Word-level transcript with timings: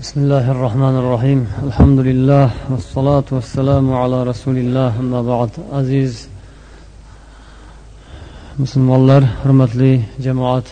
بسم 0.00 0.19
الله 0.23 0.51
الرحمن 0.51 0.95
الرحيم 1.01 1.39
الحمد 1.67 1.99
لله 1.99 2.47
والصلاة 2.71 3.27
والسلام 3.31 3.85
على 4.01 4.23
رسول 4.31 4.57
الله 4.63 4.91
أما 5.03 5.21
بعد 5.31 5.51
عزيز 5.77 6.27
musulmonlar 8.57 9.23
hurmatli 9.43 10.05
jamoat 10.25 10.63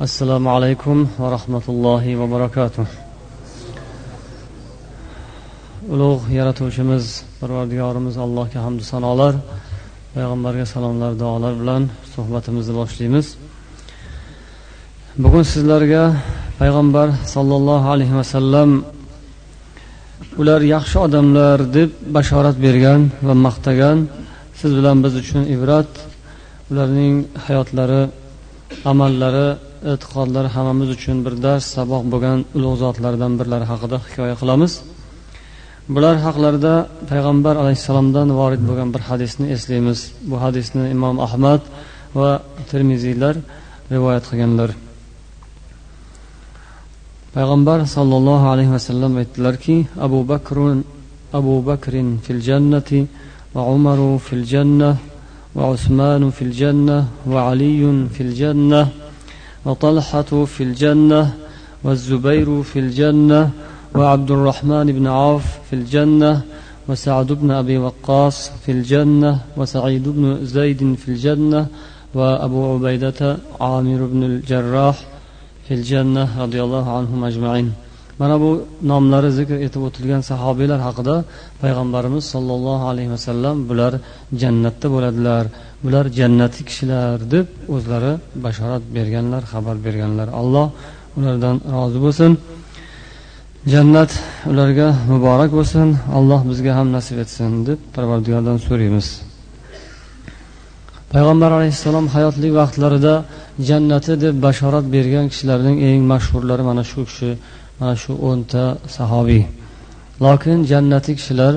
assalomu 0.00 0.48
alaykum 0.56 1.08
va 1.18 1.28
rahmatullohi 1.36 2.18
va 2.20 2.26
barakatuh 2.34 2.86
ulug' 5.92 6.24
yaratuvchimiz 6.38 7.04
parvardigorimiz 7.40 8.16
allohga 8.24 8.58
hamdu 8.66 8.84
sanolar 8.92 9.34
payg'ambarga 10.14 10.66
salomlar 10.74 11.12
duolar 11.22 11.52
bilan 11.60 11.82
suhbatimizni 12.14 12.74
boshlaymiz 12.80 13.26
Bugun 15.22 15.44
sizlarga 15.52 16.04
payg'ambar 16.60 17.08
sollallohu 17.34 17.86
alayhi 17.94 18.14
vasallam 18.20 18.70
ular 20.40 20.60
yaxshi 20.74 20.96
odamlar 21.06 21.58
deb 21.76 21.90
bashorat 22.16 22.56
bergan 22.66 23.00
va 23.26 23.34
maqtagan. 23.46 23.98
Siz 24.60 24.70
bilan 24.78 24.96
biz 25.04 25.14
uchun 25.22 25.42
ibrat 25.54 25.90
ularning 26.70 27.14
hayotlari 27.46 28.02
amallari 28.92 29.48
e'tiqodlari 29.92 30.48
hammamiz 30.56 30.88
uchun 30.96 31.16
bir 31.26 31.34
dars 31.44 31.64
saboq 31.76 32.02
bo'lgan 32.12 32.38
ulug' 32.56 32.76
zotlardan 32.82 33.32
birlari 33.40 33.66
haqida 33.72 33.96
hikoya 34.06 34.36
qilamiz. 34.40 34.72
Bular 35.94 36.16
haqlarida 36.26 36.74
payg'ambar 37.10 37.54
alayhissalomdan 37.62 38.28
vorid 38.38 38.62
bo'lgan 38.68 38.88
bir 38.94 39.02
hadisni 39.08 39.46
eslaymiz. 39.54 39.98
Bu 40.30 40.36
hadisni 40.44 40.84
imom 40.94 41.16
ahmad 41.26 41.62
va 42.18 42.30
termiziylar 42.70 43.34
rivoyat 43.94 44.24
qilganlar. 44.30 44.70
payg'ambar 47.34 47.78
sollallohu 47.96 48.46
alayhi 48.52 48.70
vasallam 48.76 49.12
aytdilarki 49.22 49.76
abu 50.06 50.18
bakrun 50.30 50.78
abu 51.38 51.54
bakrin 51.68 52.08
fil 52.24 52.40
jannati 52.48 53.08
va 53.54 53.62
umaru 53.74 54.10
fil 54.26 54.44
janna 54.52 54.90
va 55.56 55.64
usmanu 55.74 56.26
fil 56.36 56.52
janna 56.60 56.96
va 57.32 57.40
aliyun 57.50 57.98
fil 58.14 58.32
janna 58.40 58.80
va 59.64 59.72
talhatu 59.84 60.46
fil 60.54 60.74
janna 60.80 61.20
va 61.84 61.92
zubayru 62.06 62.58
fil 62.70 62.90
janna 62.98 63.40
va 63.98 64.04
abdurahmon 64.14 64.86
ibn 64.94 65.06
avf 65.06 65.46
fil 65.68 65.86
janna 65.94 66.32
Abi 66.86 66.94
بن 67.34 67.64
fil 67.64 67.80
وقاص 67.80 68.50
في 68.66 68.84
said 69.64 70.00
ibn 70.04 70.36
بن 70.44 70.96
fil 70.96 70.96
في 70.96 71.08
الجنة 71.08 71.66
abu 72.14 72.58
عبيدة 72.74 73.38
amir 73.58 74.00
ibn 74.04 74.22
الجراح 74.22 75.13
fil 75.66 75.82
roziyallohu 76.42 76.90
anhu 76.98 77.14
ajmain. 77.28 77.68
Mana 78.20 78.36
bu 78.42 78.50
nomlari 78.90 79.30
zikr 79.38 79.56
etib 79.66 79.82
o'tilgan 79.88 80.22
sahobiylar 80.30 80.80
haqida 80.86 81.14
payg'ambarimiz 81.62 82.24
sollallohu 82.34 82.84
alayhi 82.92 83.10
vasallam 83.16 83.56
bular 83.68 83.92
jannatda 84.42 84.86
bo'ladilar. 84.94 85.44
Bular 85.84 86.04
jannati 86.18 86.60
kishilar 86.68 87.16
deb 87.34 87.46
o'zlari 87.74 88.12
bashorat 88.44 88.82
berganlar 88.96 89.42
xabar 89.52 89.76
berganlar. 89.86 90.28
Alloh 90.40 90.66
ulardan 91.18 91.56
rozi 91.74 91.98
bo'lsin. 92.04 92.32
Jannat 93.72 94.10
ularga 94.50 94.88
muborak 95.12 95.50
bo'lsin. 95.58 95.88
Alloh 96.18 96.40
bizga 96.50 96.72
ham 96.78 96.88
nasib 96.96 97.18
etsin 97.24 97.50
deb 97.68 97.78
parvardigordan 97.94 98.56
so'raymiz. 98.66 99.08
Payg'ambar 101.14 101.50
alayhissalom 101.58 102.06
hayotlik 102.14 102.52
vaqtlarida 102.60 103.14
jannati 103.68 104.12
deb 104.24 104.34
bashorat 104.46 104.86
bergan 104.94 105.26
kishilarning 105.32 105.76
eng 105.88 106.00
mashhurlari 106.12 106.62
mana 106.70 106.82
shu 106.90 107.00
kishi 107.08 107.30
mana 107.80 107.94
shu 108.02 108.12
o'nta 108.28 108.64
sahobiy. 108.96 109.42
Lokin 110.24 110.58
jannati 110.70 111.12
kishilar 111.18 111.54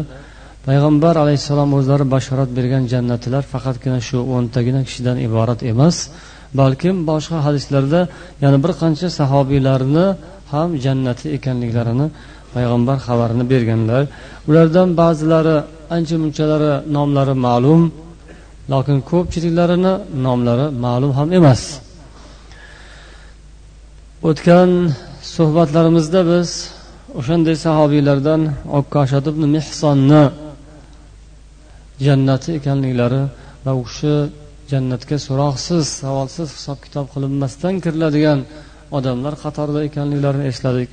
payg'ambar 0.68 1.14
alayhissalom 1.24 1.70
o'zlari 1.78 2.06
bashorat 2.16 2.50
bergan 2.58 2.84
jannatilar 2.94 3.44
faqatgina 3.54 4.00
shu 4.08 4.18
o'ntagina 4.36 4.82
kishidan 4.88 5.18
iborat 5.28 5.60
emas 5.72 5.96
balkim 6.60 6.96
boshqa 7.10 7.38
hadislarda 7.48 8.02
yana 8.44 8.58
bir 8.64 8.72
qancha 8.82 9.08
sahobiylarni 9.20 10.06
ham 10.54 10.70
jannati 10.86 11.26
ekanliklarini 11.38 12.08
payg'ambar 12.56 12.98
xabarini 13.08 13.46
berganlar. 13.54 14.04
Ulardan 14.50 14.90
ba'zilari 15.02 15.56
ancha 15.96 16.16
munchalari 16.24 16.72
nomlari 16.96 17.36
ma'lum. 17.48 17.82
Lokin 18.72 18.98
ko'pchiliklarini 19.12 19.94
nomlari 20.26 20.68
ma'lum 20.86 21.12
ham 21.18 21.30
emas. 21.40 21.62
O'tgan 24.30 24.70
suhbatlarimizda 25.36 26.22
biz 26.32 26.50
o'shanday 27.20 27.56
sahobiylardan 27.66 28.42
okkashad 28.80 29.26
ibn 29.32 29.44
mehsonni 29.56 30.24
jannati 32.06 32.50
ekanliklari 32.60 33.22
va 33.66 33.72
u 33.80 33.82
kishi 33.88 34.16
jannatga 34.72 35.18
so'roqsiz 35.28 35.84
savolsiz 36.02 36.48
hisob 36.58 36.78
kitob 36.86 37.06
qilinmasdan 37.14 37.76
kiriladigan 37.84 38.40
odamlar 38.98 39.34
qatorida 39.44 39.80
ekanliklarini 39.90 40.46
esladik. 40.52 40.90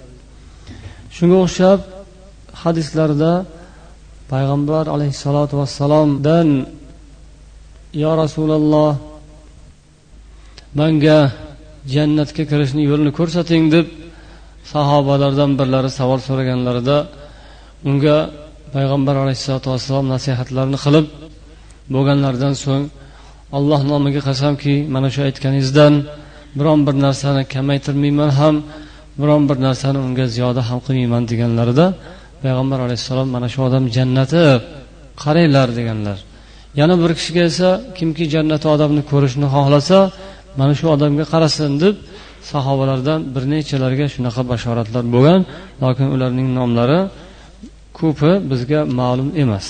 Shunga 1.16 1.36
o'xshab 1.44 1.80
hadislarda 2.62 3.32
payg'ambar 4.32 4.84
alayhissalotu 4.94 5.54
vassalomdan 5.60 6.48
yo 8.03 8.10
rasululloh 8.22 8.91
manga 10.78 11.19
jannatga 11.94 12.43
kirishni 12.50 12.82
yo'lini 12.91 13.12
ko'rsating 13.19 13.65
deb 13.75 13.87
sahobalardan 14.72 15.50
birlari 15.59 15.91
savol 15.99 16.21
so'raganlarida 16.28 16.97
unga 17.88 18.16
payg'ambar 18.75 19.15
alayhissalotu 19.22 19.69
vassalom 19.75 20.06
nasihatlarini 20.15 20.78
qilib 20.84 21.06
bo'lganlaridan 21.94 22.55
so'ng 22.65 22.84
alloh 23.59 23.81
nomiga 23.91 24.21
qasamki 24.28 24.75
mana 24.94 25.09
shu 25.15 25.21
aytganingizdan 25.28 25.93
biron 26.59 26.81
bir 26.87 26.94
narsani 27.05 27.43
kamaytirmayman 27.55 28.31
ham 28.38 28.55
biron 29.21 29.43
bir 29.49 29.56
narsani 29.66 29.99
unga 30.06 30.25
ziyoda 30.34 30.62
ham 30.69 30.78
qilmayman 30.87 31.22
deganlarida 31.31 31.87
payg'ambar 32.43 32.78
alayhissalom 32.87 33.28
mana 33.34 33.49
shu 33.53 33.59
odam 33.69 33.84
jannati 33.97 34.43
qaranglar 35.22 35.69
deganlar. 35.81 36.19
Yana 36.80 36.94
bir 37.02 37.10
kishiga 37.18 37.42
esa 37.50 37.68
kimki 37.98 38.24
jannati 38.34 38.66
odamni 38.74 39.02
ko'rishni 39.10 39.46
xohlasa 39.54 39.98
mana 40.58 40.72
shu 40.78 40.86
odamga 40.94 41.24
qarasin 41.32 41.72
deb 41.82 41.94
sahobalardan 42.52 43.20
bir 43.34 43.42
nechalarga 43.52 44.06
shunaqa 44.14 44.42
bashoratlar 44.52 45.04
bo'lgan 45.14 45.40
lokin 45.82 46.08
ularning 46.14 46.48
nomlari 46.58 47.00
ko'pi 47.98 48.32
bizga 48.50 48.80
ma'lum 48.98 49.28
emas. 49.42 49.66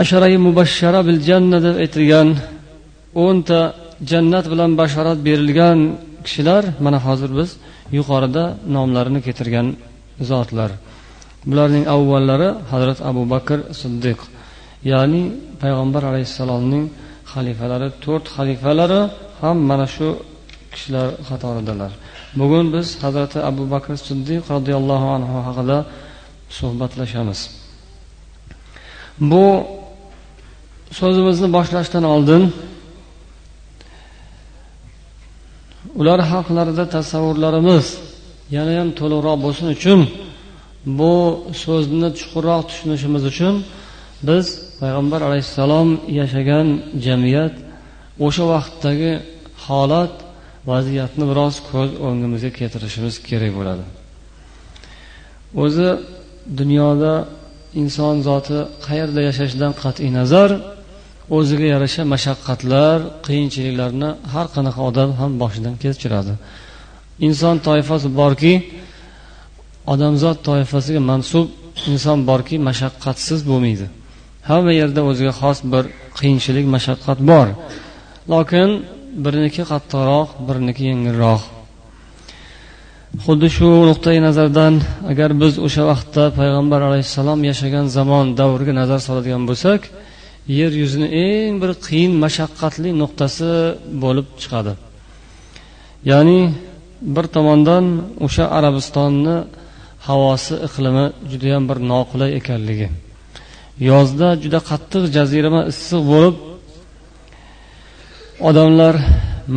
Asharai 0.00 0.36
mubashshara 0.46 1.00
bil 1.08 1.20
janna 1.28 1.58
deb 1.66 1.76
aytilgan 1.84 2.28
o'nta 3.24 3.60
jannat 4.10 4.44
bilan 4.52 4.70
bashorat 4.80 5.18
berilgan 5.26 5.78
kishilar 6.26 6.62
mana 6.84 6.98
hozir 7.06 7.30
biz 7.38 7.50
yuqorida 7.96 8.44
nomlarini 8.74 9.20
keltirgan 9.26 9.66
zotlar. 10.30 10.70
Bularning 11.50 11.84
avvallari 11.94 12.48
hazrat 12.72 12.98
abu 13.10 13.22
bakr 13.34 13.58
siddiq. 13.80 14.18
Ya'ni 14.92 15.22
payg'ambar 15.62 16.02
alayhissalomning 16.10 16.84
xalifalari 17.32 17.88
to'rt 18.04 18.24
xalifalari 18.36 19.00
ham 19.40 19.56
mana 19.70 19.86
shu 19.94 20.08
kishilar 20.72 21.08
qatoridalar. 21.28 21.92
Bugun 22.40 22.66
biz 22.74 22.86
hazrati 23.04 23.38
abu 23.50 23.62
bakr 23.74 23.90
siddiq 24.06 24.42
roziyallohu 24.54 25.06
anhu 25.16 25.36
haqida 25.46 25.78
suhbatlashamiz. 26.58 27.40
Bu 29.30 29.44
so'zimizni 30.98 31.48
boshlashdan 31.56 32.04
oldin 32.14 32.42
ular 36.00 36.20
haqlarida 36.32 36.84
tasavvurlarimiz 36.96 37.86
yanayam 38.56 38.88
to'liqroq 38.98 39.36
bo'lsin 39.44 39.66
uchun 39.76 40.00
bu 40.98 41.14
so'zni 41.64 42.08
chuqurroq 42.18 42.62
tushunishimiz 42.70 43.22
uchun 43.32 43.54
biz 44.28 44.46
payg'ambar 44.80 45.20
alayhissalom 45.28 45.88
yashagan 46.20 46.66
jamiyat 47.06 47.54
o'sha 48.26 48.44
vaqtdagi 48.52 49.12
holat 49.66 50.14
vaziyatni 50.70 51.24
biroz 51.30 51.54
ko'z 51.70 51.90
o'ngimizga 52.06 52.50
keltirishimiz 52.58 53.14
kerak 53.28 53.52
bo'ladi. 53.58 53.84
O'zi 55.64 55.88
dunyoda 56.60 57.12
inson 57.82 58.14
zoti 58.28 58.58
qayerda 58.86 59.20
yashashidan 59.28 59.72
qat'iy 59.82 60.10
nazar 60.18 60.50
o'ziga 61.36 61.66
yarasha 61.74 62.02
mashaqqatlar 62.14 62.98
qiyinchiliklarni 63.26 64.10
har 64.32 64.46
qanaqa 64.54 64.80
odam 64.90 65.10
ham 65.20 65.32
boshidan 65.42 65.74
kechiradi. 65.82 66.32
Inson 67.28 67.56
toifasi 67.66 68.08
borki 68.20 68.52
odamzod 69.92 70.38
toifasiga 70.48 71.00
mansub 71.10 71.46
inson 71.92 72.18
borki 72.30 72.56
mashaqqatsiz 72.68 73.40
bo'lmaydi. 73.50 73.86
Hamma 74.48 74.72
yerda 74.80 75.00
o'ziga 75.10 75.32
xos 75.40 75.58
bir 75.72 75.84
qiyinchilik 76.18 76.66
mashaqqat 76.74 77.18
bor. 77.30 77.46
Lokin 78.32 78.68
biriniki 79.24 79.62
qattiqroq 79.70 80.28
biriniki 80.48 80.82
yengilroq. 80.90 81.42
Xuddi 83.24 83.48
shu 83.56 83.68
nuqtai 83.90 84.18
nazardan 84.26 84.74
agar 85.10 85.30
biz 85.42 85.54
o'sha 85.66 85.82
vaqtda 85.90 86.24
payg'ambar 86.38 86.80
alayhissalom 86.88 87.40
yashagan 87.50 87.86
zamon 87.96 88.26
davriga 88.40 88.74
nazar 88.80 89.00
soladigan 89.06 89.42
bo'lsak 89.50 89.80
yer 90.58 90.72
yuzini 90.82 91.08
eng 91.26 91.52
bir 91.62 91.70
qiyin 91.86 92.12
mashaqqatli 92.24 92.90
nuqtasi 93.02 93.50
bo'lib 94.02 94.26
chiqadi. 94.40 94.72
Ya'ni 96.10 96.40
bir 97.14 97.26
tomondan 97.36 97.84
o'sha 98.26 98.44
arabistonni 98.58 99.36
havosi 100.08 100.54
iqlimi 100.66 101.06
judayam 101.30 101.62
bir 101.70 101.78
noqulay 101.92 102.30
ekanligi. 102.40 102.88
Yozda 103.80 104.28
juda 104.42 104.60
qattiq 104.70 105.04
jazirama 105.16 105.62
issiq 105.72 106.02
bo'lib 106.12 106.36
odamlar 108.48 108.94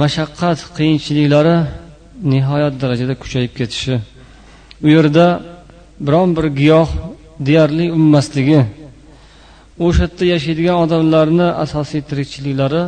mashaqqat 0.01 0.59
qiyinchiliklari 0.77 1.57
nihoyat 2.31 2.73
darajada 2.81 3.15
kuchayib 3.23 3.53
ketishi. 3.59 3.95
U 4.85 4.87
yerda 4.95 5.25
biron 6.05 6.29
bir 6.37 6.45
giyoh 6.59 6.89
deyarli 7.47 7.85
unmasligi 7.97 8.61
o'sha 9.85 10.05
yerda 10.07 10.23
yashaydigan 10.33 10.77
odamlarni 10.85 11.47
asosiy 11.63 12.01
tirikchiliklari 12.09 12.83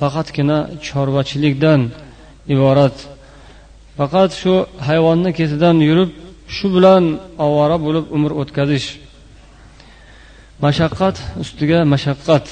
faqatgina 0.00 0.58
chorvachilikdan 0.86 1.80
iborat. 2.54 2.96
Faqat 3.98 4.30
shu 4.40 4.54
hayvonni 4.88 5.30
ketidan 5.38 5.76
yurib 5.88 6.10
shu 6.56 6.66
bilan 6.76 7.04
ovora 7.46 7.76
bo'lib 7.86 8.06
umr 8.16 8.30
o'tkazish 8.40 8.88
mashaqqat 10.62 11.16
ustiga 11.42 11.84
mashaqqat. 11.84 12.46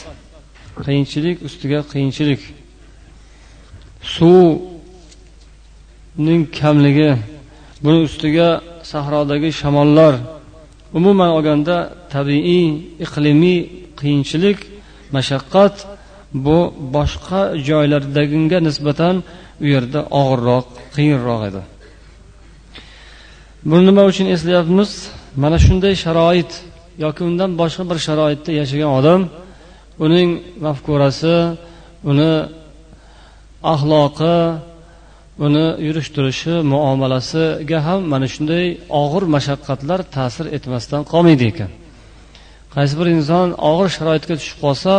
Qiyinchilik 0.84 1.36
ustiga 1.48 1.80
qiyinchilik. 1.92 2.40
Suvning 4.14 4.62
kamligi 6.58 7.10
buni 7.84 8.00
ustiga 8.08 8.48
sahrodagi 8.92 9.50
shamollar 9.60 10.14
umuman 10.98 11.30
olganda 11.36 11.76
tabiiy 12.14 12.66
iqlimiy 13.04 13.60
qiyinchilik 14.00 14.58
mashaqqat 15.16 15.74
bu 16.44 16.58
boshqa 16.94 17.40
joylardagiga 17.68 18.58
nisbatan 18.68 19.14
u 19.62 19.66
yerda 19.74 20.00
og'irroq 20.20 20.66
qiyinroq 20.96 21.42
edi. 21.48 21.62
Buni 23.68 23.84
nima 23.88 24.02
uchun 24.10 24.26
eslayapmiz 24.34 24.90
mana 25.42 25.58
shunday 25.64 25.94
sharoit 26.04 26.52
yoki 27.04 27.20
undan 27.28 27.50
boshqa 27.60 27.82
bir 27.90 27.98
sharoitda 28.06 28.50
yashagan 28.60 28.90
odam 28.98 29.20
uning 30.04 30.28
mafkurasi 30.66 31.36
uni 32.10 32.32
axloqi 33.74 34.36
uni 35.46 35.66
yurish 35.86 36.08
turishi 36.14 36.54
muomalasiga 36.72 37.78
ham 37.86 38.00
mana 38.12 38.26
shunday 38.34 38.64
og'ir 39.02 39.24
mashaqqatlar 39.34 40.00
ta'sir 40.16 40.46
etmasdan 40.56 41.02
qolmaydi 41.12 41.44
ekan. 41.52 41.70
Qaysi 42.74 42.94
bir 43.00 43.06
inson 43.16 43.48
og'ir 43.70 43.88
sharoitga 43.96 44.34
tushib 44.40 44.58
qolsa 44.64 44.94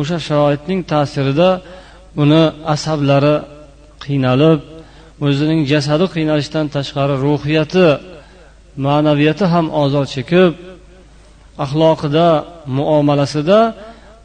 o'sha 0.00 0.16
sharoitning 0.28 0.80
ta'sirida 0.92 1.48
uni 2.22 2.42
asablari 2.74 3.34
qiynalib 4.04 4.58
o'zining 5.26 5.60
jasadi 5.72 6.06
qiynalishdan 6.14 6.66
tashqari 6.76 7.14
ruhiyati 7.26 7.86
ma'naviyati 8.86 9.44
ham 9.52 9.66
ozor 9.82 10.06
chekib 10.14 10.52
axloqida 11.64 12.28
muomalasida 12.78 13.60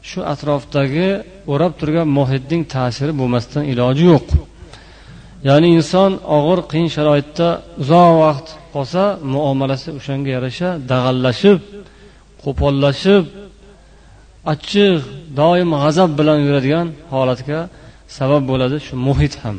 shu 0.08 0.20
atrofdagi 0.32 1.08
o'rab 1.52 1.72
turgan 1.80 2.08
muhitning 2.18 2.62
ta'siri 2.74 3.12
bo'lmasdan 3.20 3.62
iloji 3.72 4.04
yo'q. 4.12 4.26
Ya'ni 5.48 5.68
inson 5.78 6.10
og'ir 6.36 6.58
qiyin 6.70 6.90
sharoitda 6.96 7.48
uzoq 7.82 8.10
vaqt 8.22 8.46
qolsa 8.74 9.02
muomalasi 9.34 9.88
o'shanga 9.98 10.30
yarasha 10.36 10.68
dag'allashib 10.90 11.58
qo'pollashib 12.42 13.24
achchiq 14.52 15.00
doim 15.40 15.70
g'azab 15.82 16.10
bilan 16.18 16.38
yuradigan 16.46 16.86
holatga 17.12 17.58
sabab 18.18 18.42
bo'ladi 18.50 18.76
shu 18.86 18.94
muhit 19.08 19.34
ham. 19.42 19.56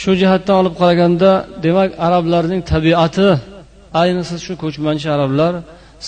Shu 0.00 0.10
jihatdan 0.20 0.54
olib 0.60 0.74
qaraganda 0.80 1.30
demak 1.64 1.90
arablarning 2.06 2.60
tabiati 2.72 3.28
ayniqsa 4.02 4.36
shu 4.44 4.52
ko'chmanchi 4.62 5.08
arablar 5.16 5.52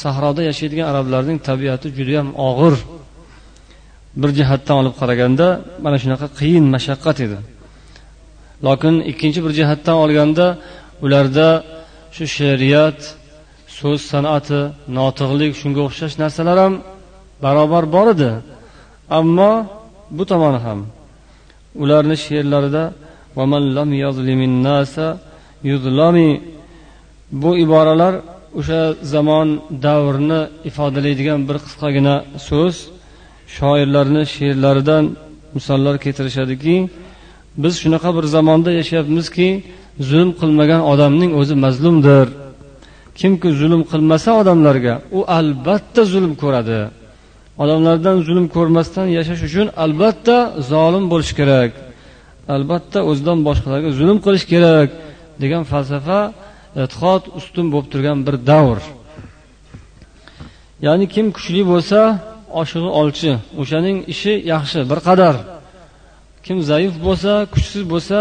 sahroda 0.03 0.43
yashaydigan 0.51 0.87
arablarning 0.93 1.39
tabiati 1.49 1.89
judayam 1.99 2.29
og'ir. 2.49 2.75
Bir 4.21 4.31
jihatdan 4.39 4.77
olib 4.83 4.95
qaraganda 5.01 5.47
mana 5.85 5.97
shunaqa 6.03 6.27
qiyin 6.41 6.65
mashaqqat 6.75 7.19
edi. 7.27 7.39
Lokin 8.67 8.95
ikkinchi 9.11 9.41
bir 9.45 9.53
jihatdan 9.59 9.97
olganda 10.05 10.47
ularda 11.05 11.49
shu 12.17 12.25
she'riyat 12.37 12.99
so'z 13.79 14.01
san'ati 14.13 14.61
notiqlik 14.99 15.53
shunga 15.61 15.81
o'xshash 15.89 16.15
narsalar 16.23 16.59
ham 16.65 16.75
barobar 17.45 17.85
bor 17.95 18.07
edi. 18.15 18.31
Ammo 19.19 19.53
bu 20.17 20.25
tomoni 20.31 20.61
ham 20.67 20.81
ularni 21.83 22.17
she'rlarida 22.25 22.85
bu 27.33 27.51
iboralar 27.65 28.15
o'sha 28.59 28.81
zamon 29.15 29.49
davrni 29.87 30.41
ifodalaydigan 30.69 31.41
bir 31.49 31.57
qisqagina 31.65 32.15
so'z. 32.49 32.77
Shoirlarni 33.57 34.23
she'rlaridan 34.35 35.05
misollar 35.57 35.95
keltirishadiki 36.05 36.77
biz 37.63 37.75
shunaqa 37.83 38.11
bir 38.17 38.25
zamonda 38.37 38.71
yashayapmizki 38.81 39.49
zulm 40.09 40.31
qilmagan 40.41 40.83
odamning 40.93 41.31
o'zi 41.41 41.55
mazlumdir. 41.65 42.27
Kimki 43.21 43.49
zulm 43.61 43.83
qilmasa 43.91 44.31
odamlarga 44.41 44.95
u 45.19 45.21
albatta 45.39 46.03
zulm 46.13 46.33
ko'radi. 46.43 46.81
Odamlardan 47.63 48.17
zulm 48.29 48.47
ko'rmasdan 48.57 49.07
yashash 49.19 49.43
uchun 49.49 49.67
albatta 49.85 50.37
zolim 50.71 51.05
bo'lish 51.13 51.33
kerak. 51.39 51.71
Albatta 52.55 52.99
o'zidan 53.11 53.39
boshqalarga 53.49 53.91
zulm 53.99 54.19
qilish 54.25 54.47
kerak 54.53 54.89
degan 55.43 55.63
falsafa 55.73 56.19
e'tiqod 56.83 57.23
ustun 57.39 57.67
bo'lib 57.73 57.89
turgan 57.93 58.19
bir 58.27 58.37
davr. 58.51 58.79
Ya'ni 60.87 61.07
kim 61.15 61.27
kuchli 61.37 61.63
bo'lsa 61.73 62.01
oshig'i 62.61 62.91
olchi. 63.01 63.31
O'shaning 63.61 63.99
ishi 64.13 64.33
yaxshi 64.53 64.81
bir 64.91 64.99
qadar. 65.09 65.35
Kim 66.47 66.59
zaif 66.71 66.95
bo'lsa 67.07 67.33
kuchsiz 67.53 67.83
bo'lsa 67.93 68.19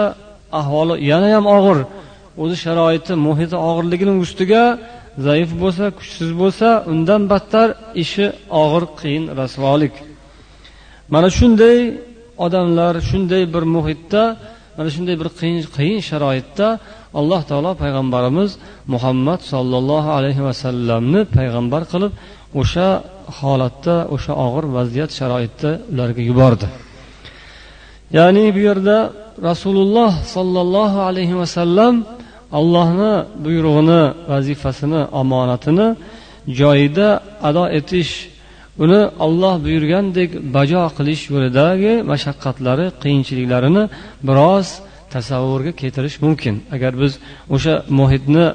ahvoli 0.59 0.95
yana 1.11 1.27
ham 1.35 1.45
og'ir. 1.57 1.79
O'zi 2.41 2.55
sharoiti 2.65 3.13
muhiti 3.27 3.57
og'irligini 3.69 4.13
ustiga 4.25 4.63
zaif 5.27 5.49
bo'lsa 5.61 5.85
kuchsiz 5.97 6.29
bo'lsa 6.41 6.67
undan 6.91 7.21
battar 7.31 7.67
ishi 8.03 8.25
og'ir 8.61 8.83
qiyin 8.99 9.23
rasvolik. 9.39 9.93
Mana 11.13 11.29
shunday 11.37 11.77
odamlar 12.45 12.93
shunday 13.09 13.43
bir 13.53 13.63
muhitda 13.75 14.23
mana 14.77 14.89
shunday 14.95 15.15
bir 15.21 15.29
qiyin 15.39 15.57
qiyin 15.77 15.99
sharoitda 16.09 16.67
alloh 17.19 17.41
taolo 17.49 17.71
payg'ambarimiz 17.83 18.51
muhammad 18.93 19.39
sollallohu 19.53 20.09
alayhi 20.17 20.41
vasallamni 20.49 21.21
payg'ambar 21.37 21.81
qilib 21.91 22.11
o'sha 22.61 22.89
holatda 23.39 23.95
o'sha 24.15 24.33
og'ir 24.45 24.65
vaziyat 24.77 25.11
sharoitda 25.19 25.69
ularga 25.93 26.21
yubordi. 26.29 26.67
Ya'ni 28.17 28.45
bu 28.55 28.61
yerda 28.69 28.97
rasululloh 29.49 30.11
sollallohu 30.35 30.99
alayhi 31.09 31.35
vasallam 31.41 31.93
allohni 32.59 33.13
buyrug'ini 33.45 34.01
vazifasini 34.31 35.01
omonatini 35.21 35.87
joyida 36.59 37.07
ado 37.49 37.63
etish 37.79 38.11
uni 38.83 39.01
olloh 39.25 39.55
buyurgandek 39.65 40.29
bajo 40.55 40.83
qilish 40.97 41.23
yo'lidagi 41.33 41.93
mashaqqatlari 42.11 42.85
qiyinchiliklarini 43.03 43.83
biroz 44.27 44.67
tasavvurga 45.13 45.71
keltirish 45.81 46.17
mumkin. 46.25 46.55
Agar 46.75 46.91
biz 47.01 47.13
o'sha 47.55 47.73
muhitni 47.99 48.45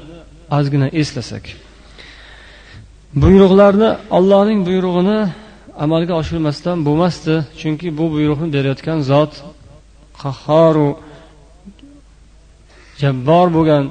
ozgina 0.57 0.87
eslasak. 1.01 1.43
Buyruqlarni 3.21 3.89
allohning 4.17 4.59
buyrug'ini 4.67 5.19
amalga 5.83 6.13
oshirmasdan 6.21 6.77
bo'lmasdi 6.87 7.33
chunki 7.59 7.87
bu 7.97 8.05
buyruqni 8.15 8.47
berayotgan 8.55 8.99
zot 9.11 9.33
qahhoru 10.21 10.89
jabbor 13.01 13.47
bo'lgan 13.55 13.85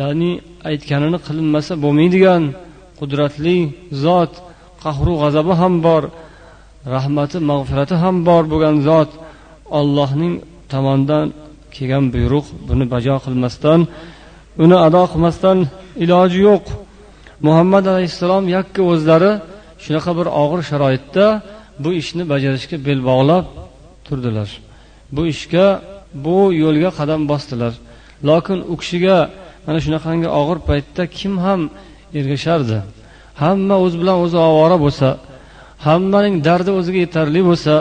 ya'ni 0.00 0.30
aytganini 0.70 1.18
qilinmasa 1.26 1.72
bo'lmaydigan 1.84 2.42
qudratli 2.98 3.58
zot 4.04 4.32
qahru 4.84 5.12
g'azabi 5.22 5.54
ham 5.60 5.74
bor 5.86 6.02
rahmati 6.94 7.36
mag'firati 7.50 7.94
ham 8.02 8.16
bor 8.28 8.42
bo'lgan 8.52 8.76
zot 8.88 9.10
ollohning 9.78 10.34
tomonidan 10.72 11.26
kelgan 11.74 12.04
buyruq 12.14 12.46
buni 12.68 12.84
bajo 12.94 13.14
qilmasdan 13.24 13.80
uni 14.64 14.76
ado 14.86 15.02
qilmasdan 15.12 15.58
iloji 16.04 16.38
yo'q. 16.48 16.64
Muhammad 17.46 17.84
alayhissalom 17.92 18.44
yakka 18.56 18.82
o'zlari 18.92 19.32
shunaqa 19.84 20.10
bir 20.18 20.26
og'ir 20.42 20.60
sharoitda 20.70 21.26
bu 21.84 21.90
ishni 22.00 22.22
bajarishga 22.32 22.76
bel 22.86 23.00
bog'lab 23.10 23.44
turdilar. 24.06 24.48
Bu 25.16 25.22
ishga 25.34 25.66
bu 26.24 26.38
yo'lga 26.62 26.90
qadam 26.98 27.20
bosdilar. 27.30 27.72
Lokin 28.28 28.58
u 28.72 28.74
kishiga 28.80 29.16
mana 29.66 29.78
shunaqangi 29.84 30.28
og'ir 30.40 30.58
paytda 30.68 31.02
kim 31.18 31.34
ham 31.44 31.60
ergashardi? 32.18 32.78
Hamma 33.42 33.76
o'zi 33.84 33.96
bilan 34.02 34.16
o'zi 34.24 34.38
ovora 34.48 34.76
bo'lsa 34.84 35.08
hammaning 35.86 36.36
dardi 36.46 36.70
o'ziga 36.78 36.98
yetarli 37.04 37.40
bo'lsa 37.48 37.74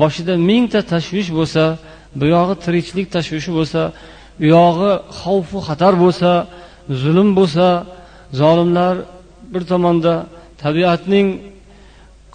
boshida 0.00 0.34
mingta 0.48 0.80
tashvish 0.92 1.30
bo'lsa 1.38 1.62
buyog'i 2.20 2.54
tirikchilik 2.64 3.06
tashvishi 3.14 3.50
bo'lsa 3.58 3.80
u 4.42 4.46
yog'i 4.56 4.92
xavfu 5.20 5.58
xatar 5.68 5.94
bo'lsa 6.04 6.30
zulm 7.02 7.28
bo'lsa 7.38 7.66
zolimlar 8.40 8.94
bir 9.52 9.62
tomonda 9.72 10.14
tabiatning 10.62 11.26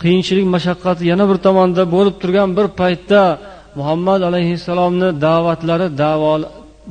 qiyinchilik 0.02 0.48
mashaqqati 0.56 1.04
yana 1.12 1.26
bir 1.32 1.38
tomonda 1.46 1.84
bo'lib 1.96 2.16
turgan 2.22 2.50
bir 2.58 2.68
paytda 2.80 3.22
muhammad 3.80 4.22
alayhissalomni 4.30 5.10
da'vatlari 5.26 5.88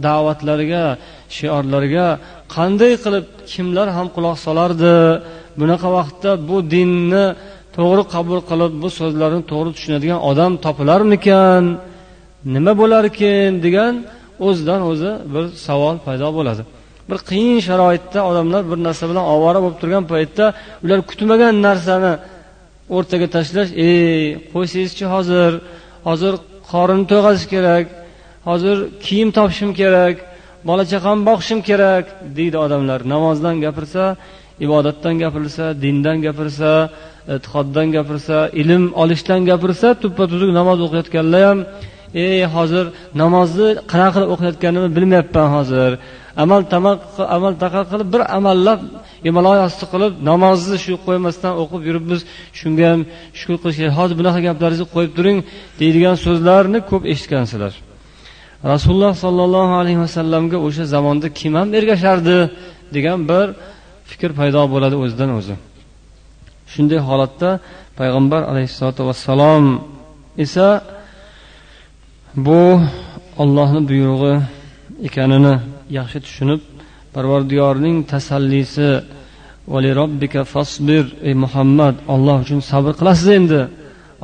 da'vatlariga 0.06 0.84
shiorlariga 1.36 2.08
qanday 2.54 2.92
qilib 3.04 3.24
kimlar 3.52 3.86
ham 3.96 4.06
quloq 4.16 4.36
solardi? 4.46 4.94
Bunaqa 5.60 5.88
vaqtda 5.96 6.30
bu 6.48 6.56
dinni 6.74 7.24
to'g'ri 7.76 8.04
qabul 8.14 8.40
qilib 8.50 8.72
bu 8.82 8.88
so'zlarni 8.98 9.42
to'g'ri 9.50 9.70
tushunadigan 9.76 10.20
odam 10.30 10.52
topilarmikan? 10.64 11.64
Nima 12.44 12.72
bo'larkin 12.80 13.50
degan 13.66 13.94
o'zidan 14.46 14.80
o'zi 14.90 15.10
bir 15.34 15.44
savol 15.66 15.96
paydo 16.06 16.28
bo'ladi. 16.38 16.62
Bir 17.10 17.18
qiyin 17.30 17.58
sharoitda 17.68 18.20
odamlar 18.30 18.62
bir 18.70 18.78
narsa 18.86 19.04
bilan 19.10 19.24
ovora 19.34 19.58
bo'lib 19.64 19.78
turgan 19.82 20.04
paytda 20.12 20.44
ular 20.84 20.98
kutmagan 21.10 21.54
narsani 21.66 22.12
o'rtaga 22.96 23.26
tashlash 23.36 23.70
ey 23.86 24.22
qo'ysangizchi 24.52 25.04
hozir 25.14 25.50
hozir 26.08 26.32
qorin 26.70 27.02
to'yg'azish 27.10 27.46
kerak 27.54 27.86
hozir 28.48 28.76
kiyim 29.04 29.28
topishim 29.36 29.70
kerak 29.80 30.14
bola 30.68 30.84
chaqam 30.92 31.18
boqishim 31.28 31.60
kerak 31.68 32.04
deydi 32.38 32.56
odamlar. 32.64 33.00
Namozdan 33.14 33.56
gapirsa 33.64 34.02
ibodatdan 34.66 35.14
gapirsa 35.22 35.64
dindan 35.82 36.16
gapirsa 36.26 36.70
e'tiqoddan 37.34 37.86
gapirsa 37.96 38.36
ilm 38.60 38.84
olishdan 39.02 39.40
gapirsa 39.50 39.88
tuppa 40.02 40.24
tuzuk 40.32 40.50
namoz 40.58 40.78
o'qiyotganlar 40.86 41.42
ham 41.48 41.58
ey 42.14 42.40
hozir 42.54 42.84
namozni 43.22 43.68
qanaqa 43.92 44.10
qilib 44.14 44.30
o'qiyotganimni 44.34 44.90
bilmayapman 44.96 45.48
hozir. 45.56 45.90
Amal 46.42 46.62
tamaq 46.74 47.00
amal 47.36 47.52
taqa 47.64 47.80
qilib 47.90 48.08
bir 48.14 48.22
amallab 48.38 48.80
himoloy 49.26 49.58
osti 49.68 49.84
qilib 49.92 50.12
namozni 50.30 50.76
shu 50.84 50.92
qo'ymasdan 51.06 51.52
o'qib 51.62 51.82
yuribmiz. 51.88 52.20
Shunga 52.58 52.84
ham 52.92 53.00
shukur 53.38 53.56
qilish 53.62 53.78
kerak 53.80 53.94
hozir 54.00 54.14
bunaqa 54.20 54.40
gaplaringizni 54.48 54.86
qo'yib 54.94 55.12
turing 55.18 55.38
deydigan 55.80 56.16
so'zlarni 56.24 56.78
ko'p 56.90 57.02
eshitgansizlar. 57.12 57.72
Rasululloh 58.72 59.14
sollallohu 59.24 59.74
alayhi 59.80 60.00
vasallamga 60.04 60.58
o'sha 60.66 60.84
zamonda 60.94 61.26
kim 61.38 61.52
ham 61.58 61.68
ergashardi 61.78 62.36
degan 62.96 63.18
bir 63.30 63.46
fikr 64.10 64.30
paydo 64.38 64.62
bo'ladi 64.74 64.96
o'zidan 65.04 65.30
o'zi. 65.38 65.54
Shunday 66.72 67.00
holatda 67.08 67.50
payg'ambar 67.98 68.42
alayhissalotu 68.50 69.02
vassalom 69.08 69.64
esa 70.44 70.66
bu 72.36 72.80
ollohni 73.42 73.80
buyrug'i 73.88 74.34
ekanini 75.06 75.54
yaxshi 75.98 76.18
tushunib 76.26 76.60
parvardiyorning 77.14 77.96
tasallisi 78.12 78.90
fasbir 80.54 81.04
ey 81.28 81.34
muhammad 81.44 81.94
olloh 82.14 82.36
uchun 82.44 82.60
sabr 82.70 82.92
qilasiz 83.00 83.28
endi 83.38 83.60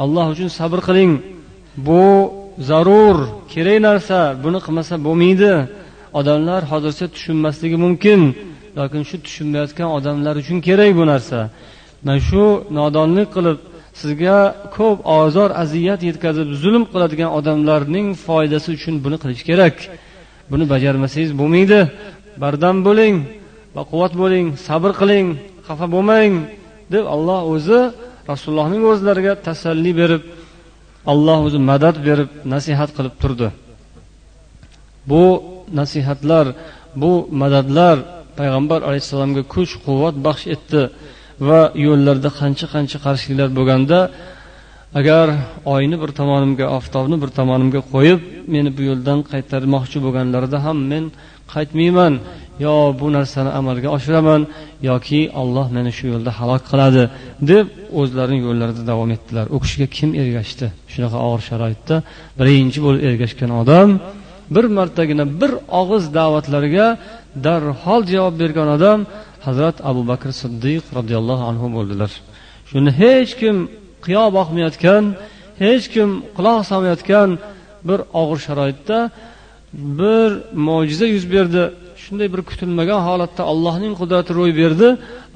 alloh 0.02 0.26
uchun 0.34 0.48
sabr 0.58 0.80
qiling. 0.88 1.12
Bu 1.86 2.04
zarur 2.68 3.16
kerak 3.52 3.78
narsa 3.88 4.18
buni 4.44 4.58
qilmasa 4.66 4.94
bo'lmaydi. 5.06 5.52
Odamlar 6.18 6.62
hozircha 6.72 7.06
tushunmasligi 7.14 7.76
mumkin 7.84 8.20
lekin 8.78 9.02
shu 9.08 9.16
tushunmayotgan 9.24 9.88
odamlar 9.98 10.34
uchun 10.42 10.58
kerak 10.68 10.90
bu 10.98 11.04
narsa. 11.12 11.38
Mana 12.04 12.20
shu 12.28 12.44
nodonlik 12.78 13.28
qilib 13.36 13.58
sizga 14.00 14.38
ko'p 14.76 14.98
ozor 15.20 15.50
aziyat 15.62 16.00
yetkazib 16.08 16.48
zulm 16.62 16.84
qiladigan 16.92 17.30
odamlarning 17.38 18.06
foydasi 18.26 18.68
uchun 18.76 18.94
buni 19.04 19.16
qilish 19.22 19.42
kerak. 19.48 19.76
Buni 20.50 20.64
bajarmasangiz 20.72 21.32
bo'lmaydi. 21.40 21.80
Bardam 22.42 22.76
bo'ling 22.88 23.14
baquvvat 23.76 24.12
bo'ling 24.22 24.46
sabr 24.66 24.90
qiling 25.00 25.26
xafa 25.66 25.86
bo'lmang 25.94 26.32
deb 26.94 27.04
alloh 27.14 27.40
o'zi 27.54 27.80
rasulullohning 28.30 28.82
o'zlariga 28.92 29.32
tasalli 29.46 29.92
berib 30.00 30.22
alloh 31.12 31.38
o'zi 31.46 31.58
madad 31.70 31.96
berib 32.06 32.30
nasihat 32.54 32.90
qilib 32.96 33.14
turdi. 33.22 33.48
Bu 35.10 35.24
nasihatlar 35.80 36.46
bu 37.02 37.12
madadlar 37.42 37.96
payg'ambar 38.38 38.80
alayhissalomga 38.88 39.42
kuch 39.54 39.72
quvvat 39.86 40.16
baxsh 40.26 40.46
etdi. 40.54 40.82
Va 41.48 41.60
yo'llarda 41.86 42.30
qancha 42.40 42.66
qancha 42.74 42.98
qarshiliklar 43.06 43.48
bo'lganda 43.58 43.98
agar 45.00 45.26
oyni 45.74 45.96
bir 46.02 46.10
tomonimga 46.20 46.66
oftobni 46.78 47.16
bir 47.22 47.30
tomonimga 47.38 47.80
qo'yib 47.92 48.20
meni 48.54 48.70
bu 48.76 48.82
yo'ldan 48.90 49.18
qaytarmoqchi 49.32 49.98
bo'lganlarida 50.04 50.58
ham 50.66 50.78
men 50.92 51.04
qaytmayman. 51.54 52.14
Yo 52.64 52.74
bu 53.00 53.06
narsani 53.16 53.50
amalga 53.60 53.88
oshiraman 53.96 54.42
yoki 54.90 55.20
olloh 55.40 55.66
meni 55.76 55.90
shu 55.98 56.04
yo'lda 56.12 56.30
halok 56.38 56.62
qiladi 56.70 57.02
deb 57.50 57.66
o'zlarining 58.00 58.42
yo'llarida 58.48 58.82
davom 58.90 59.10
etdilar. 59.16 59.46
U 59.54 59.56
kishiga 59.64 59.86
kim 59.96 60.10
ergashdi? 60.22 60.66
Shunaqa 60.92 61.18
og'ir 61.26 61.42
sharoitda 61.50 61.96
birinchi 62.38 62.78
bo'lib 62.86 63.02
ergashgan 63.08 63.50
odam 63.60 63.88
bir 64.54 64.64
martagina 64.78 65.24
bir 65.40 65.52
og'iz 65.80 66.04
da'vatlarga 66.18 66.86
darhol 67.46 68.02
javob 68.12 68.34
bergan 68.42 68.68
odam 68.76 68.98
hazrat 69.46 69.76
abu 69.90 70.02
bakr 70.10 70.30
siddiq 70.42 70.84
roziyallohu 70.98 71.44
anhu 71.50 71.66
bo'ldilar. 71.76 72.10
Shuni 72.70 72.90
hech 73.00 73.32
kim 73.40 73.56
qiyo 74.04 74.24
boqmayotgan 74.38 75.04
hech 75.62 75.84
kim 75.94 76.10
quloq 76.36 76.58
solmayotgan 76.70 77.28
bir 77.88 78.00
og'ir 78.20 78.38
sharoitda 78.46 78.98
bir 80.00 80.30
mo'jiza 80.66 81.06
yuz 81.14 81.24
berdi. 81.34 81.62
Shunday 82.02 82.28
bir 82.34 82.42
kutilmagan 82.50 83.00
holatda 83.08 83.42
allohning 83.52 83.94
qudrati 84.00 84.30
ro'y 84.38 84.52
berdi. 84.60 84.88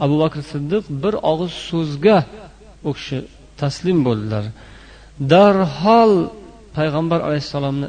Abu 0.04 0.16
bakr 0.22 0.40
siddiq 0.52 0.84
bir 1.02 1.14
og'iz 1.32 1.52
so'zga 1.70 2.18
u 2.88 2.90
kishi 2.96 3.18
taslim 3.60 3.98
bo'ldilar. 4.06 4.44
Darhol 5.32 6.12
payg'ambar 6.76 7.20
alayhissalomni 7.26 7.88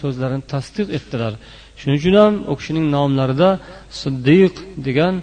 so'zlarini 0.00 0.44
tasdiq 0.52 0.88
etdilar. 0.98 1.32
Shuning 1.78 1.96
uchun 2.00 2.14
ham 2.22 2.34
u 2.50 2.54
kishining 2.58 2.86
nomlarida 2.96 3.50
siddiq 4.02 4.54
degan 4.86 5.14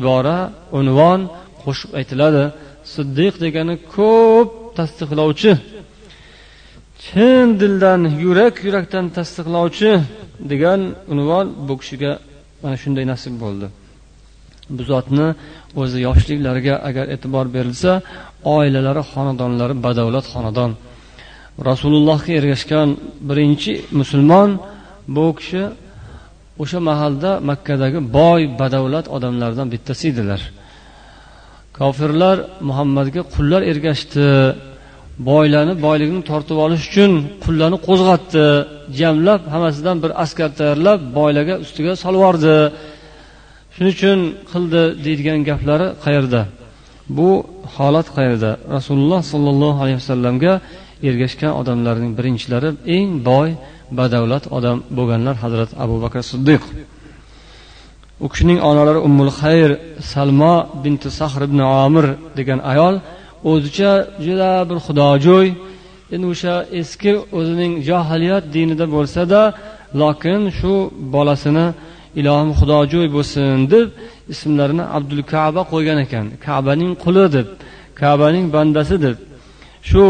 ibora 0.00 0.38
unvon 0.78 1.20
qo'shib 1.62 1.90
aytiladi. 1.98 2.44
Siddiq 2.94 3.34
degani 3.44 3.74
ko'p 3.96 4.48
tasdiqlovchi. 4.78 5.52
Chin 7.04 7.46
dildan 7.60 8.02
yurak 8.24 8.54
yurakdan 8.66 9.04
tasdiqlovchi 9.16 9.90
degan 10.50 10.80
unvon 11.12 11.46
bu 11.66 11.74
kishiga 11.80 12.12
mana 12.62 12.76
shunday 12.82 13.04
nasib 13.12 13.34
bo'ldi. 13.42 13.66
Bu 14.76 14.82
zotni 14.90 15.28
o'zi 15.80 15.98
yoshliklariga 16.06 16.74
agar 16.88 17.06
e'tibor 17.14 17.46
berilsa 17.56 17.92
oilalari 18.56 19.02
xonadonlari 19.12 19.74
badavlat 19.86 20.26
xonadon. 20.34 20.70
Rasulullohga 21.70 22.32
ergashgan 22.40 22.88
birinchi 23.28 23.72
musulmon 24.00 24.50
bu 25.14 25.26
kishi 25.38 25.62
o'sha 26.62 26.78
mahalda 26.90 27.30
makkadagi 27.50 28.00
boy 28.18 28.40
badavlat 28.60 29.06
odamlardan 29.16 29.66
bittasi 29.74 30.04
edilar. 30.12 30.40
Kofirlar 31.78 32.36
muhammadga 32.68 33.22
qullar 33.34 33.62
ergashdi. 33.72 34.26
Boylarni 35.30 35.74
boyligini 35.86 36.22
tortib 36.30 36.58
olish 36.64 36.84
uchun 36.90 37.12
qullarni 37.44 37.78
qo'zg'atdi. 37.88 38.44
Jamlab 39.00 39.42
hammasidan 39.54 39.96
bir 40.02 40.10
askar 40.22 40.50
tayyorlab 40.58 41.00
boylarga 41.18 41.54
ustiga 41.64 41.92
solvordi. 42.04 42.56
Shuning 43.74 43.94
uchun 43.98 44.18
qildi 44.52 44.82
deydigan 45.04 45.40
gaplari 45.48 45.88
qayerda? 46.04 46.40
Bu 47.16 47.28
holat 47.76 48.08
qayerda? 48.16 48.50
Rasululloh 48.76 49.20
sollallohu 49.32 49.78
alayhi 49.84 49.98
vasallamga 50.02 50.52
ergashgan 51.08 51.52
odamlarning 51.60 52.12
birinchilari 52.18 52.70
eng 52.96 53.10
boy 53.30 53.48
badavlat 53.98 54.44
odam 54.56 54.78
bo'lganlar 54.96 55.34
hazrat 55.44 55.70
abu 55.84 55.96
bakr 56.04 56.20
siddiq. 56.30 56.62
U 58.24 58.26
kishining 58.32 58.58
onalari 58.70 59.00
ummul 59.08 59.32
xayr 59.40 59.70
salmo 60.12 60.54
binti 60.82 61.08
sahr 61.18 61.40
ibn 61.48 61.58
omir 61.84 62.06
degan 62.38 62.60
ayol 62.72 62.94
o'zicha 63.50 63.92
juda 64.26 64.50
bir 64.68 64.78
xudojo'y 64.86 65.48
endi 66.14 66.26
o'sha 66.32 66.54
eski 66.80 67.12
o'zining 67.38 67.72
johiliyat 67.88 68.44
dinida 68.54 68.86
bo'lsada 68.94 69.40
lokin 70.00 70.40
shu 70.58 70.72
bolasini 71.14 71.66
ilohim 72.20 72.50
xudojo'y 72.58 73.08
bo'lsin 73.16 73.56
deb 73.74 73.86
ismlarini 74.32 74.84
abdul 74.96 75.22
kaba 75.32 75.62
qo'ygan 75.72 75.98
ekan. 76.04 76.26
Kabaning 76.46 76.92
quli 77.04 77.26
deb 77.36 77.46
kabaning 78.00 78.46
bandasi 78.54 78.96
deb. 79.06 79.16
Shu 79.90 80.04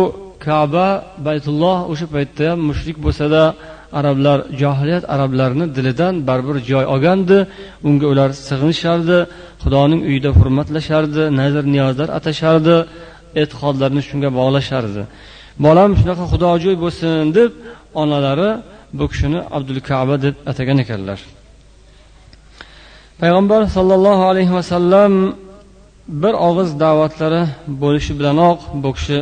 kaba 0.49 0.87
baytulloh 1.27 1.79
o'sha 1.93 2.07
paytda 2.15 2.43
ham 2.51 2.61
mushrik 2.71 2.97
bo'lsada 3.05 3.43
arablar 3.99 4.39
johiliyat 4.61 5.05
arablarini 5.15 5.67
dilidan 5.77 6.15
baribir 6.29 6.57
joy 6.71 6.85
olgandi. 6.95 7.39
Unga 7.89 8.07
ular 8.13 8.31
sig'inishardi 8.49 9.19
xudoning 9.63 10.01
uyida 10.09 10.31
hurmatlashardi 10.39 11.23
nazr 11.41 11.65
niyozlar 11.75 12.09
atashardi 12.19 12.77
e'tiqodlarini 13.41 14.03
shunga 14.09 14.29
bog'lashardi. 14.39 15.03
Bolam 15.65 15.91
shunaqa 16.01 16.25
xudojo'y 16.33 16.77
bo'lsin 16.85 17.25
deb 17.39 17.51
onalari 18.03 18.51
bu 18.99 19.05
kishini 19.11 19.41
abdul 19.57 19.81
kaba 19.91 20.15
deb 20.25 20.35
atagan 20.51 20.79
ekanlar. 20.85 21.19
Payg'ambar 23.21 23.61
sollallohu 23.77 24.25
alayhi 24.31 24.53
vasallam 24.59 25.13
bir 26.23 26.35
og'iz 26.49 26.71
da'vatlari 26.85 27.43
bo'lishi 27.83 28.13
bilanoq 28.19 28.59
bu 28.83 28.91
kishi 28.97 29.19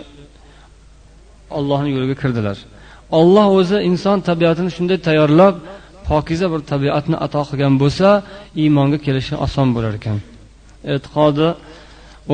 ollohni 1.58 1.90
yo'liga 1.94 2.16
kirdilar. 2.22 2.56
Olloh 3.18 3.46
o'zi 3.60 3.78
inson 3.90 4.18
tabiatini 4.28 4.70
shunday 4.76 4.98
tayyorlab 5.08 5.54
pokiza 6.08 6.46
bir 6.52 6.60
tabiatni 6.72 7.16
ato 7.26 7.42
qilgan 7.48 7.74
bo'lsa 7.82 8.08
iymonga 8.62 8.98
kelishi 9.06 9.34
oson 9.46 9.68
bo'lar 9.76 9.92
ekan. 10.00 10.18
E'tiqodi 10.94 11.48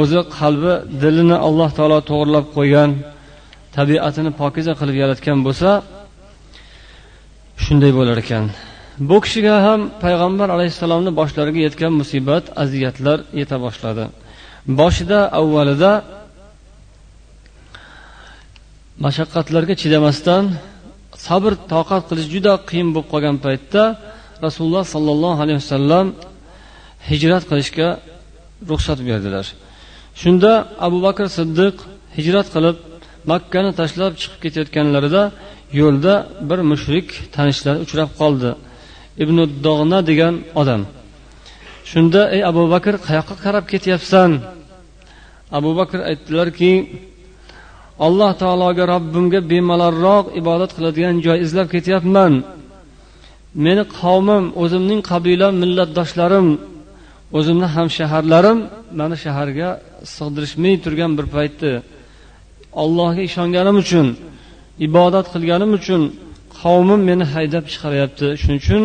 o'zi 0.00 0.20
qalbi 0.38 0.72
dilini 1.02 1.36
alloh 1.46 1.70
taolo 1.78 1.98
to'g'irlab 2.10 2.46
qo'ygan 2.56 2.90
tabiatini 3.76 4.30
pokiza 4.40 4.72
qilib 4.80 4.96
yaratgan 5.02 5.38
bo'lsa 5.46 5.70
shunday 7.64 7.92
bo'lar 7.98 8.16
ekan. 8.24 8.44
Bu 9.08 9.16
kishiga 9.24 9.54
ham 9.66 9.80
payg'ambar 10.04 10.48
alayhissalomni 10.56 11.10
boshlariga 11.20 11.60
yetgan 11.66 11.92
musibat 12.00 12.44
aziyatlar 12.62 13.18
yeta 13.40 13.56
boshladi. 13.64 14.04
Boshida 14.80 15.20
avvalida 15.40 15.92
mashaqqatlarga 19.04 19.74
chidamasdan 19.82 20.44
sabr 21.26 21.52
toqat 21.72 22.02
qilish 22.08 22.28
juda 22.34 22.52
qiyin 22.68 22.88
bo'lib 22.94 23.08
qolgan 23.12 23.36
paytda 23.44 23.82
rasululloh 24.44 24.84
sollallohu 24.94 25.38
alayhi 25.44 25.58
vasallam 25.62 26.06
hijrat 27.10 27.42
qilishga 27.50 27.88
ruxsat 28.70 28.98
berdilar. 29.08 29.46
Shunda 30.22 30.52
abu 30.86 30.98
bakr 31.06 31.26
siddiq 31.38 31.74
hijrat 32.16 32.46
qilib 32.54 32.76
makkani 33.30 33.70
tashlab 33.80 34.12
chiqib 34.20 34.38
ketayotganlarida 34.44 35.22
yo'lda 35.80 36.14
bir 36.48 36.60
mushrik 36.70 37.06
tanishlar 37.36 37.76
uchrab 37.84 38.10
qoldi. 38.20 38.50
Ibn 39.22 39.36
dog'na 39.66 39.98
degan 40.10 40.34
odam. 40.60 40.82
Shunda 41.90 42.22
ey 42.34 42.42
abu 42.50 42.62
bakr 42.74 42.94
qayoqqa 43.06 43.34
qarab 43.44 43.64
ketyapsan? 43.72 44.30
Abu 45.58 45.70
bakr 45.78 45.98
aytdilarki 46.10 46.72
alloh 48.06 48.32
taologa 48.42 48.84
robbimga 48.94 49.40
bemalolroq 49.50 50.24
ibodat 50.40 50.70
qiladigan 50.76 51.16
joy 51.26 51.38
izlab 51.46 51.68
ketyapman. 51.74 52.32
Meni 53.64 53.84
qavmim 53.98 54.44
o'zimning 54.62 55.00
qabilam 55.10 55.54
millatdoshlarim 55.62 56.46
o'zimni 57.38 57.68
hamshaharlarim 57.76 58.58
mani 59.00 59.16
shaharga 59.24 59.68
sig'dirishmay 60.14 60.74
turgan 60.84 61.12
bir 61.18 61.26
paytda 61.34 61.70
allohga 62.82 63.22
ishonganim 63.28 63.76
uchun 63.84 64.06
ibodat 64.86 65.26
qilganim 65.34 65.70
uchun 65.78 66.02
qavmim 66.60 67.00
meni 67.10 67.24
haydab 67.34 67.64
chiqaryapti. 67.72 68.26
Shuning 68.40 68.60
uchun 68.64 68.82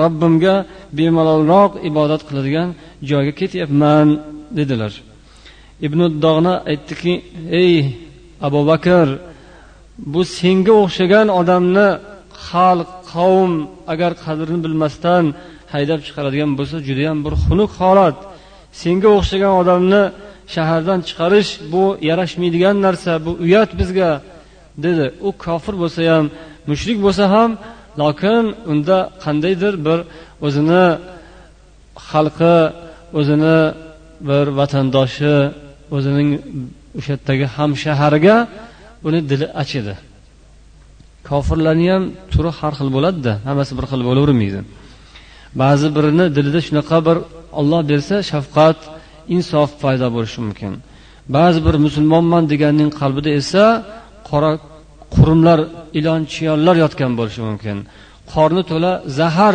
robbimga 0.00 0.54
bemalolroq 0.98 1.72
ibodat 1.90 2.22
qiladigan 2.28 2.68
joyga 3.10 3.32
ketyapman 3.40 4.06
dedilar. 4.58 4.92
Ibn 5.86 6.00
dog'na 6.24 6.54
aytdiki 6.70 7.12
ey 7.62 7.74
abu 8.46 8.60
bakr 8.70 9.08
bu 10.12 10.20
senga 10.38 10.74
o'xshagan 10.82 11.28
odamni 11.40 11.88
xalq 12.48 12.90
qavm 13.12 13.52
agar 13.92 14.12
qadrini 14.24 14.60
bilmasdan 14.64 15.24
haydab 15.72 16.00
chiqaradigan 16.06 16.50
bo'lsa 16.58 16.76
judayam 16.88 17.18
bir 17.24 17.34
xunuk 17.44 17.70
holat. 17.80 18.16
Senga 18.82 19.08
o'xshagan 19.18 19.52
odamni 19.62 20.02
shahardan 20.54 21.00
chiqarish 21.08 21.50
bu 21.72 21.84
yarashmaydigan 22.08 22.76
narsa 22.86 23.12
bu 23.24 23.30
uyat 23.44 23.70
bizga 23.80 24.10
dedi. 24.84 25.06
U 25.28 25.30
kofir 25.44 25.74
bo'lsa 25.82 26.00
ham 26.12 26.24
mushrik 26.70 26.98
bo'lsa 27.06 27.24
ham 27.34 27.50
lokin 28.02 28.44
unda 28.72 28.98
qandaydir 29.24 29.74
bir 29.86 29.98
o'zini 30.46 30.86
xalqi 32.08 32.58
o'zini 33.18 33.58
bir 34.28 34.46
vatandoshi 34.58 35.36
o'zining 35.96 36.28
o'sha 36.98 37.10
yerdagi 37.14 37.46
hamshaharga 37.56 38.36
uni 39.08 39.20
dili 39.30 39.46
achidi. 39.62 39.94
Kofirlarni 41.28 41.86
ham 41.92 42.02
turi 42.32 42.50
har 42.58 42.72
xil 42.78 42.88
bo'ladida 42.96 43.32
hammasi 43.48 43.72
bir 43.78 43.84
xil 43.90 44.00
bo'lavermaydi. 44.08 44.60
Ba'zi 45.62 45.88
birini 45.96 46.26
dilida 46.36 46.60
shunaqa 46.66 46.98
bir 47.06 47.16
olloh 47.60 47.80
bersa 47.90 48.16
shafqat 48.30 48.78
insof 49.36 49.70
paydo 49.82 50.06
bo'lishi 50.16 50.38
mumkin. 50.46 50.72
Ba'zi 51.36 51.60
bir 51.66 51.74
musulmonman 51.86 52.44
deganning 52.52 52.90
qalbida 53.00 53.30
esa 53.40 53.64
qora 54.28 54.52
qurumlar 55.14 55.58
ilon 55.98 56.20
chiyonlar 56.32 56.76
yotgan 56.84 57.12
bo'lishi 57.18 57.42
mumkin. 57.48 57.76
Qorni 58.32 58.62
to'la 58.70 58.92
zahar 59.18 59.54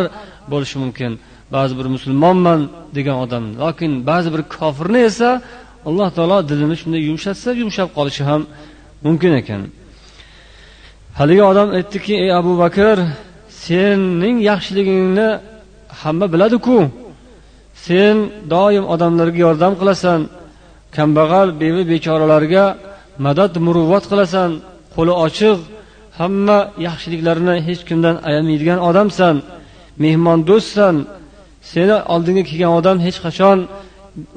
bo'lishi 0.52 0.76
mumkin. 0.82 1.12
Ba'zi 1.54 1.72
bir 1.78 1.86
musulmonman 1.94 2.60
degan 2.96 3.16
odam 3.24 3.44
lokin 3.62 3.92
ba'zi 4.10 4.28
bir 4.34 4.42
kofirni 4.56 5.00
esa 5.10 5.30
alloh 5.88 6.08
taolo 6.16 6.38
dilini 6.50 6.76
shunday 6.80 7.02
yumshatsa 7.08 7.48
yumshab 7.60 7.88
qolishi 7.96 8.22
ham 8.28 8.42
mumkin 9.04 9.32
ekan. 9.40 9.62
Haligi 11.18 11.44
odam 11.52 11.68
aytdiki 11.78 12.14
ey 12.24 12.30
abu 12.40 12.52
bakr 12.62 12.96
sening 13.64 14.36
yaxshiligingni 14.50 15.28
hamma 16.00 16.26
biladiku. 16.32 16.78
Sen 17.86 18.16
doim 18.52 18.84
odamlarga 18.94 19.40
yordam 19.46 19.72
qilasan. 19.80 20.20
Kambag'al 20.96 21.48
beva 21.60 21.82
bechoralarga 21.92 22.64
madad 23.26 23.52
muruvvat 23.66 24.04
qilasan. 24.10 24.50
Qo'li 24.94 25.14
ochiq 25.26 25.58
hamma 26.18 26.58
yaxshiliklarini 26.86 27.56
hech 27.68 27.82
kimdan 27.88 28.16
ayamaydigan 28.28 28.80
odamsan. 28.88 29.34
Mehmondo'stsan 30.04 30.94
seni 31.72 31.96
oldinga 32.14 32.42
kelgan 32.50 32.72
odam 32.78 32.96
hech 33.06 33.18
qachon 33.24 33.58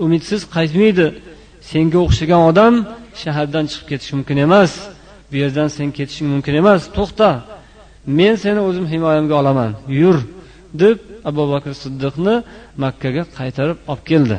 umidsiz 0.05 0.41
qaytmaydi. 0.55 1.07
Senga 1.71 1.99
o'xshagan 2.05 2.41
odam 2.49 2.73
shahardan 3.21 3.65
chiqib 3.71 3.87
ketishi 3.91 4.13
mumkin 4.17 4.37
emas 4.47 4.71
bu 5.29 5.35
yerdan 5.41 5.67
sen 5.77 5.87
ketishing 5.97 6.27
mumkin 6.33 6.53
emas 6.61 6.81
to'xta. 6.97 7.29
Men 8.17 8.33
seni 8.43 8.59
o'zim 8.69 8.85
himoyamga 8.93 9.35
olaman 9.41 9.71
yur 10.01 10.17
deb 10.81 10.97
abu 11.29 11.43
bakr 11.53 11.71
siddiqni 11.83 12.35
makkaga 12.83 13.23
qaytarib 13.37 13.77
olib 13.91 14.03
keldi. 14.11 14.37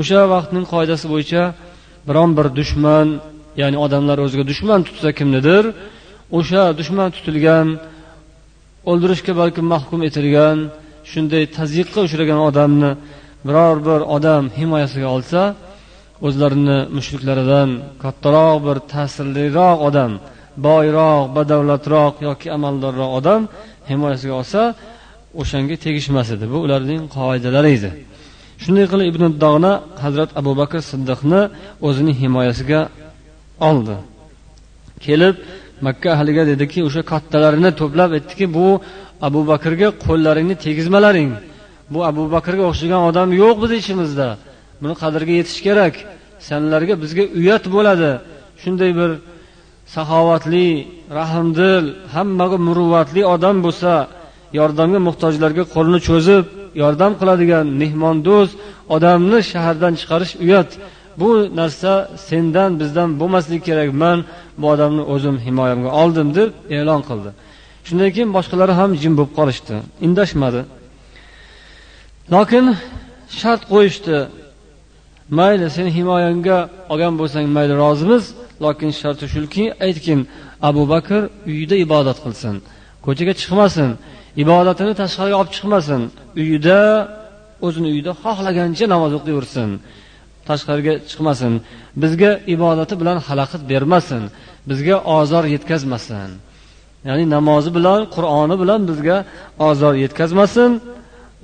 O'sha 0.00 0.20
vaqtning 0.34 0.64
qoidasi 0.72 1.06
bo'yicha 1.12 1.42
biron 2.08 2.30
bir 2.38 2.46
dushman 2.58 3.06
ya'ni 3.60 3.76
odamlar 3.84 4.18
o'ziga 4.24 4.44
dushman 4.50 4.80
tutsa 4.86 5.08
kimnidir 5.18 5.64
o'sha 6.38 6.62
dushman 6.78 7.08
tutilgan 7.16 7.66
o'ldirishga 8.90 9.32
balkim 9.40 9.66
mahkum 9.74 10.00
etilgan 10.08 10.58
shunday 11.10 11.44
tazyiqqa 11.58 12.00
uchragan 12.06 12.40
odamni 12.48 12.90
biror 13.46 13.76
bir 13.88 14.00
odam 14.16 14.44
himoyasiga 14.58 15.08
olsa 15.16 15.40
o'zlarini 16.26 16.78
mushriklaridan 16.96 17.68
kattaroq 18.02 18.56
bir 18.66 18.76
ta'sirliroq 18.92 19.78
odam 19.88 20.12
boyroq 20.66 21.22
badavlatroq 21.36 22.14
yoki 22.28 22.48
amaldorroq 22.56 23.10
odam 23.18 23.40
himoyasiga 23.90 24.34
olsa 24.40 24.60
o'shanga 25.40 25.76
tegishmas 25.84 26.28
edi. 26.34 26.44
Bu 26.52 26.58
ularning 26.66 27.02
qoidalari 27.16 27.70
edi. 27.78 27.90
Shunday 28.62 28.86
qilib 28.92 29.06
ibn 29.12 29.24
dog'na 29.44 29.72
hazrat 30.04 30.30
abu 30.40 30.52
bakr 30.60 30.80
siddiqni 30.90 31.40
o'zining 31.88 32.16
himoyasiga 32.22 32.80
oldi. 33.68 33.96
Kelib 35.06 35.34
makka 35.86 36.08
ahliga 36.16 36.42
dediki 36.50 36.78
o'sha 36.88 37.02
kattalarini 37.12 37.70
to'plab 37.80 38.10
aytdiki 38.16 38.46
bu 38.56 38.66
abu 39.28 39.40
bakrga 39.52 39.88
qo'llaringni 40.04 40.56
tegizmalaring. 40.64 41.30
Bu 41.92 41.98
abu 42.10 42.22
bakrga 42.34 42.64
o'xshagan 42.70 43.02
odam 43.10 43.28
yo'q 43.42 43.56
bizni 43.62 43.76
ichimizda. 43.82 44.28
Buni 44.82 44.94
qadriga 45.02 45.34
yetish 45.40 45.60
kerak. 45.66 45.94
Sanlarga 46.48 46.94
bizga 47.02 47.24
uyat 47.40 47.64
bo'ladi. 47.74 48.10
Shunday 48.62 48.90
bir 49.00 49.10
saxovatli 49.94 50.68
rahmdil 51.20 51.84
hammaga 52.14 52.58
muruvvatli 52.66 53.22
odam 53.34 53.56
bo'lsa 53.66 53.92
yordamga 54.58 55.00
muhtojlarga 55.08 55.64
qo'lini 55.74 56.00
cho'zib 56.08 56.44
yordam 56.82 57.12
qiladigan 57.20 57.66
mehmondo'st 57.82 58.54
odamni 58.96 59.38
shahardan 59.52 59.92
chiqarish 60.00 60.34
uyat. 60.44 60.70
Bu 61.20 61.30
narsa 61.60 61.92
sendan 62.28 62.70
bizdan 62.80 63.08
bo'lmasligi 63.20 63.62
kerak. 63.68 63.88
Man 64.02 64.18
bu 64.60 64.66
odamni 64.74 65.02
o'zim 65.14 65.36
himoyamga 65.46 65.90
oldim 66.02 66.28
deb 66.38 66.50
e'lon 66.76 67.00
qildi. 67.08 67.30
Shundan 67.86 68.10
keyin 68.14 68.30
boshqalari 68.36 68.74
ham 68.80 68.90
jim 69.02 69.12
bo'lib 69.18 69.32
qolishdi. 69.38 69.74
Indashmadi. 70.06 70.60
Lokin 72.34 72.64
shart 73.40 73.62
qo'yishdi. 73.72 74.16
Mayli 75.38 75.66
seni 75.76 75.90
himoyangga 75.98 76.58
olgan 76.92 77.14
bo'lsang 77.20 77.46
mayli 77.56 77.74
rozimiz. 77.84 78.24
Lokin 78.64 78.90
sharti 79.00 79.26
shuki 79.34 79.64
aytgin 79.86 80.20
abu 80.68 80.82
bakr 80.92 81.20
uyida 81.50 81.76
ibodat 81.84 82.18
qilsin. 82.24 82.54
Ko'chaga 83.04 83.32
chiqmasin 83.40 83.90
ibodatini 84.42 84.92
tashqariga 85.00 85.36
olib 85.40 85.52
chiqmasin. 85.56 86.00
Uyida 86.42 86.80
o'zini 87.66 87.88
uyida 87.94 88.12
xohlagancha 88.22 88.84
namoz 88.94 89.12
o'qiyversin. 89.18 89.68
Tashqariga 90.48 90.94
chiqmasin 91.10 91.52
bizga 92.02 92.30
ibodati 92.54 92.94
bilan 93.00 93.18
xalaqit 93.26 93.62
bermasin 93.72 94.22
bizga 94.68 94.96
ozor 95.18 95.44
yetkazmasin. 95.54 96.30
Ya'ni 97.08 97.24
namozi 97.36 97.70
bilan 97.76 98.00
qur'oni 98.14 98.56
bilan 98.62 98.80
bizga 98.90 99.16
ozor 99.68 99.94
yetkazmasin 100.04 100.70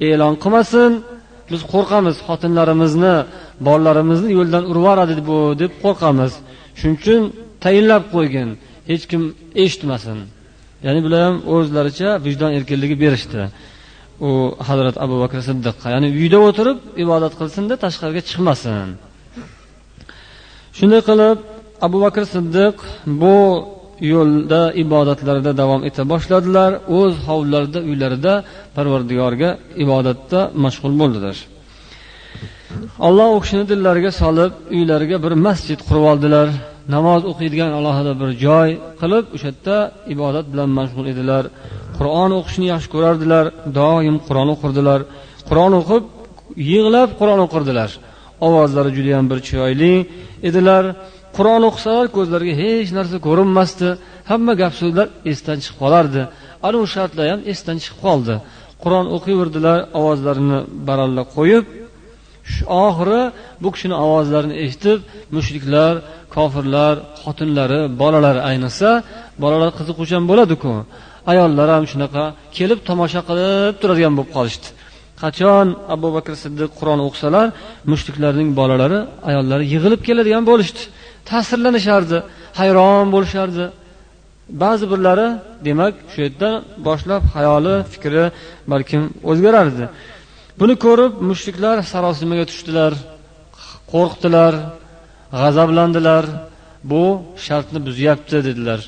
e'lon 0.09 0.35
qilmasin 0.43 0.91
biz 1.51 1.61
qo'rqamiz 1.73 2.17
xotinlarimizni 2.29 3.15
bolalarimizni 3.67 4.29
yo'ldan 4.39 4.65
urib 4.71 5.21
bu 5.31 5.39
deb 5.63 5.73
qo'rqamiz. 5.85 6.33
Shuning 6.79 6.97
uchun 7.03 7.23
tayinlab 7.65 8.05
qo'ygin 8.15 8.49
hech 8.91 9.05
kim 9.11 9.23
eshitmasin. 9.65 10.19
Ya'ni 10.87 11.01
bular 11.05 11.21
ham 11.27 11.37
o'zlaricha 11.55 12.11
vijdon 12.27 12.51
erkinligi 12.59 12.97
berishdi. 13.05 13.43
U 14.29 14.31
hazrat 14.69 14.97
abu 15.05 15.17
bakr 15.23 15.39
siddiqqa. 15.49 15.87
Ya'ni 15.95 16.09
uyda 16.21 16.39
o'tirib 16.49 16.79
ibodat 17.05 17.33
qilsinda 17.41 17.75
tashqariga 17.85 18.23
chiqmasin. 18.29 18.89
Shunday 20.79 21.03
qilib 21.09 21.39
abu 21.87 21.99
bakr 22.05 22.23
siddiq 22.35 22.77
bu 23.21 23.35
yo'lda 24.13 24.61
ibodatlarida 24.85 25.53
davom 25.63 25.81
eta 25.89 26.03
boshladilar. 26.13 26.71
O'z 26.99 27.15
hovlilarida 27.29 27.81
uylarida 27.89 28.33
parvardigorga 28.77 29.51
ibodatda 29.85 30.41
mashg'ul 30.65 30.95
bo'ldilar. 31.01 31.37
Alloh 33.07 33.29
u 33.37 33.39
kishini 33.45 33.65
dillariga 33.73 34.11
solib 34.23 34.53
uylariga 34.77 35.17
bir 35.25 35.33
masjid 35.47 35.81
qurib 35.89 36.05
oldilar. 36.13 36.49
Namoz 36.95 37.23
o'qiydigan 37.31 37.71
alohida 37.79 38.13
bir 38.21 38.31
joy 38.45 38.71
qilib 39.01 39.25
o'sha 39.35 39.49
yerda 39.51 39.77
ibodat 40.15 40.47
bilan 40.53 40.71
mashg'ul 40.79 41.07
edilar. 41.13 41.45
Qur'on 41.99 42.31
o'qishni 42.39 42.67
yaxshi 42.73 42.89
ko'rardilar 42.95 43.45
doim 43.79 44.17
qur'on 44.29 44.49
o'qirdilar. 44.55 45.01
Qur'on 45.49 45.73
o'qib 45.81 46.05
yig'lab 46.73 47.11
qur'on 47.21 47.41
o'qirdilar. 47.47 47.91
Ovozlari 48.47 48.91
judayam 48.97 49.25
bir 49.31 49.39
chiroyli 49.47 49.95
edilar. 50.49 50.85
Qur'on 51.37 51.63
o'qisalar 51.71 52.07
ko'zlariga 52.17 52.55
hech 52.63 52.91
narsa 52.99 53.17
ko'rinmasdi. 53.27 53.89
Hamma 54.31 54.53
gap 54.61 54.73
so'zlar 54.81 55.07
esdan 55.33 55.59
chiqib 55.65 55.79
qolardi. 55.83 56.23
Ana 56.67 56.77
u 56.85 56.87
shartlar 56.95 57.27
ham 57.33 57.41
esdan 57.53 57.77
chiqib 57.83 58.01
qoldi. 58.07 58.35
Qur'on 58.83 59.07
o'qiyverdilar 59.17 59.79
ovozlarini 60.01 60.59
baralla 60.89 61.23
qo'yib 61.37 61.65
oxiri 62.87 63.23
bu 63.63 63.69
kishini 63.75 63.97
ovozlarini 64.05 64.57
eshitib 64.65 64.99
mushriklar 65.37 65.95
kofirlar 66.35 66.95
xotinlari 67.23 67.81
bolalari 68.01 68.41
ayniqsa 68.51 68.91
bolalar 69.43 69.71
qiziquvchan 69.79 70.23
bo'ladiku. 70.31 70.73
Ayollar 71.33 71.69
ham 71.75 71.85
shunaqa 71.93 72.25
kelib 72.57 72.81
tomosha 72.89 73.21
qilib 73.29 73.75
turadigan 73.81 74.13
bo'lib 74.19 74.33
qolishdi. 74.37 74.69
Qachon 75.23 75.67
abu 75.95 76.09
bakr 76.17 76.33
siddiq 76.43 76.71
qur'on 76.79 77.01
o'qisalar 77.07 77.47
mushriklarning 77.93 78.49
bolalari 78.61 78.99
ayollari 79.31 79.65
yig'ilib 79.75 80.01
keladigan 80.09 80.45
bo'lishdi. 80.51 80.81
Ta'sirlanishardi 81.29 82.19
hayron 82.61 83.07
bo'lishardi. 83.15 83.65
Ba'zi 84.63 84.85
birlari 84.93 85.29
demak 85.67 85.95
shu 86.13 86.19
yerdan 86.25 86.55
boshlab 86.87 87.23
hayoli 87.35 87.75
fikri 87.93 88.25
balkim 88.73 89.03
o'zgarardi. 89.31 89.85
Buni 90.61 90.75
ko'rib 90.85 91.13
mushriklar 91.29 91.77
sarosimaga 91.93 92.45
tushdilar 92.51 92.93
qo'rqdilar 93.93 94.53
g'azablandilar. 95.41 96.25
Bu 96.91 97.03
shartni 97.47 97.79
buzyapti 97.87 98.37
dedilar. 98.49 98.81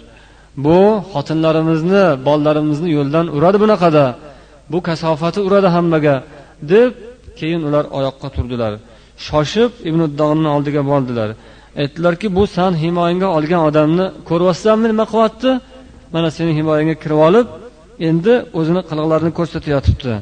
Bu 0.64 0.78
xotinlarimizni 1.12 2.04
bolalarimizni 2.26 2.88
yo'ldan 2.98 3.26
uradi 3.36 3.58
bunaqada. 3.64 4.04
Bu 4.72 4.78
kasofati 4.88 5.40
uradi 5.48 5.68
hammaga 5.76 6.14
deb 6.72 6.92
keyin 7.38 7.62
ular 7.68 7.84
oyoqqa 7.98 8.28
turdilar. 8.36 8.72
Shoshib 9.26 9.70
ibn 9.88 10.00
oldiga 10.54 10.82
bordilar. 10.90 11.28
Aytdilarki 11.80 12.26
bu 12.36 12.42
san 12.56 12.72
himoyangga 12.82 13.28
olgan 13.36 13.62
odamni 13.68 14.06
ko'ryapsanmi 14.28 14.86
nima 14.92 15.04
qilyapti? 15.12 15.50
Mana 16.14 16.28
seni 16.36 16.52
himoyangga 16.58 16.96
kirib 17.02 17.20
olib 17.28 17.46
endi 18.08 18.34
o'zini 18.58 18.82
qiliqlarini 18.88 19.32
ko'rsatayotibdi 19.38 20.12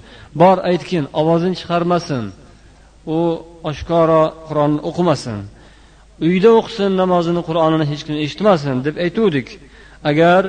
bor 0.42 0.56
aytgin 0.70 1.04
ovozini 1.20 1.54
chiqarmasin. 1.60 2.24
U 3.16 3.18
oshkoro 3.70 4.22
qur'onni 4.48 4.80
o'qimasin. 4.88 5.38
Uyda 6.28 6.50
o'qisin 6.60 6.90
namozini 7.02 7.42
qur'onini 7.48 7.84
hech 7.90 8.02
kim 8.06 8.16
eshitmasin 8.24 8.76
deb 8.86 8.96
aytuvdik. 9.04 9.48
Agar 10.10 10.42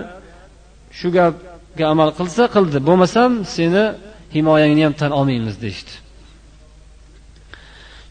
shu 0.99 1.07
gapga 1.17 1.85
amal 1.93 2.09
qilsa 2.19 2.43
qildi. 2.55 2.77
Bo'lmasam 2.87 3.31
seni 3.55 3.83
himoyangni 4.35 4.81
ham 4.85 4.93
tan 5.01 5.11
olmaymiz 5.19 5.55
deyishdi. 5.63 5.93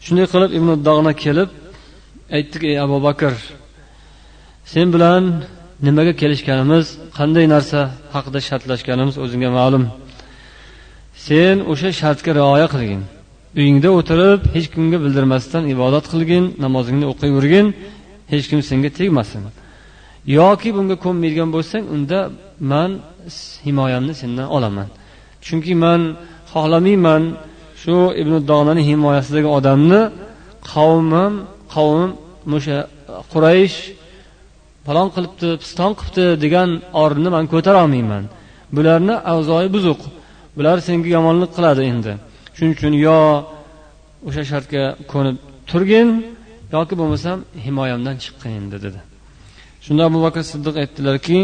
Shunday 0.05 0.27
qilib 0.33 0.51
ibn 0.57 0.69
dog'na 0.87 1.13
kelib 1.23 1.49
aytdik 2.35 2.63
ey 2.71 2.77
abu 2.85 2.97
bakr 3.07 3.33
sen 4.73 4.87
bilan 4.93 5.23
nimaga 5.85 6.13
kelishganimiz 6.21 6.85
qanday 7.17 7.45
narsa 7.55 7.79
haqida 8.15 8.39
shartlashganimiz 8.49 9.15
o'zingga 9.23 9.49
ma'lum. 9.59 9.83
Sen 11.27 11.55
o'sha 11.71 11.89
shartga 12.01 12.31
rioya 12.39 12.67
qilgin. 12.73 13.01
Uyingda 13.59 13.89
o'tirib 13.99 14.41
hech 14.55 14.67
kimga 14.73 14.97
bildirmasdan 15.03 15.63
ibodat 15.73 16.05
qilgin 16.13 16.43
namozingni 16.65 17.05
o'qiyvergin 17.11 17.67
hech 18.31 18.45
kim 18.49 18.59
senga 18.69 18.89
tegmasin. 18.99 19.41
Yoki 20.37 20.69
bunga 20.77 20.95
ko'nmaydigan 21.05 21.49
bo'lsang 21.55 21.83
unda 21.95 22.19
man 22.71 22.91
himoyamni 23.65 24.13
sendan 24.21 24.47
olaman. 24.55 24.87
Chunki 25.45 25.73
man 25.83 26.01
xohlamayman 26.51 27.23
shu 27.81 27.95
ibn 28.21 28.33
donani 28.49 28.81
himoyasidagi 28.89 29.49
odamni 29.57 30.01
qavmim 30.71 31.33
qavm 31.73 32.09
o'sha 32.57 32.77
e, 32.81 32.87
quraysh 33.31 33.77
falon 34.85 35.07
qilibdi 35.15 35.49
piston 35.63 35.91
qilibdi 35.99 36.25
degan 36.43 36.69
orni 37.03 37.29
man 37.35 37.45
ko'tara 37.53 37.79
olmayman. 37.85 38.23
Bularni 38.75 39.15
avzoyi 39.33 39.69
buzuq. 39.75 40.01
Bular 40.57 40.77
senga 40.87 41.09
yomonlik 41.17 41.51
qiladi 41.57 41.81
endi. 41.91 42.11
Shuning 42.55 42.73
uchun 42.77 42.93
yo 43.07 43.19
o'sha 44.27 44.43
shartga 44.51 44.83
ko'nib 45.11 45.37
turgin 45.69 46.09
yoki 46.75 46.93
bo'lmasam 47.01 47.37
himoyamdan 47.65 48.15
chiqqin 48.23 48.51
endi 48.59 48.77
dedi. 48.85 48.99
Shunda 49.85 50.01
abu 50.09 50.19
bakr 50.25 50.41
siddiq 50.51 50.75
aytdilarki 50.83 51.39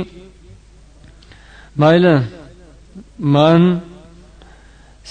mayli 1.81 2.13
man 3.35 3.61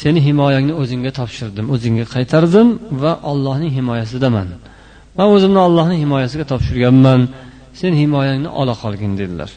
seni 0.00 0.20
himoyangni 0.28 0.74
o'zingga 0.82 1.10
topshirdim 1.18 1.66
o'zingga 1.74 2.04
qaytardim 2.14 2.68
va 3.02 3.12
ollohning 3.30 3.72
himoyasidaman. 3.78 4.48
Man 5.18 5.28
o'zimni 5.34 5.60
ollohni 5.66 5.96
himoyasiga 6.02 6.44
topshirganman. 6.52 7.20
Sen 7.80 7.92
himoyangni 8.02 8.50
ola 8.60 8.74
qolgin 8.82 9.12
dedilar. 9.20 9.50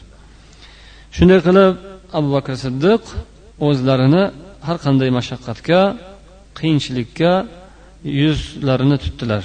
Shunday 1.16 1.40
qilib 1.46 1.74
abu 2.18 2.28
bakr 2.36 2.52
siddiq 2.64 3.02
o'zlarini 3.68 4.24
har 4.66 4.76
qanday 4.84 5.10
mashaqqatga 5.18 5.80
qiyinchilikka 6.58 7.32
yuzlarini 8.20 8.96
tutdilar. 9.04 9.44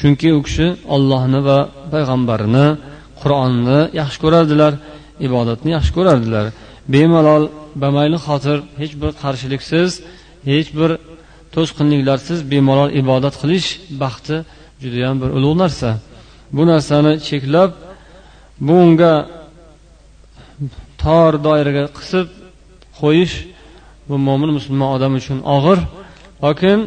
Chunki 0.00 0.28
u 0.38 0.40
kishi 0.46 0.66
ollohni 0.94 1.40
va 1.48 1.58
payg'ambarini 1.92 2.66
qur'onni 3.20 3.80
yaxshi 4.00 4.18
ko'rardilar 4.24 4.72
ibodatni 5.26 5.70
yaxshi 5.76 5.92
ko'rardilar. 5.98 6.46
Bemalol 6.94 7.44
bamayli 7.82 8.18
xotir 8.26 8.58
hech 8.80 8.94
bir 9.00 9.10
qarshiliksiz 9.22 9.90
hech 10.50 10.68
bir 10.78 10.90
to'sqinliklarsiz 11.54 12.38
bemalol 12.52 12.90
ibodat 13.02 13.34
qilish 13.42 13.68
baxti 14.02 14.36
judayam 14.82 15.16
bir 15.22 15.30
ulug' 15.38 15.56
narsa. 15.62 15.90
Bu 16.56 16.62
narsani 16.72 17.12
cheklab 17.28 17.70
bunga 18.68 19.14
tor 21.02 21.32
doiraga 21.46 21.84
qisib 21.98 22.26
qo'yish 23.00 23.34
bu 24.08 24.14
mo'min 24.26 24.50
musulmon 24.58 24.88
odam 24.96 25.12
uchun 25.20 25.38
og'ir. 25.56 25.78
Lokin 26.44 26.78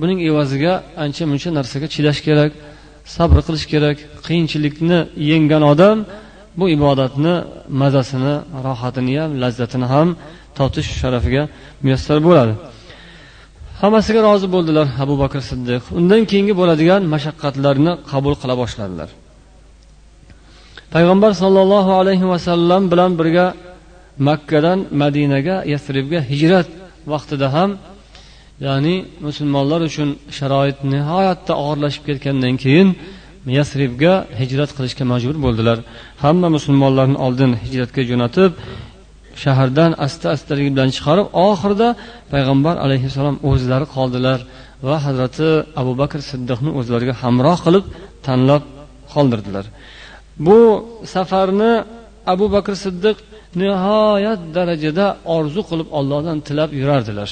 buning 0.00 0.18
evaziga 0.30 0.72
ancha 1.04 1.24
muncha 1.30 1.50
narsaga 1.58 1.86
chidash 1.94 2.20
kerak 2.26 2.52
sabr 3.16 3.38
qilish 3.46 3.66
kerak 3.72 3.96
qiyinchilikni 4.26 4.98
yenggan 5.30 5.62
odam 5.72 5.96
bu 6.58 6.64
ibodatni 6.76 7.34
mazasini 7.80 8.34
rohatini 8.66 9.14
ham 9.20 9.30
lazzatini 9.42 9.86
ham 9.94 10.08
totish 10.58 10.88
sharafiga 11.00 11.42
muyassar 11.82 12.18
bo'ladi. 12.26 12.54
Hammasiga 13.82 14.20
rozi 14.28 14.48
bo'ldilar 14.54 14.86
abu 15.04 15.14
bakr 15.22 15.40
siddiq. 15.50 15.82
Undan 15.98 16.22
keyingi 16.30 16.54
bo'ladigan 16.60 17.02
mashaqqatlarni 17.14 17.92
qabul 18.10 18.34
qila 18.40 18.54
boshladilar. 18.62 19.08
Payg'ambar 20.94 21.32
sollallohu 21.42 21.92
alayhi 22.00 22.26
vasallam 22.32 22.82
bilan 22.92 23.12
birga 23.20 23.46
makkadan 24.28 24.78
madinaga 25.02 25.56
yasribga 25.72 26.20
hijrat 26.30 26.68
vaqtida 27.12 27.48
ham 27.56 27.70
ya'ni 28.66 28.96
musulmonlar 29.26 29.80
uchun 29.88 30.08
sharoit 30.38 30.78
nihoyatda 30.92 31.52
og'irlashib 31.62 32.02
ketgandan 32.08 32.54
keyin 32.64 32.88
yasribga 33.58 34.12
hijrat 34.40 34.70
qilishga 34.76 35.04
majbur 35.12 35.36
bo'ldilar. 35.44 35.78
Hamma 36.24 36.48
musulmonlarni 36.56 37.18
oldin 37.26 37.50
hijratga 37.62 38.02
jo'natib 38.10 38.50
shahardan 39.44 39.90
asta 40.06 40.26
astalik 40.36 40.68
bilan 40.74 40.88
chiqarib 40.96 41.26
oxirida 41.48 41.88
payg'ambar 42.32 42.74
alayhissalom 42.84 43.36
o'zlari 43.50 43.86
qoldilar 43.96 44.38
va 44.88 44.96
hazrati 45.06 45.48
abu 45.80 45.92
bakr 46.00 46.18
siddiqni 46.30 46.70
o'zlariga 46.78 47.14
hamroh 47.22 47.58
qilib 47.66 47.84
tanlab 48.26 48.62
qoldirdilar. 49.14 49.64
Bu 50.46 50.58
safarni 51.14 51.72
abu 52.32 52.46
bakr 52.54 52.74
siddiq 52.84 53.16
nihoyat 53.60 54.40
darajada 54.56 55.06
orzu 55.36 55.60
qilib 55.70 55.88
ollohdan 55.98 56.38
tilab 56.48 56.70
yurardilar. 56.80 57.30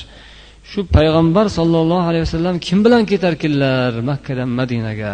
Shu 0.71 0.81
payg'ambar 0.97 1.47
sollallohu 1.59 2.07
alayhi 2.11 2.25
vasallam 2.29 2.57
kim 2.67 2.79
bilan 2.85 3.03
ketarkinlar 3.11 3.93
makkadan 4.11 4.51
madinaga? 4.59 5.13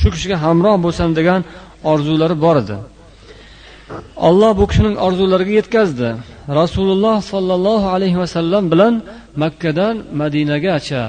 Shu 0.00 0.08
kishiga 0.14 0.36
hamroh 0.44 0.76
bo'lsam 0.84 1.10
degan 1.18 1.40
orzulari 1.92 2.36
bor 2.44 2.56
edi. 2.62 2.76
Olloh 4.16 4.52
bu 4.58 4.64
kishining 4.70 4.96
orzulariga 5.06 5.52
yetkazdi. 5.60 6.08
Rasululloh 6.60 7.16
sollallohu 7.32 7.86
alayhi 7.96 8.18
vasallam 8.22 8.64
bilan 8.72 8.94
makkadan 9.42 9.94
madinagacha 10.20 11.02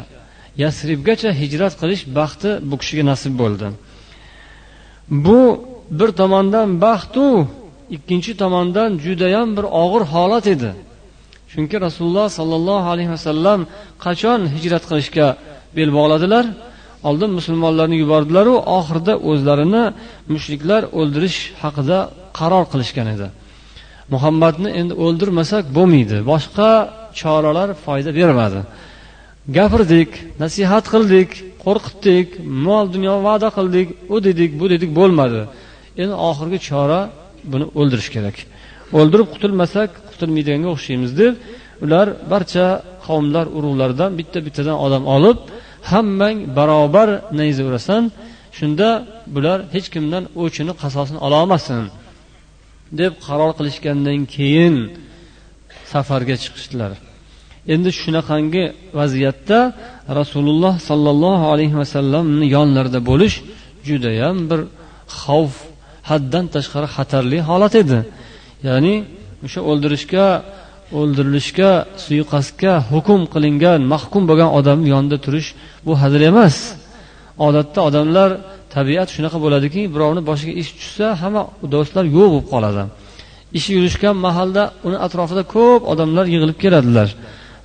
yasribgacha 0.63 1.29
hijrat 1.41 1.73
qilish 1.81 2.03
baxti 2.17 2.49
bu 2.69 2.75
kishiga 2.81 3.03
nasib 3.11 3.33
bo'ldi. 3.41 3.67
Bu 5.25 5.41
bir 5.99 6.09
tomondan 6.19 6.69
baxtu 6.85 7.25
ikkinchi 7.95 8.31
tomondan 8.41 8.89
judayam 9.05 9.47
bir 9.57 9.65
og'ir 9.83 10.03
holat 10.13 10.45
edi. 10.55 10.71
Chunki 11.51 11.75
rasululloh 11.85 12.27
sollallohu 12.39 12.87
alayhi 12.93 13.11
vasallam 13.15 13.59
qachon 14.05 14.39
hijrat 14.55 14.83
qilishga 14.89 15.27
bel 15.77 15.89
bog'ladilar? 15.97 16.45
Oldin 17.07 17.31
musulmonlarni 17.37 17.97
yubordilaru 18.03 18.53
oxirida 18.77 19.13
o'zlarini 19.29 19.83
mushriklar 20.33 20.81
o'ldirish 20.99 21.39
haqida 21.63 21.97
qaror 22.39 22.63
qilishgan 22.71 23.07
edi. 23.15 23.27
Muhammadni 24.13 24.69
endi 24.79 24.93
o'ldirmasak 25.05 25.63
bo'lmaydi 25.77 26.17
boshqa 26.31 26.69
choralar 27.21 27.69
foyda 27.85 28.11
bermadi. 28.19 28.59
Gapirdik 29.57 30.09
nasihat 30.43 30.85
qildik 30.93 31.29
qo'rqitdik 31.65 32.27
mol 32.67 32.85
dunyo 32.95 33.15
va'da 33.27 33.49
qildik 33.57 33.87
u 34.13 34.15
dedik 34.27 34.51
bu 34.59 34.65
dedik 34.73 34.91
bo'lmadi. 34.99 35.41
Endi 36.01 36.15
oxirgi 36.29 36.59
chora 36.69 37.01
buni 37.51 37.65
o'ldirish 37.79 38.09
kerak. 38.15 38.35
O'ldirib 38.99 39.27
qutulmasak 39.33 39.89
qutulmaydiganga 40.11 40.69
o'xshaymiz 40.75 41.11
deb 41.21 41.33
ular 41.85 42.07
barcha 42.31 42.65
qavmlar 43.07 43.45
urug'laridan 43.57 44.11
bitta 44.19 44.39
bittadan 44.45 44.77
odam 44.85 45.03
olib 45.15 45.37
hammang 45.91 46.37
barobar 46.57 47.09
nayza 47.39 47.63
urasan 47.69 48.03
shunda 48.57 48.89
bular 49.35 49.59
hech 49.75 49.87
kimdan 49.93 50.23
o'chini 50.43 50.73
qasosini 50.81 51.19
ololmasin 51.27 51.83
deb 52.99 53.13
qaror 53.27 53.51
qilishgandan 53.57 54.19
keyin 54.35 54.75
safarga 55.91 56.35
chiqishdilar. 56.43 56.91
Endi 57.73 57.89
shunaqangi 58.01 58.63
vaziyatda 58.99 59.59
rasululloh 60.19 60.73
sollallohu 60.89 61.45
alayhi 61.53 61.75
vasallamni 61.81 62.45
yonlarida 62.55 62.99
bo'lish 63.09 63.35
judayam 63.87 64.37
bir 64.49 64.61
xavf 65.21 65.55
haddan 66.09 66.45
tashqari 66.55 66.87
xatarli 66.95 67.39
holat 67.49 67.73
edi. 67.83 67.99
Ya'ni 68.67 68.95
o'sha 69.45 69.59
o'ldirishga 69.69 70.25
o'ldirilishga 70.99 71.71
suiqasdga 72.05 72.73
hukm 72.91 73.21
qilingan 73.33 73.79
mahkum 73.93 74.23
bo'lgan 74.29 74.49
odamni 74.59 74.87
yonida 74.95 75.17
turish 75.25 75.49
bu 75.85 75.93
hazil 76.01 76.21
emas. 76.31 76.55
Odatda 77.47 77.79
odamlar 77.89 78.29
tabiat 78.75 79.09
shunaqa 79.15 79.37
bo'ladiki 79.45 79.81
birovni 79.93 80.21
boshiga 80.29 80.53
ish 80.61 80.71
tushsa 80.79 81.07
hamma 81.21 81.41
do'stlar 81.73 82.05
yo'q 82.17 82.29
bo'lib 82.33 82.47
qoladi. 82.53 82.83
Ishi 83.57 83.69
yurishgan 83.77 84.15
mahalda 84.25 84.63
uni 84.87 84.97
atrofida 85.05 85.43
ko'p 85.55 85.81
odamlar 85.91 86.25
yig'ilib 86.33 86.57
keladilar. 86.63 87.09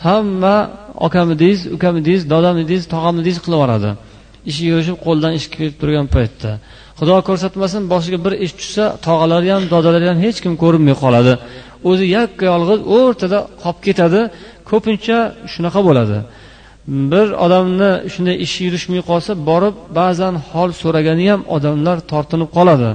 Hamma 0.06 0.56
okamidingiz 1.06 1.60
ukamidingiz 1.76 2.22
dodamidingiz 2.32 2.84
tog'amidingiz 2.94 3.38
qilib 3.44 3.56
yuboradi. 3.58 3.90
Ishi 4.50 4.62
yurishib 4.70 4.96
qo'ldan 5.06 5.32
ish 5.38 5.46
kelib 5.54 5.74
turgan 5.80 6.06
paytda. 6.14 6.50
Xudo 7.00 7.16
ko'rsatmasin 7.28 7.82
boshiga 7.92 8.18
bir 8.24 8.32
ish 8.44 8.54
tushsa 8.58 8.84
tog'alari 9.06 9.48
ham 9.54 9.62
dodalari 9.74 10.06
ham 10.10 10.18
hech 10.24 10.38
kim 10.44 10.54
ko'rinmay 10.62 10.96
qoladi. 11.02 11.32
O'zi 11.90 12.06
yakka 12.16 12.44
yolg'iz 12.52 12.80
o'rtada 12.96 13.38
qolib 13.62 13.78
ketadi 13.86 14.20
ko'pincha 14.70 15.18
shunaqa 15.52 15.80
bo'ladi. 15.88 16.18
Bir 17.12 17.26
odamni 17.44 17.90
shunday 18.12 18.36
ishi 18.46 18.60
yurishmay 18.66 19.02
qolsa 19.10 19.32
borib 19.48 19.74
ba'zan 19.98 20.34
hol 20.50 20.70
so'ragani 20.82 21.26
ham 21.32 21.42
odamlar 21.56 21.96
tortinib 22.12 22.50
qoladi. 22.56 22.90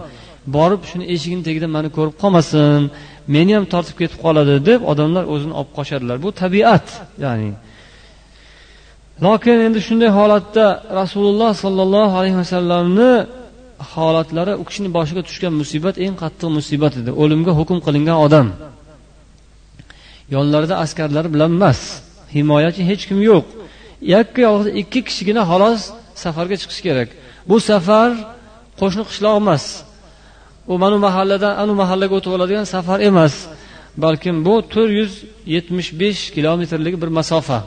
Borib 0.56 0.82
shuni 0.89 1.06
eshigini 1.13 1.44
tagida 1.48 1.68
mani 1.76 1.89
ko'rib 1.98 2.15
qolmasin 2.22 2.82
meni 3.36 3.52
ham 3.58 3.65
tortib 3.74 3.96
ketib 4.02 4.20
qoladi 4.26 4.54
deb 4.70 4.80
odamlar 4.91 5.24
o'zini 5.34 5.54
olib 5.60 5.72
qochadilar. 5.78 6.15
Bu 6.26 6.30
tabiat 6.41 6.86
ya'ni. 7.26 7.52
Lokin 9.26 9.58
endi 9.68 9.80
shunday 9.88 10.12
holatda 10.20 10.65
rasululloh 11.00 11.52
sollallohu 11.63 12.13
alayhi 12.20 12.38
vasallamni 12.44 13.12
holatlari 13.93 14.53
u 14.61 14.63
kishini 14.67 14.89
boshiga 14.97 15.21
tushgan 15.27 15.53
musibat 15.61 15.95
eng 16.05 16.15
qattiq 16.23 16.49
musibat 16.57 16.93
edi. 17.01 17.11
O'limga 17.21 17.51
hukm 17.59 17.77
qilingan 17.85 18.17
odam 18.25 18.47
yonlarida 20.35 20.75
askarlar 20.83 21.25
bilan 21.33 21.51
emas 21.57 21.79
himoyachi 22.35 22.81
hech 22.89 23.03
kim 23.09 23.19
yo'q. 23.29 23.45
Yakka 24.13 24.39
yolg'iz 24.47 24.67
ikki 24.81 24.99
kishigina 25.07 25.43
xolos 25.51 25.81
safarga 26.23 26.55
chiqish 26.61 26.81
kerak. 26.88 27.09
Bu 27.49 27.55
safar 27.69 28.09
qo'shni 28.79 29.03
qishloq 29.09 29.35
emas. 29.43 29.63
U 30.71 30.73
mana 30.83 30.97
mahalladan 31.07 31.53
anu 31.63 31.73
mahallaga 31.81 32.13
o'tib 32.19 32.31
oladigan 32.38 32.65
safar 32.75 32.99
emas 33.09 33.33
balkim 34.03 34.35
bu 34.47 34.53
to'rt 34.73 34.91
yuz 34.99 35.11
yetmish 35.55 35.89
besh 36.01 36.21
kilometrlik 36.35 36.95
bir 37.01 37.09
masofa. 37.19 37.59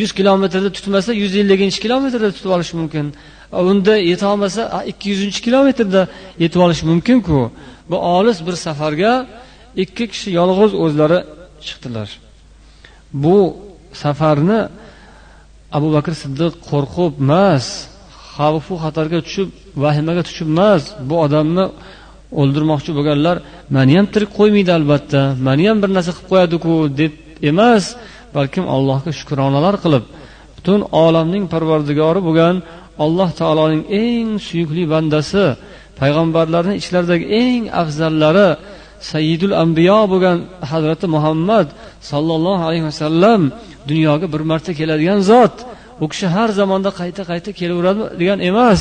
Yuz 0.00 0.10
kilometrda 0.18 0.70
tutmasa 0.76 1.10
yuz 1.22 1.32
elliginchi 1.40 1.78
kilometrda 1.84 2.28
tutib 2.36 2.50
olishi 2.56 2.74
mumkin. 2.80 3.06
Unda 3.52 3.94
yetolmasa 3.96 4.62
ikki 4.90 5.06
yuzinchi 5.12 5.40
kilometrda 5.46 6.02
yetib 6.42 6.60
olishi 6.64 6.84
mumkinku. 6.90 7.50
Bu 7.90 7.96
olis 8.16 8.38
bir 8.46 8.54
safarga 8.66 9.12
ikki 9.82 10.04
kishi 10.12 10.28
yolg'iz 10.38 10.72
o'zlari 10.84 11.18
chiqdilar. 11.66 12.08
Bu 13.22 13.36
safarni 14.02 14.60
abu 15.76 15.88
bakr 15.96 16.12
siddiq 16.22 16.52
qo'rqib 16.70 17.12
emas 17.24 17.66
xavfu 18.36 18.74
xatarga 18.84 19.18
tushib 19.26 19.48
vahimaga 19.84 20.22
tushib 20.28 20.48
emas 20.54 20.82
bu 21.08 21.14
odamni 21.26 21.64
o'ldirmoqchi 22.40 22.90
bo'lganlar 22.98 23.36
mani 23.76 23.92
ham 23.98 24.06
tirik 24.14 24.30
qo'ymaydi 24.38 24.70
albatta 24.78 25.20
mani 25.46 25.64
ham 25.68 25.78
bir 25.82 25.90
narsa 25.96 26.10
qilib 26.16 26.28
qo'yadiku 26.32 26.72
deb 27.00 27.12
emas 27.50 27.84
balkim 28.36 28.64
allohga 28.74 29.10
shukronalar 29.18 29.74
qilib 29.84 30.04
butun 30.56 30.80
olamning 31.04 31.44
parvardigori 31.52 32.20
bo'lgan 32.28 32.54
alloh 33.04 33.30
taoloning 33.40 33.84
eng 34.04 34.28
suyukli 34.46 34.84
bandasi 34.92 35.46
payg'ambarlarni 36.00 36.74
ichlaridagi 36.80 37.26
eng 37.44 37.62
afzallari 37.82 38.48
sayyidul 39.12 39.54
ambiyo 39.64 40.00
bo'lgan 40.12 40.36
hazrati 40.70 41.06
muhammad 41.16 41.66
sollallohu 42.10 42.62
alayhi 42.68 42.84
vasallam 42.90 43.40
dunyoga 43.90 44.26
bir 44.32 44.42
marta 44.50 44.72
keladigan 44.78 45.20
zot. 45.30 45.54
U 46.04 46.06
kishi 46.12 46.26
har 46.34 46.48
zamonda 46.60 46.90
qayta 47.00 47.22
qayta 47.30 47.50
kelaveradi 47.58 48.02
degan 48.20 48.38
emas. 48.50 48.80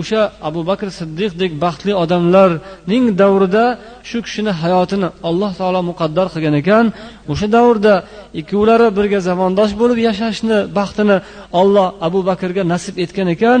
O'sha 0.00 0.20
abu 0.48 0.60
bakr 0.70 0.88
siddiqdek 0.98 1.52
baxtli 1.64 1.92
odamlarning 2.02 3.04
davrida 3.20 3.64
shu 4.08 4.18
kishini 4.26 4.52
hayotini 4.62 5.08
alloh 5.28 5.50
taolo 5.60 5.80
muqaddar 5.90 6.26
qilgan 6.34 6.54
ekan. 6.62 6.84
O'sha 7.32 7.46
davrda 7.56 7.94
ikkovlari 8.40 8.88
birga 8.98 9.20
zamondosh 9.28 9.72
bo'lib 9.80 9.98
yashashni 10.08 10.58
baxtini 10.78 11.16
olloh 11.60 11.86
abu 12.06 12.20
bakrga 12.30 12.62
nasib 12.72 12.94
etgan 13.04 13.28
ekan. 13.36 13.60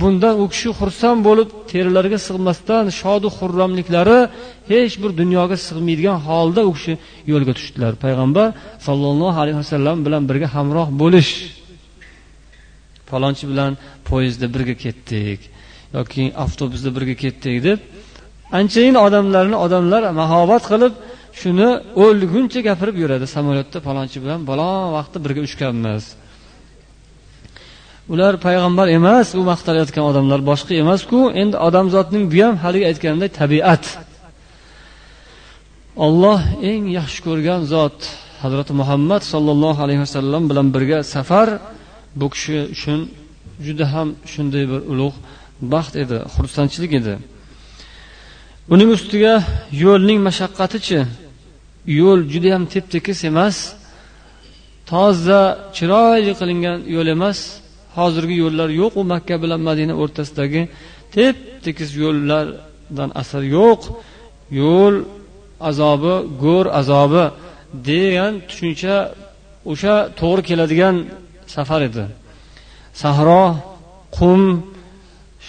Bundan 0.00 0.34
u 0.42 0.44
kishi 0.52 0.70
xursand 0.78 1.20
bo'lib 1.28 1.48
terilariga 1.70 2.18
sig'masdan 2.26 2.84
shodu 3.00 3.28
xurramliklari 3.38 4.18
hech 4.70 4.94
bir 5.02 5.10
dunyoga 5.20 5.56
sig'maydigan 5.66 6.18
holda 6.28 6.60
u 6.68 6.72
kishi 6.76 6.94
yo'lga 7.32 7.52
tushdilar. 7.58 7.92
Payg'ambar 8.04 8.48
sollallohu 8.86 9.38
alayhi 9.42 9.58
vasallam 9.62 9.96
bilan 10.06 10.22
birga 10.30 10.48
hamroh 10.56 10.88
bo'lish. 11.02 11.30
Falonchi 13.10 13.44
bilan 13.50 13.72
poyezdda 14.08 14.46
birga 14.54 14.74
ketdik. 14.84 15.40
Yoki 15.96 16.22
avtobusda 16.44 16.90
birga 16.96 17.14
ketdik 17.22 17.56
deb 17.68 17.78
anchayin 18.58 18.96
odamlarni 19.06 19.56
odamlar 19.64 20.02
mahobat 20.20 20.64
qilib 20.72 20.94
shuni 21.40 21.68
o'lguncha 22.04 22.60
gapirib 22.68 22.96
yuradi. 23.02 23.26
Samolyotda 23.36 23.78
falonchi 23.86 24.18
bilan 24.24 24.40
balon 24.50 24.80
vaqtda 24.96 25.18
birga 25.24 25.42
uchganmiz. 25.48 26.04
Ular 28.12 28.34
payg'ambar 28.46 28.86
emas 28.98 29.28
u 29.38 29.42
maqtalayotgan 29.52 30.04
odamlar 30.10 30.40
boshqa 30.50 30.74
emasku. 30.82 31.18
Endi 31.42 31.56
odamzodning 31.68 32.24
bu 32.32 32.38
ham 32.44 32.54
haligi 32.64 32.84
aytganimdek 32.90 33.32
tabiat. 33.40 33.84
Olloh 36.06 36.40
eng 36.70 36.84
yaxshi 36.98 37.20
ko'rgan 37.26 37.60
zot 37.74 37.98
hazrati 38.44 38.72
muhammad 38.80 39.22
sollallohu 39.32 39.80
alayhi 39.86 40.02
vasallam 40.06 40.42
bilan 40.50 40.66
birga 40.74 40.98
safar 41.14 41.48
bu 42.20 42.26
kishi 42.34 42.58
uchun 42.74 43.00
juda 43.66 43.84
ham 43.94 44.08
shunday 44.32 44.64
bir 44.70 44.80
ulug' 44.92 45.18
baxt 45.60 45.94
edi 46.02 46.18
xursandchilik 46.34 46.92
edi. 47.00 47.14
Uning 48.72 48.90
ustiga 48.96 49.34
yo'lning 49.84 50.18
mashaqqatichi 50.28 51.00
yo'l 52.00 52.20
judayam 52.32 52.64
tep 52.72 52.84
tekis 52.94 53.18
emas 53.30 53.56
toza 54.90 55.42
chiroyli 55.76 56.32
qilingan 56.40 56.78
yo'l 56.94 57.08
emas. 57.16 57.38
Hozirgi 57.98 58.36
yo'llar 58.44 58.68
yo'q 58.80 58.92
u 59.00 59.02
makka 59.12 59.36
bilan 59.42 59.60
madina 59.68 59.94
o'rtasidagi 60.02 60.62
tep 61.14 61.36
tekis 61.64 61.90
yo'llardan 62.02 63.10
asar 63.20 63.42
yo'q. 63.56 63.80
Yo'l 64.60 64.94
azobi 65.70 66.14
go'r 66.42 66.66
azobi 66.80 67.24
degan 67.88 68.32
tushuncha 68.48 68.96
o'sha 69.72 69.94
to'g'ri 70.20 70.42
keladigan 70.48 70.96
safar 71.54 71.80
edi. 71.88 72.04
Sahro 73.02 73.44
qum 74.16 74.40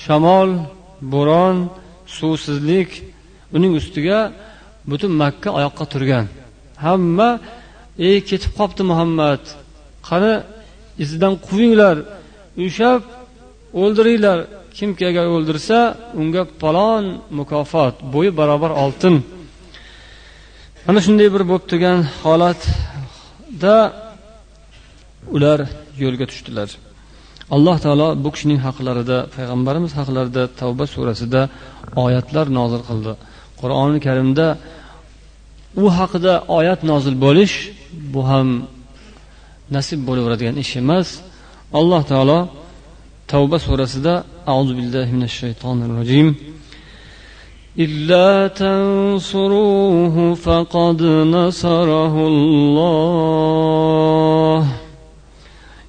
shamol 0.03 0.49
bo'ron 1.13 1.55
suvsizlik 2.17 2.89
uning 3.55 3.73
ustiga 3.79 4.19
butun 4.89 5.12
makka 5.21 5.49
oyoqqa 5.58 5.86
turgan. 5.93 6.25
Hamma 6.86 7.29
ey 8.08 8.17
ketib 8.29 8.51
qolibdi 8.58 8.84
muhammad 8.91 9.41
qani 10.10 10.34
izidan 11.03 11.34
quvinglar 11.47 11.95
ushlab 12.65 13.01
o'ldiringlar 13.81 14.38
kimki 14.77 15.03
agar 15.12 15.25
o'ldirsa 15.36 15.77
unga 16.21 16.43
palon 16.62 17.03
mukofot 17.39 17.95
bo'yi 18.13 18.31
barobar 18.39 18.71
oltin. 18.84 19.15
Mana 20.86 20.99
shunday 21.05 21.27
bir 21.36 21.43
bo'lib 21.49 21.65
turgan 21.71 21.99
holatda 22.23 23.75
ular 25.36 25.60
yo'lga 26.03 26.25
tushdilar. 26.31 26.69
alloh 27.55 27.77
taolo 27.85 28.09
bu 28.25 28.29
kishining 28.35 28.61
haqlarida 28.66 29.18
payg'ambarimiz 29.35 29.92
haqlarida 29.99 30.42
tavba 30.61 30.85
surasida 30.94 31.40
oyatlar 32.05 32.46
nozil 32.59 32.83
qildi 32.88 33.12
qur'oni 33.61 33.99
karimda 34.07 34.46
u 35.83 35.85
haqida 35.99 36.33
oyat 36.59 36.81
nozil 36.90 37.14
bo'lish 37.25 37.55
bu 38.12 38.20
ham 38.31 38.49
nasib 39.77 40.01
bo'laveradigan 40.09 40.57
ish 40.62 40.73
emas 40.83 41.09
alloh 41.79 42.03
taolo 42.12 42.38
tavba 43.33 43.57
surasida 43.66 44.14
auzu 44.55 44.73
billahi 44.79 45.11
minash 45.16 45.37
shaytonir 45.42 45.90
rojim 46.01 46.29
إلا 47.87 48.49
تنصروه 48.62 50.16
فقد 50.35 51.03
نصره 51.37 52.14
الله 52.33 53.61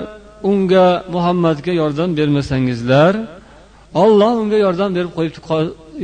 unga 0.43 1.03
muhammadga 1.11 1.71
yordam 1.71 2.17
bermasangizlar 2.17 3.15
olloh 3.93 4.33
unga 4.41 4.57
yordam 4.65 4.95
berib 4.95 5.11
qo'yibdi 5.17 5.39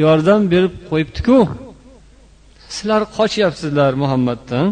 yordam 0.06 0.42
berib 0.54 0.74
qo'yibdiku 0.92 1.40
sizlar 2.76 3.02
qochyapsizlar 3.18 3.92
muhammaddan 4.04 4.68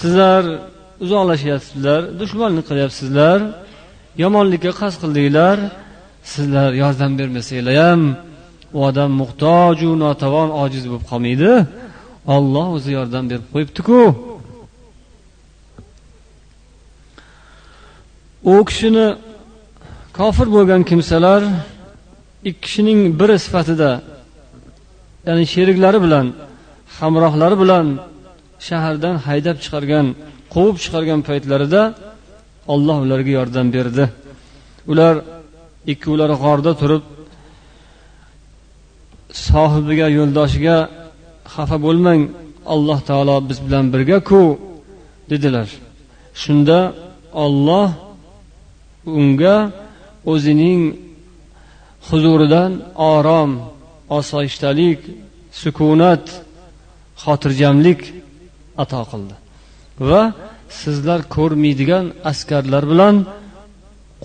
sizlar 0.00 0.42
uzoqlashyapsizlar 1.04 2.00
dushmanlik 2.20 2.64
qilyapsizlar 2.70 3.38
yomonlikka 4.22 4.72
qasd 4.80 4.98
qildinglar 5.02 5.58
sizlar 6.32 6.70
yordam 6.82 7.12
bermasanglar 7.20 7.76
ham 7.84 8.02
u 8.73 8.79
odam 8.87 9.11
muhtoju 9.21 9.89
notavon 10.03 10.49
ojiz 10.63 10.83
bo'lib 10.89 11.05
qolmaydi. 11.11 11.51
Olloh 12.35 12.67
o'zi 12.77 12.91
yordam 12.97 13.25
berib 13.31 13.47
qo'yibdiku. 13.53 13.99
U 18.53 18.55
kishini 18.69 19.07
kofir 20.17 20.47
bo'lgan 20.55 20.81
kimsalar 20.89 21.41
ikki 22.49 22.59
kishining 22.65 22.99
biri 23.19 23.37
sifatida 23.45 23.89
ya'ni 25.27 25.43
sheriklari 25.53 25.99
bilan 26.05 26.25
hamrohlari 26.97 27.55
bilan 27.63 27.85
shahardan 28.67 29.15
haydab 29.27 29.57
chiqargan 29.63 30.05
quvib 30.53 30.77
chiqargan 30.83 31.19
paytlarida 31.29 31.81
olloh 32.73 32.97
ularga 33.05 33.31
yordam 33.39 33.67
berdi. 33.75 34.03
Ular 34.91 35.15
ikkovlari 35.93 36.35
g'orda 36.43 36.71
turib 36.81 37.03
sohibiga 39.47 40.07
yo'ldoshiga 40.17 40.77
xafa 41.53 41.77
bo'lmang 41.85 42.21
alloh 42.73 42.99
taolo 43.09 43.35
biz 43.49 43.57
bilan 43.65 43.85
birgaku 43.93 44.43
dedilar. 45.31 45.67
Shunda 46.41 46.79
olloh 47.45 47.89
unga 49.19 49.57
o'zining 50.31 50.81
huzuridan 52.07 52.71
orom 53.13 53.51
osoyishtalik 54.19 54.99
sukunat 55.61 56.25
xotirjamlik 57.23 58.01
ato 58.83 59.01
qildi. 59.11 59.35
Va 60.09 60.21
sizlar 60.81 61.19
ko'rmaydigan 61.35 62.05
askarlar 62.31 62.83
bilan 62.91 63.15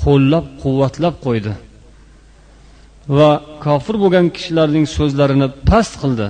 qo'llab 0.02 0.44
quvvatlab 0.62 1.14
qo'ydi. 1.26 1.52
Va 3.16 3.30
kofir 3.64 3.96
bo'lgan 4.02 4.26
kishilarning 4.36 4.86
so'zlarini 4.96 5.48
past 5.68 5.94
qildi. 6.02 6.28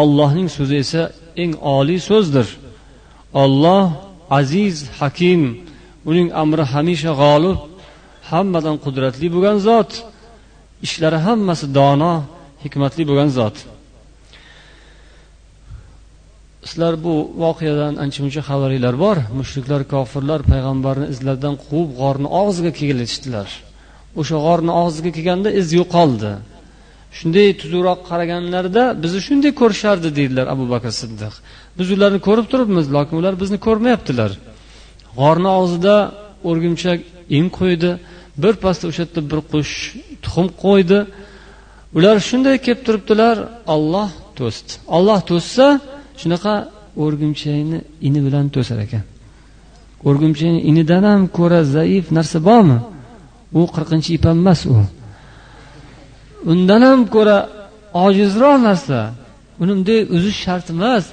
Allohning 0.00 0.48
so'zi 0.56 0.74
esa 0.84 1.02
eng 1.42 1.52
oliy 1.76 2.00
so'zdir. 2.10 2.46
Olloh 3.42 3.84
aziz 4.38 4.76
hakim 4.98 5.42
uning 6.10 6.28
amri 6.42 6.64
hamisha 6.72 7.12
g'olib 7.22 7.58
hammadan 8.30 8.76
qudratli 8.84 9.28
bo'lgan 9.34 9.56
zot 9.68 9.90
ishlari 10.86 11.18
hammasi 11.26 11.66
dono 11.78 12.14
hikmatli 12.64 13.02
bo'lgan 13.10 13.30
zot. 13.38 13.56
Sizlar 16.68 16.94
bu 17.04 17.14
voqeadan 17.42 17.94
ancha 18.02 18.20
muncha 18.24 18.42
xabaringlar 18.48 18.94
bor. 19.04 19.16
Mushriklar 19.38 19.82
kofirlar 19.94 20.40
payg'ambarni 20.52 21.06
izlaridan 21.14 21.54
quvib 21.64 21.90
g'orni 22.00 22.28
og'ziga 22.40 22.72
kelishdilar. 22.80 23.48
O'sha 24.20 24.36
g'orni 24.46 24.72
og'ziga 24.82 25.10
kelganda 25.16 25.48
iz 25.60 25.68
yo'qoldi. 25.78 26.32
Shunday 27.18 27.48
tuzukroq 27.60 28.00
qaraganlarida 28.10 28.82
bizni 29.02 29.20
shunday 29.26 29.52
ko'rishardi 29.60 30.08
deydilar 30.18 30.46
abu 30.54 30.64
bakr 30.72 30.92
siddiq. 31.00 31.34
Biz 31.78 31.88
ularni 31.96 32.20
ko'rib 32.28 32.46
turibmiz 32.52 32.86
lekin 32.96 33.14
ular 33.20 33.34
bizni 33.42 33.58
ko'rmayaptilar. 33.66 34.30
G'orni 35.18 35.50
og'zida 35.60 35.94
o'rgimchak 36.48 36.98
in 37.38 37.44
qo'ydi 37.58 37.90
birpasda 38.42 38.84
o'sha 38.90 39.02
yerda 39.04 39.20
bir 39.30 39.40
qush 39.52 39.74
tuxum 40.24 40.46
qo'ydi. 40.64 40.98
Ular 41.96 42.16
shunday 42.28 42.56
kelib 42.64 42.80
turibdilar 42.86 43.36
olloh 43.74 44.10
to'sdi 44.38 44.72
olloh 44.96 45.20
to'ssa 45.30 45.66
shunaqa 46.20 46.54
o'rgimchakni 47.04 47.78
ini 48.08 48.20
bilan 48.26 48.44
to'sar 48.54 48.78
ekan. 48.86 49.04
O'rgimchakni 50.08 50.60
inidan 50.70 51.04
ham 51.10 51.22
ko'ra 51.38 51.60
zaif 51.76 52.04
narsa 52.16 52.38
bormi? 52.48 52.78
U 53.56 53.60
qirqinchi 53.74 54.10
ip 54.16 54.24
emas 54.34 54.60
u. 54.74 54.76
Undan 56.52 56.82
ham 56.88 57.00
ko'ra 57.14 57.38
ojizroq 58.04 58.56
narsa. 58.68 58.98
Uni 59.60 59.72
bunday 59.76 60.00
uzish 60.16 60.38
shart 60.44 60.66
emas. 60.74 61.04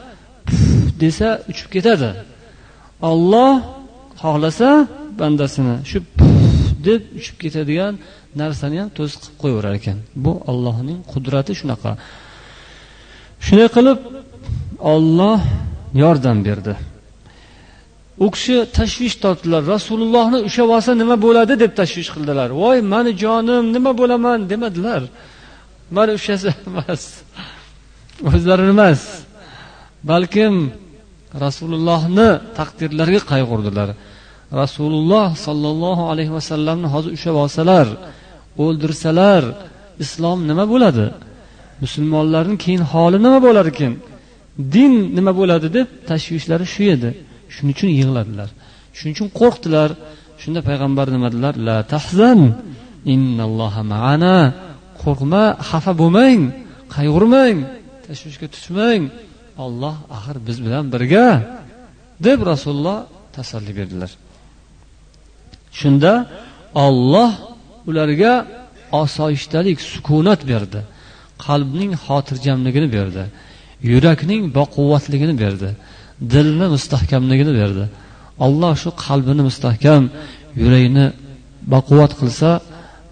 Desa 1.02 1.30
uchib 1.52 1.68
ketadi. 1.76 2.10
Olloh 3.10 3.54
xohlasa 4.22 4.70
bandasini 5.20 5.76
shu 5.90 5.98
deb 6.88 7.02
uchib 7.20 7.36
ketadigan 7.44 7.94
narsani 8.42 8.78
ham 8.82 8.90
to'siq 8.98 9.22
qilib 9.24 9.38
qo'yaverar 9.42 9.74
ekan. 9.80 9.98
Bu 10.24 10.32
ollohning 10.52 11.00
qudrati 11.12 11.54
shunaqa. 11.60 11.92
Shunday 13.46 13.70
qilib 13.78 14.00
olloh 14.94 15.40
yordam 16.04 16.38
berdi. 16.48 16.74
U 18.24 18.28
kishi 18.34 18.58
tashvish 18.78 19.16
tortdilar. 19.24 19.62
Rasulullohni 19.74 20.40
ushlab 20.48 20.70
olsa 20.76 20.92
nima 21.02 21.16
bo'ladi 21.26 21.54
deb 21.64 21.72
tashvish 21.80 22.10
qildilar. 22.16 22.50
Voy 22.62 22.78
mani 22.94 23.12
jonim 23.24 23.64
nima 23.76 23.92
bo'laman 24.00 24.40
demadilar. 24.52 25.02
Mani 25.96 26.12
ushlasa 26.20 26.50
emas. 26.70 27.02
O'zlarini 28.30 28.72
emas. 28.78 29.02
Balkim 30.12 30.54
rasulullohni 31.44 32.30
taqdirlariga 32.60 33.22
qayg'urdilar. 33.32 33.90
Rasululloh 34.62 35.28
sollallohu 35.46 36.04
alayhi 36.12 36.32
vasallamni 36.38 36.88
hozir 36.94 37.12
ushlab 37.18 37.36
olsalar 37.44 37.88
o'ldirsalar 38.64 39.44
islom 40.04 40.40
nima 40.50 40.66
bo'ladi? 40.74 41.06
Musulmonlarni 41.84 42.56
keyin 42.64 42.84
holi 42.92 43.18
nima 43.26 43.40
bo'lar 43.48 43.66
ekan 43.74 43.94
din 44.76 44.94
nima 45.18 45.32
bo'ladi 45.40 45.68
deb 45.78 45.88
tashvishlari 46.10 46.66
shu 46.74 46.84
edi. 46.96 47.10
Shuning 47.56 47.74
uchun 47.78 47.90
yig'ladilar. 48.00 48.50
Shuning 48.98 49.14
uchun 49.18 49.30
qo'rqdilar. 49.40 49.90
Shunda 50.42 50.60
payg'ambar 50.70 51.08
nima 51.16 51.28
dedilar 51.34 51.56
la 51.68 51.78
tahzan. 51.94 52.40
Innalloha 53.14 53.82
maana. 53.94 54.36
Qo'rqma 55.04 55.44
xafa 55.70 55.92
bo'lmang. 56.02 56.42
Qayg'urmang. 56.96 57.58
Tashvishga 58.06 58.48
tushmang. 58.56 59.02
Olloh 59.66 59.96
axir 60.16 60.38
biz 60.48 60.58
bilan 60.66 60.86
birga 60.94 61.28
deb 62.26 62.40
rasululloh 62.52 63.00
tasalli 63.36 63.74
berdilar. 63.80 64.12
Shunda 65.80 66.14
olloh 66.86 67.32
ularga 67.90 68.34
osoyishtalik 69.04 69.78
sukunat 69.94 70.42
berdi. 70.52 70.80
Qalbning 71.46 71.92
xotirjamligini 72.06 72.88
berdi. 72.98 73.24
Yurakning 73.92 74.44
baquvvatligini 74.58 75.36
berdi. 75.44 75.70
Dilni 76.34 76.68
mustahkamligini 76.76 77.54
berdi. 77.60 77.86
Alloh 78.46 78.74
shu 78.82 78.90
qalbini 79.06 79.44
mustahkam 79.50 80.04
yurakni 80.64 81.06
baquvvat 81.74 82.12
qilsa 82.20 82.50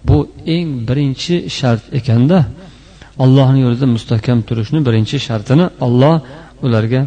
bu 0.08 0.18
eng 0.56 0.68
birinchi 0.88 1.34
shart 1.58 1.82
ekanda 1.98 2.38
allohni 3.24 3.60
yo'lida 3.64 3.86
mustahkam 3.96 4.38
turishni 4.48 4.80
birinchi 4.88 5.16
shartini 5.26 5.66
olloh 5.86 6.16
ularga 6.66 7.02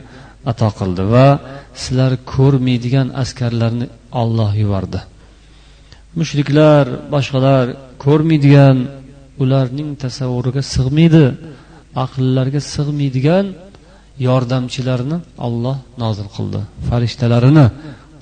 ato 0.51 0.69
qildi 0.79 1.03
va 1.13 1.27
sizlar 1.83 2.11
ko'rmaydigan 2.33 3.07
askarlarni 3.21 3.87
olloh 4.21 4.51
yubordi. 4.63 4.99
Mushriklar 6.19 6.85
boshqalar 7.13 7.65
ko'rmaydigan 8.05 8.77
ularning 9.43 9.89
tasavvuriga 10.03 10.61
sig'maydi 10.75 11.25
aqllariga 12.03 12.61
sig'maydigan 12.73 13.45
yordamchilarni 14.27 15.17
olloh 15.47 15.77
nozil 16.03 16.27
qildi. 16.35 16.59
Farishtalarini 16.89 17.65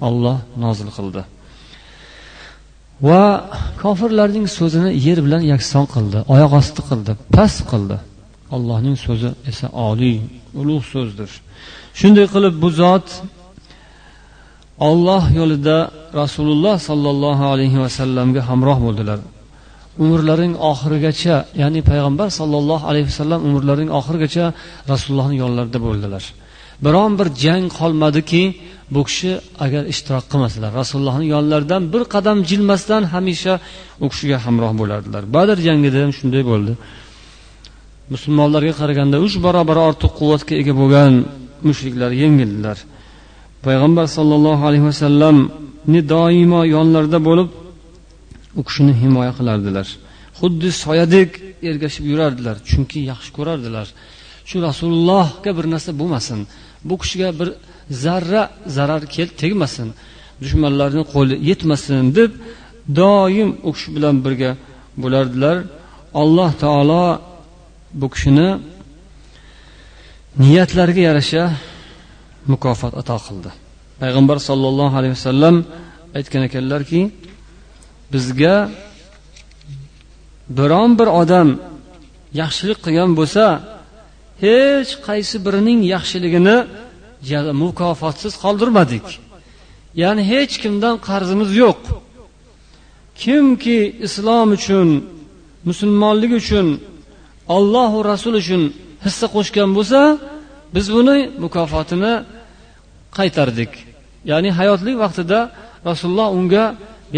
olloh 0.08 0.38
nozil 0.64 0.90
qildi. 0.98 1.22
Va 3.08 3.24
kofirlarning 3.82 4.48
so'zini 4.58 4.92
yer 5.08 5.20
bilan 5.26 5.44
yakson 5.54 5.86
qildi 5.96 6.20
oyoq 6.34 6.52
osti 6.62 6.82
qildi 6.90 7.12
past 7.36 7.62
qildi. 7.72 7.98
Allohning 8.56 8.98
so'zi 9.06 9.30
esa 9.52 9.68
oliy 9.90 10.18
ulug' 10.62 10.86
so'zdir. 10.94 11.30
Shunday 12.00 12.28
qilib 12.34 12.56
bu 12.64 12.70
zot 12.82 13.08
olloh 14.90 15.24
yo'lida 15.40 15.78
rasululloh 16.22 16.76
sollallohu 16.90 17.44
alayhi 17.54 17.78
vasallamga 17.86 18.42
hamroh 18.50 18.78
bo'ldilar. 18.86 19.20
Umrlarining 20.04 20.54
oxirigacha 20.72 21.36
ya'ni 21.62 21.82
payg'ambar 21.90 22.28
sollallohu 22.40 22.86
alayhi 22.90 23.08
vasallam 23.12 23.40
umrlarining 23.48 23.92
oxirigacha 24.00 24.46
rasulullohni 24.92 25.36
yonlarida 25.44 25.80
bo'ldilar. 25.88 26.24
Biron 26.86 27.12
bir 27.20 27.28
jang 27.44 27.66
qolmadiki 27.80 28.44
bu 28.94 29.02
kishi 29.08 29.32
agar 29.66 29.84
ishtirok 29.94 30.26
qilmasalar 30.32 30.72
rasulullohni 30.82 31.26
yonlaridan 31.36 31.82
bir 31.94 32.04
qadam 32.14 32.38
jilmasdan 32.50 33.04
hamisha 33.14 33.54
u 34.04 34.06
kishiga 34.12 34.38
hamroh 34.46 34.72
bo'lardilar. 34.82 35.24
Badr 35.36 35.58
jangida 35.68 35.98
ham 36.04 36.12
shunday 36.18 36.44
bo'ldi. 36.52 36.74
Musulmonlarga 38.14 38.74
qaraganda 38.82 39.18
uch 39.26 39.36
barobar 39.46 39.78
ortiq 39.88 40.12
quvvatga 40.20 40.54
ega 40.62 40.74
bo'lgan 40.82 41.14
mushriklar 41.68 42.12
yengildilar. 42.24 42.78
Payg'ambar 43.66 44.06
sollallohu 44.18 44.64
alayhi 44.70 44.86
vasallamni 44.92 46.02
doimo 46.14 46.62
yonlarida 46.76 47.20
bo'lib 47.28 47.50
u 48.60 48.62
kishini 48.68 48.94
himoya 49.02 49.32
qilardilar. 49.38 49.88
Xuddi 50.40 50.70
soyadek 50.84 51.30
ergashib 51.70 52.06
yurardilar 52.12 52.56
chunki 52.70 53.00
yaxshi 53.12 53.32
ko'rardilar. 53.38 53.88
Shu 54.50 54.58
rasulullohga 54.68 55.52
bir 55.58 55.66
narsa 55.74 55.92
bo'lmasin 56.00 56.40
bu 56.90 56.96
kishiga 57.02 57.30
bir 57.40 57.50
zarra 58.04 58.44
zarar 58.78 59.02
kel 59.16 59.30
tegmasin 59.42 59.88
dushmanlarni 60.42 61.04
qo'li 61.14 61.36
yetmasin 61.50 62.04
deb 62.18 62.32
doim 63.00 63.50
u 63.68 63.70
kishi 63.76 63.90
bilan 63.96 64.16
birga 64.26 64.52
bo'lardilar. 65.02 65.58
Alloh 66.22 66.52
taolo 66.64 67.06
bu 68.00 68.08
kishini 68.14 68.50
niyatlariga 70.44 71.02
yarasha 71.10 71.44
mukofot 72.52 72.94
ato 73.02 73.18
qildi. 73.26 73.50
Payg'ambar 74.02 74.38
sollallohu 74.50 74.96
alayhi 75.00 75.16
vasallam 75.18 75.56
aytgan 76.18 76.42
ekanlarki 76.48 77.00
bizga 78.14 78.56
biron 80.58 80.92
bir 81.00 81.08
odam 81.22 81.50
yaxshilik 82.42 82.80
qilgan 82.86 83.12
bo'lsa 83.20 83.46
hech 84.46 84.92
qaysi 85.08 85.36
birining 85.46 85.80
yaxshiligini 85.96 86.58
mukofotsiz 87.64 88.34
qoldirmadik. 88.44 89.06
Ya'ni 90.02 90.24
hech 90.32 90.54
kimdan 90.64 90.96
qarzimiz 91.08 91.50
yo'q. 91.64 91.80
Kimki 93.22 93.80
islom 94.08 94.50
uchun 94.58 94.90
musulmonlik 95.68 96.32
uchun 96.42 96.68
ollohu 97.56 97.98
rasul 98.12 98.34
uchun 98.42 98.62
hissa 99.06 99.26
qo'shgan 99.36 99.70
bo'lsa 99.78 100.02
biz 100.76 100.86
buni 100.96 101.18
mukofotini 101.44 102.14
qaytardik. 103.18 103.72
Ya'ni 104.32 104.50
hayotlik 104.60 104.96
vaqtida 105.04 105.40
rasululloh 105.90 106.30
unga 106.40 106.66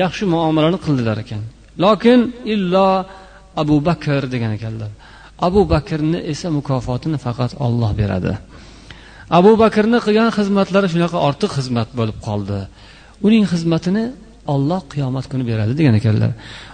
yaxshi 0.01 0.23
muomalani 0.33 0.79
qildilar 0.85 1.17
ekan. 1.23 1.41
Lokin 1.83 2.19
illo 2.53 2.87
abu 3.61 3.75
bakr 3.87 4.21
degan 4.33 4.51
ekanlar. 4.57 4.91
Abu 5.47 5.61
bakrni 5.73 6.19
esa 6.33 6.47
mukofotini 6.57 7.17
faqat 7.25 7.51
olloh 7.65 7.91
beradi. 8.01 8.33
Abu 9.39 9.51
bakrni 9.63 9.97
qilgan 10.05 10.29
xizmatlari 10.37 10.87
shunaqa 10.93 11.17
ortiq 11.27 11.51
xizmat 11.57 11.89
bo'lib 11.99 12.17
qoldi. 12.27 12.59
Uning 13.27 13.43
xizmatini 13.51 14.05
olloh 14.53 14.81
qiyomat 14.93 15.25
kuni 15.31 15.43
beradi 15.51 15.73
degan 15.79 15.95
ekanlar. 15.99 16.31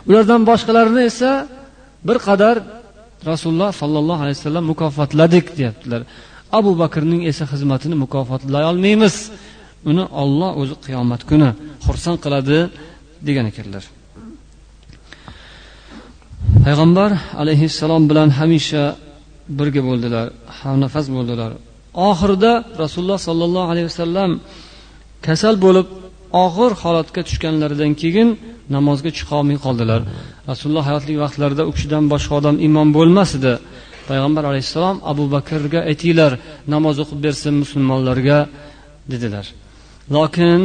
Ulardan 0.09 0.41
boshqalarini 0.49 1.01
esa 1.11 1.31
bir 2.07 2.17
qadar 2.27 2.55
rasululloh 3.31 3.71
sollallohu 3.81 4.21
alayhi 4.23 4.37
vasallam 4.39 4.65
mukofotladik 4.71 5.45
deyaptilar. 5.57 6.01
Abu 6.59 6.71
bakrning 6.81 7.21
esa 7.31 7.43
xizmatini 7.51 7.95
mukofotlay 8.03 8.63
olmaymiz 8.71 9.15
uni 9.89 10.03
olloh 10.21 10.51
o'zi 10.61 10.75
qiyomat 10.85 11.21
kuni 11.29 11.49
xursand 11.85 12.17
qiladi. 12.25 12.59
Degan 13.27 13.45
ekanlar. 13.51 13.83
Payg'ambar 16.65 17.11
alayhissalom 17.41 18.03
bilan 18.09 18.29
hamisha 18.39 18.83
birga 19.57 19.81
bo'ldilar 19.89 20.25
hamnafas 20.59 21.05
bo'ldilar. 21.15 21.51
Oxirida 22.09 22.51
rasululloh 22.83 23.19
sollallohu 23.27 23.67
alayhi 23.73 23.87
vasallam 23.91 24.31
kasal 25.27 25.55
bo'lib 25.65 25.87
og'ir 26.43 26.71
holatga 26.83 27.21
tushganlaridan 27.27 27.91
keyin 28.01 28.29
namozga 28.75 29.11
chiqolmay 29.17 29.57
qoldilar. 29.65 30.01
Rasululloh 30.51 30.85
hayotlik 30.89 31.17
vaqtlarida 31.23 31.63
u 31.69 31.71
kishidan 31.75 32.03
boshqa 32.13 32.33
odam 32.39 32.55
imom 32.67 32.87
bo'lmas 32.97 33.29
edi. 33.39 33.53
Payg'ambar 34.09 34.43
alayhissalom 34.51 34.97
abu 35.11 35.23
bakrga 35.35 35.79
aytinglar 35.91 36.31
namoz 36.73 36.95
o'qib 37.03 37.19
bersin 37.25 37.53
musulmonlarga 37.63 38.39
dedilar. 39.11 39.45
Lokin 40.15 40.59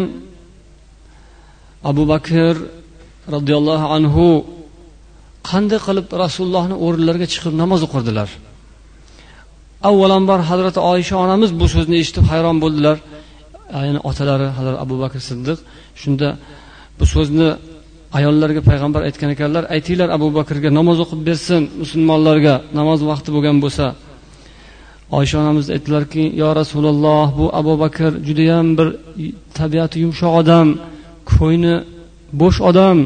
abu 1.90 2.02
bakr 2.12 2.54
roziyallohu 3.34 3.86
anhu 3.96 4.26
qanday 5.50 5.78
qilib 5.86 6.06
rasulullohni 6.24 6.76
o'rinlariga 6.84 7.26
chiqib 7.32 7.54
namoz 7.62 7.80
o'qirdilar? 7.86 8.28
Avvalambor 9.88 10.40
hazrati 10.50 10.80
oysha 10.92 11.14
onamiz 11.24 11.50
bu 11.60 11.66
so'zni 11.74 11.96
eshitib 12.02 12.24
hayron 12.32 12.56
bo'ldilar. 12.64 12.96
Ya'ni 13.86 14.00
otalari 14.10 14.46
hazrat 14.56 14.76
abu 14.84 14.94
bakr 15.02 15.20
siddiq 15.28 15.58
shunda 16.02 16.28
bu 16.98 17.04
so'zni 17.14 17.48
ayollarga 18.18 18.60
payg'ambar 18.70 19.00
aytgan 19.08 19.30
ekanlar 19.36 19.64
aytinglar 19.74 20.08
abu 20.16 20.28
bakrga 20.38 20.70
namoz 20.78 20.98
o'qib 21.04 21.20
bersin 21.28 21.62
musulmonlarga 21.82 22.54
namoz 22.78 23.00
vaqti 23.10 23.28
bo'lgan 23.34 23.56
bo'lsa. 23.64 23.86
Oysha 25.18 25.36
onamiz 25.42 25.66
aytdilarki 25.74 26.24
yo 26.42 26.48
rasululloh 26.60 27.26
bu 27.38 27.46
abu 27.60 27.72
bakr 27.82 28.10
judayam 28.28 28.66
bir 28.78 28.88
tabiati 29.58 29.96
yumshoq 30.04 30.32
odam. 30.40 30.68
Ko'ngli 31.30 31.74
bo'sh 32.40 32.58
odam. 32.70 32.98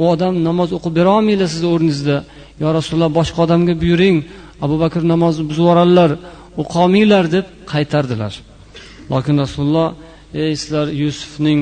U 0.00 0.02
odam 0.14 0.34
namoz 0.48 0.68
o'qib 0.76 0.92
berolmaydi 0.98 1.46
sizni 1.52 1.68
o'rningizda. 1.74 2.16
Yo 2.62 2.68
rasululloh 2.78 3.10
boshqa 3.18 3.38
odamga 3.46 3.74
buyuring. 3.82 4.16
Abu 4.64 4.76
bakr 4.82 5.00
namozni 5.12 5.42
buzib 5.48 5.62
yuboradilar 5.64 6.10
o'qolmanglar 6.62 7.24
deb 7.36 7.46
qaytardilar. 7.72 8.32
Lokin 9.12 9.34
rasululloh 9.44 9.88
ey 10.42 10.52
sizlar 10.60 10.86
yusufning 11.02 11.60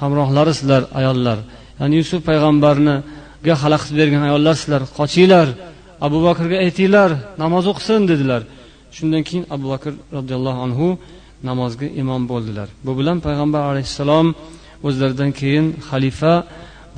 hamrohlari 0.00 0.52
sizlar 0.58 0.82
ayollar. 1.00 1.38
Ya'ni 1.80 1.94
yusuf 2.00 2.20
payg'ambarniga 2.28 3.54
xalaqit 3.62 3.92
bergan 3.98 4.22
ayollar 4.28 4.54
sizlar. 4.60 4.82
Qochinglar. 4.98 5.48
Abu 6.06 6.18
bakrga 6.28 6.56
aytinglar 6.64 7.10
namoz 7.42 7.64
o'qisin 7.72 8.02
dedilar. 8.10 8.42
Shundan 8.96 9.22
keyin 9.28 9.44
abu 9.54 9.66
bakr 9.72 9.92
roziyallohu 10.16 10.60
anhu 10.66 10.88
namozga 11.48 11.86
imom 12.02 12.22
bo'ldilar. 12.32 12.68
Bu 12.86 12.92
bilan 12.98 13.18
payg'ambar 13.26 13.62
alayhissalom 13.70 14.26
o'zlaridan 14.86 15.30
keyin 15.40 15.66
xalifa 15.88 16.32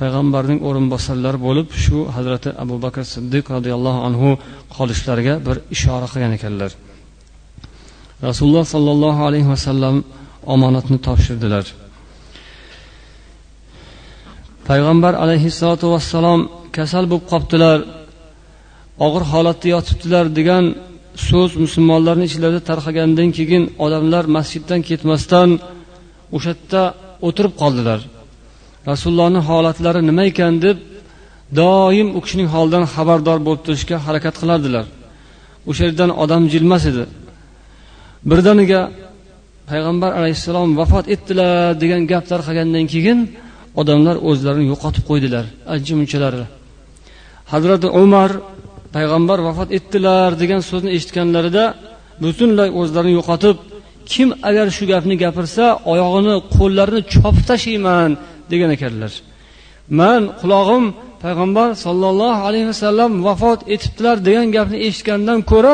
payg'ambarning 0.01 0.59
o'rinbosarlari 0.67 1.39
bo'lib 1.47 1.67
shu 1.83 1.97
hazrati 2.15 2.49
abu 2.63 2.75
bakr 2.85 3.01
siddiq 3.13 3.45
roziyallohu 3.55 3.99
anhu 4.07 4.29
qolishlariga 4.77 5.33
bir 5.47 5.55
ishora 5.75 6.07
qilgan 6.13 6.33
ekanlar. 6.37 6.71
Rasululloh 8.27 8.65
sollallohu 8.73 9.21
alayhi 9.29 9.49
vasallam 9.53 9.95
omonatni 10.53 10.97
topshirdilar. 11.07 11.65
Payg'ambar 14.69 15.13
alayhissalotu 15.23 15.85
vassalom 15.93 16.39
kasal 16.77 17.03
bo'lib 17.11 17.25
qolibdilar 17.31 17.77
og'ir 19.05 19.23
holatda 19.31 19.67
yotibdilar 19.75 20.25
degan 20.39 20.65
so'z 21.27 21.51
musulmonlarni 21.63 22.25
ichlarida 22.29 22.61
tarqagandan 22.69 23.29
keyin 23.37 23.63
odamlar 23.85 24.23
masjiddan 24.37 24.81
ketmasdan 24.89 25.49
o'sha 26.35 26.51
yerda 26.53 26.83
o'tirib 27.27 27.53
qoldilar. 27.61 27.99
Rasulullohni 28.91 29.39
holatlari 29.49 30.01
nima 30.09 30.23
ekan 30.31 30.53
deb 30.65 30.77
doim 31.59 32.07
u 32.17 32.19
kishining 32.25 32.49
holidan 32.55 32.83
xabardor 32.93 33.37
bo'lib 33.45 33.61
turishga 33.65 33.97
harakat 34.05 34.35
qilardilar. 34.41 34.85
O'sha 35.69 35.83
yerdan 35.87 36.11
odam 36.23 36.43
jilmas 36.53 36.83
edi. 36.91 37.03
Birdaniga 38.29 38.81
payg'ambar 39.71 40.11
alayhissalom 40.19 40.69
vafot 40.79 41.05
etdilar 41.15 41.67
degan 41.81 42.01
gap 42.11 42.23
tarqagandan 42.31 42.85
keyin 42.93 43.19
odamlar 43.81 44.15
o'zlarini 44.29 44.65
yo'qotib 44.71 45.03
qo'ydilar 45.09 45.45
ancha 45.73 45.93
munchalari 45.99 46.43
hazrati 47.53 47.87
umar 48.03 48.29
payg'ambar 48.95 49.37
vafot 49.47 49.69
etdilar 49.77 50.29
degan 50.41 50.61
so'zni 50.69 50.89
eshitganlarida 50.97 51.63
butunlay 52.23 52.69
o'zlarini 52.81 53.13
yo'qotib 53.19 53.57
kim 54.11 54.29
agar 54.49 54.67
shu 54.77 54.83
gapni 54.91 55.15
gapirsa 55.23 55.65
oyog'ini 55.91 56.35
qo'llarini 56.55 57.01
chopib 57.13 57.43
tashlayman 57.51 58.11
degan 58.51 58.69
ekanlar. 58.77 59.11
Man 59.99 60.21
qulog'im 60.41 60.83
payg'ambar 61.23 61.69
sollallohu 61.85 62.41
alayhi 62.47 62.67
vasallam 62.71 63.11
vafot 63.27 63.59
etibdilar 63.73 64.17
degan 64.27 64.47
gapni 64.55 64.77
eshitgandan 64.87 65.39
ko'ra 65.51 65.73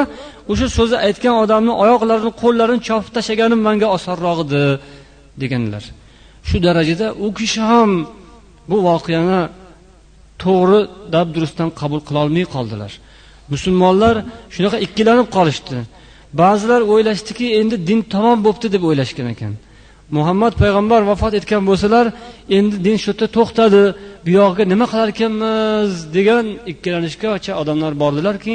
o'sha 0.52 0.68
so'zni 0.78 0.98
aytgan 1.08 1.36
odamni 1.44 1.74
oyoqlarini 1.84 2.32
qo'llarini 2.42 2.82
chopib 2.88 3.12
tashlaganim 3.18 3.60
manga 3.68 3.88
osonroq 3.98 4.40
edi 4.46 4.64
deganlar. 5.42 5.84
Shu 6.48 6.58
darajada 6.66 7.08
u 7.26 7.28
kishi 7.38 7.62
ham 7.72 7.92
bu 8.70 8.78
voqeani 8.90 9.42
to'g'ri 10.44 10.80
dabdurustdan 11.16 11.70
qabul 11.80 12.02
qilolmay 12.08 12.46
qoldilar. 12.56 12.92
Musulmonlar 13.54 14.16
shunaqa 14.54 14.78
ikkilanib 14.86 15.28
qolishdi. 15.38 15.78
Ba'zilar 16.42 16.82
o'ylashdiki 16.92 17.48
endi 17.60 17.76
din 17.90 18.00
tamom 18.14 18.40
bo'libdi 18.46 18.68
deb 18.76 18.84
o'ylashgan 18.90 19.28
ekan. 19.34 19.54
Muhammad 20.18 20.54
payg'ambar 20.64 21.02
vafot 21.12 21.34
etgan 21.40 21.64
bo'lsalar 21.70 22.06
endi 22.58 22.76
din 22.86 22.98
shu 23.04 23.10
yerda 23.12 23.28
to'xtadi. 23.38 23.84
Bu 24.26 24.30
yog'iga 24.40 24.64
nima 24.74 24.86
qilar 24.92 25.08
ekanmiz 25.14 25.92
degan 26.18 26.46
ikkilanishgacha 26.72 27.52
odamlar 27.62 27.92
bordilarki 28.04 28.54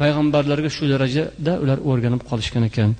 payg'ambarlarga 0.00 0.70
shu 0.76 0.84
darajada 0.92 1.52
ular 1.62 1.78
o'rganib 1.90 2.22
qolishgan 2.30 2.64
ekan. 2.70 2.90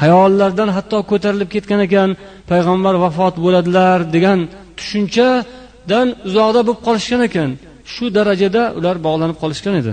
Hayollardan 0.00 0.68
hatto 0.76 0.98
ko'tarilib 1.10 1.50
ketgan 1.54 1.80
ekan 1.86 2.08
payg'ambar 2.50 2.94
vafot 3.04 3.34
bo'ladilar 3.44 3.98
degan 4.14 4.38
tushunchadan 4.78 6.06
uzoqda 6.28 6.60
bo'lib 6.66 6.80
qolishgan 6.86 7.22
ekan. 7.28 7.48
Shu 7.92 8.04
darajada 8.18 8.62
ular 8.78 8.96
bog'lanib 9.06 9.36
qolishgan 9.42 9.74
edi. 9.80 9.92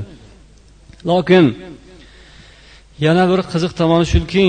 Lokin 1.10 1.46
yana 3.06 3.24
bir 3.32 3.40
qiziq 3.52 3.72
tomoni 3.80 4.06
shuki 4.14 4.46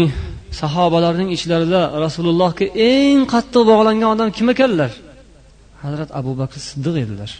sahobalarning 0.60 1.28
ichlarida 1.36 1.80
rasulullohga 2.04 2.66
eng 2.90 3.20
qattiq 3.34 3.62
bog'langan 3.70 4.08
odam 4.14 4.28
kim 4.36 4.46
ekanlar? 4.54 4.90
Hazrat 5.84 6.10
abu 6.20 6.32
bakr 6.40 6.58
siddiq 6.68 6.96
edilar. 7.04 7.30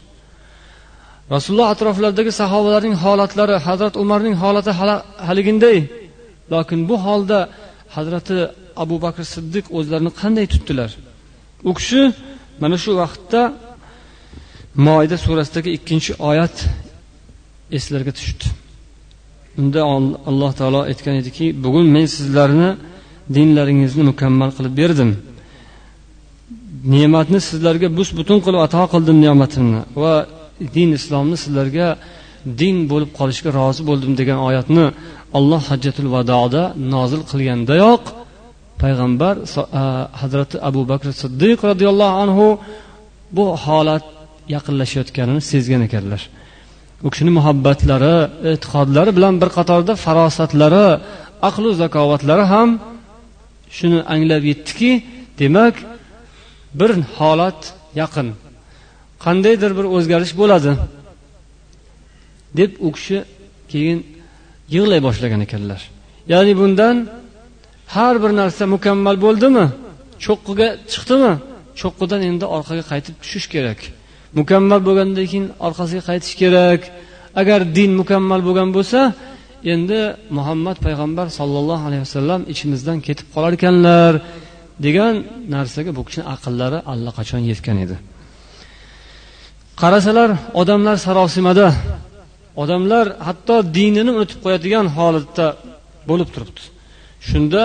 Rasululloh 1.35 1.69
atroflaridagi 1.75 2.33
sahobalarning 2.43 2.95
holatlari 3.05 3.57
hazrat 3.67 3.95
umarning 4.03 4.35
holati 4.43 4.73
haliginday 5.29 5.79
lokin 6.53 6.79
bu 6.89 6.97
holda 7.07 7.39
hazrati 7.97 8.37
abu 8.83 8.97
bakr 9.05 9.23
siddiq 9.35 9.65
o'zlarini 9.79 10.13
qanday 10.21 10.47
tutdilar? 10.55 10.91
U 11.69 11.71
kishi 11.79 12.03
mana 12.63 12.77
shu 12.85 12.91
vaqtda 13.03 13.41
moida 14.87 15.17
surasidagi 15.25 15.71
ikkinchi 15.79 16.13
oyat 16.31 16.57
eslariga 17.77 18.13
tushdi. 18.19 18.47
Unda 19.61 19.81
alloh 20.31 20.53
taolo 20.61 20.81
aytgan 20.91 21.15
ediki 21.23 21.47
bugun 21.65 21.87
men 21.97 22.07
sizlarni 22.17 22.69
dinlaringizni 23.37 24.03
mukammal 24.11 24.51
qilib 24.57 24.75
berdim. 24.81 25.11
Ne'matni 26.95 27.39
sizlarga 27.49 27.89
bus 27.99 28.09
butun 28.19 28.39
qilib 28.45 28.61
ato 28.67 28.83
qildim 28.93 29.17
ne'matimni 29.25 29.81
va 30.03 30.15
din 30.77 30.89
islomni 30.99 31.37
sizlarga 31.45 31.87
din 32.61 32.77
bo'lib 32.91 33.11
qolishga 33.19 33.51
rozi 33.59 33.83
bo'ldim 33.89 34.13
degan 34.21 34.39
oyatni 34.49 34.85
alloh 35.39 35.63
hajjatul 35.71 36.09
vadoda 36.17 36.63
nozil 36.95 37.23
qilgandayoq 37.31 38.03
payg'ambar 38.83 39.35
hazrati 40.21 40.57
abu 40.69 40.81
bakr 40.91 41.09
siddiq 41.23 41.59
roziyallohu 41.71 42.15
anhu 42.25 42.47
bu 43.37 43.45
holat 43.65 44.05
yaqinlashayotganini 44.55 45.41
sezgan 45.53 45.83
ekanlar. 45.89 46.21
U 47.07 47.09
kishini 47.13 47.33
muhabbatlari 47.39 48.17
e'tiqodlari 48.51 49.11
bilan 49.17 49.35
bir 49.43 49.51
qatorda 49.57 49.93
farosatlari 50.05 50.87
aqlu 51.49 51.71
zakovatlari 51.83 52.45
ham 52.53 52.69
shuni 53.77 53.99
anglab 54.15 54.43
yetdiki 54.51 54.91
demak 55.41 55.75
bir 56.79 56.91
holat 57.17 57.61
yaqin. 58.01 58.29
Qandaydir 59.25 59.71
bir 59.79 59.87
o'zgarish 59.97 60.35
bo'ladi 60.41 60.73
deb 62.59 62.71
u 62.87 62.89
kishi 62.97 63.19
keyin 63.73 63.99
yig'lay 64.75 65.01
boshlagan 65.07 65.41
ekanlar. 65.47 65.81
Ya'ni 66.33 66.53
bundan 66.61 66.97
har 67.97 68.15
bir 68.23 68.33
narsa 68.41 68.65
mukammal 68.75 69.17
bo'ldimi? 69.25 69.67
Cho'qqiga 70.25 70.69
chiqdimi? 70.93 71.33
Cho'qqidan 71.81 72.21
endi 72.31 72.45
orqaga 72.57 72.85
qaytib 72.91 73.15
tushish 73.23 73.49
kerak. 73.55 73.81
Mukammal 74.41 74.81
bo'lgandan 74.89 75.27
keyin 75.31 75.47
orqasiga 75.67 76.03
qaytish 76.09 76.35
kerak. 76.43 76.81
Agar 77.41 77.61
din 77.77 77.91
mukammal 78.01 78.41
bo'lgan 78.49 78.69
bo'lsa 78.77 79.01
endi 79.75 80.01
muhammad 80.37 80.77
payg'ambar 80.87 81.27
sollallohu 81.39 81.83
alayhi 81.89 82.03
vasallam 82.07 82.41
ichimizdan 82.53 82.99
ketib 83.07 83.27
qolar 83.35 83.53
ekanlar 83.59 84.13
degan 84.87 85.15
narsaga 85.55 85.91
bu 85.99 86.03
kishini 86.09 86.25
aqllari 86.35 86.79
allaqachon 86.93 87.43
yetgan 87.51 87.77
edi. 87.85 87.97
Qarasalar 89.83 90.31
odamlar 90.61 90.97
sarosimada 91.07 91.69
odamlar 92.63 93.07
hatto 93.29 93.57
dinini 93.77 94.11
unutib 94.17 94.39
qo'yadigan 94.45 94.87
holatda 94.97 95.47
bo'lib 96.11 96.29
turibdi. 96.35 96.63
Shunda 97.29 97.63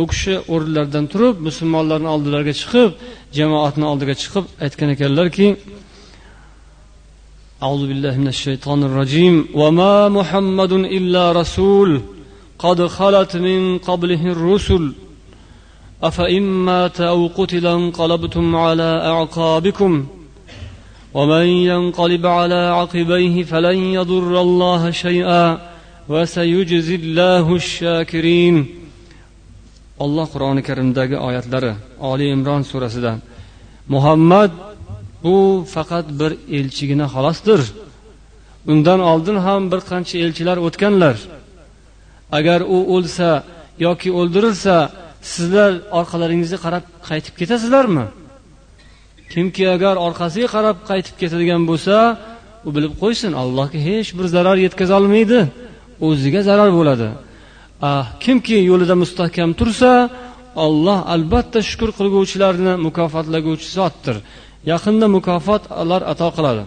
u 0.00 0.02
kishi 0.10 0.34
o'rinlaridan 0.52 1.04
turib 1.12 1.34
musulmonlarni 1.46 2.08
oldilariga 2.14 2.54
chiqib 2.60 2.90
jamoatni 3.38 3.84
oldiga 3.92 4.14
chiqib 4.22 4.44
aytgan 4.64 4.88
ekanlarki 4.94 5.46
أعوذ 7.62 7.88
بالله 7.88 8.14
من 8.16 8.28
الشيطان 8.28 8.82
الرجيم. 8.82 9.48
وما 9.54 10.08
محمد 10.08 10.72
إلا 10.72 11.32
رسول 11.32 12.00
قد 12.58 12.86
خلت 12.86 13.36
من 13.36 13.78
قبله 13.78 14.22
الرسل. 14.32 14.92
أفإن 16.02 16.42
مات 16.42 17.00
أو 17.00 17.26
قتل 17.38 17.66
انقلبتم 17.66 18.56
على 18.56 18.90
أعقابكم. 19.12 20.06
ومن 21.14 21.46
ينقلب 21.70 22.26
على 22.26 22.60
عقبيه 22.78 23.42
فلن 23.42 23.78
يضر 23.98 24.40
الله 24.40 24.90
شيئا 24.90 25.58
وسيجزي 26.08 26.94
الله 26.94 27.54
الشاكرين. 27.54 28.66
Alloh 30.00 30.26
qur'oni 30.32 30.62
karimdagi 30.62 31.16
oyatlari 31.16 31.72
oli 32.00 32.26
imron 32.32 32.62
surasida 32.62 33.12
muhammad 33.88 34.50
bu 35.24 35.36
faqat 35.74 36.06
bir 36.20 36.32
elchigina 36.58 37.06
xolosdir 37.14 37.60
undan 38.72 39.00
oldin 39.10 39.36
ham 39.46 39.62
bir 39.72 39.80
qancha 39.90 40.16
elchilar 40.24 40.56
o'tganlar. 40.66 41.16
Agar 42.38 42.60
u 42.74 42.78
o'lsa 42.96 43.28
yoki 43.86 44.08
o'ldirilsa 44.18 44.76
sizlar 45.32 45.72
orqalaringizga 45.98 46.58
qarab 46.64 46.84
qaytib 47.08 47.34
ketasizlarmi? 47.40 48.04
Kimki 49.32 49.64
agar 49.76 49.94
orqasiga 50.06 50.48
qarab 50.56 50.76
qaytib 50.90 51.16
ketadigan 51.20 51.62
bo'lsa 51.70 51.96
u 52.66 52.68
bilib 52.76 52.94
qo'ysin 53.02 53.32
allohga 53.42 53.78
hech 53.88 54.08
bir 54.18 54.26
zarar 54.34 54.56
yetkazolmaydi 54.66 55.40
o'ziga 56.08 56.40
zarar 56.48 56.70
bo'ladi. 56.78 57.08
Ah, 57.88 58.06
kimki 58.24 58.56
yo'lida 58.70 58.94
mustahkam 59.02 59.50
tursa 59.60 59.90
olloh 60.66 60.98
albatta 61.14 61.58
shukur 61.68 61.90
qilguvchilarni 61.98 62.72
mukofotlaguvchi 62.86 63.68
zotdir. 63.78 64.16
Yaqinda 64.70 65.06
mukofotlar 65.16 66.02
ato 66.12 66.28
qiladi. 66.36 66.64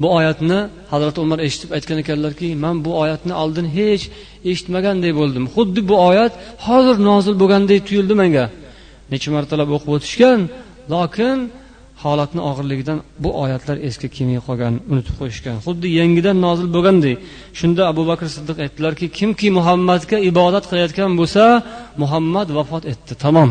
Bu 0.00 0.06
oyatni 0.18 0.58
hazrati 0.92 1.18
umar 1.24 1.38
eshitib 1.46 1.70
aytgan 1.76 1.98
ekanlarki 2.04 2.48
man 2.64 2.76
bu 2.84 2.90
oyatni 3.02 3.34
oldin 3.42 3.66
hech 3.78 4.02
eshitmaganday 4.50 5.12
bo'ldim. 5.20 5.44
Xuddi 5.54 5.80
bu 5.90 5.96
oyat 6.10 6.32
hozir 6.66 6.96
nozil 7.08 7.34
bo'lgandek 7.42 7.80
tuyuldi 7.88 8.14
menga. 8.22 8.44
Necha 9.12 9.28
martalab 9.36 9.68
o'qib 9.76 9.90
o'tishgan 9.96 10.40
lokin 10.94 11.38
holatni 12.04 12.40
og'irligidan 12.50 12.98
bu 13.24 13.30
oyatlar 13.42 13.76
esga 13.88 14.08
kelmay 14.16 14.40
qolgan 14.46 14.74
unutib 14.90 15.14
qo'yishgan. 15.20 15.56
Xuddi 15.66 15.88
yangidan 16.00 16.36
nozil 16.46 16.68
bo'lganday. 16.76 17.14
Shunda 17.58 17.82
abu 17.92 18.02
bakr 18.10 18.26
siddiq 18.36 18.56
aytdilarki 18.64 19.06
kimki 19.18 19.48
muhammadga 19.58 20.16
ibodat 20.30 20.64
qilayotgan 20.70 21.10
bo'lsa 21.20 21.44
muhammad 22.02 22.48
vafot 22.58 22.84
etdi. 22.92 23.12
Tamom. 23.24 23.50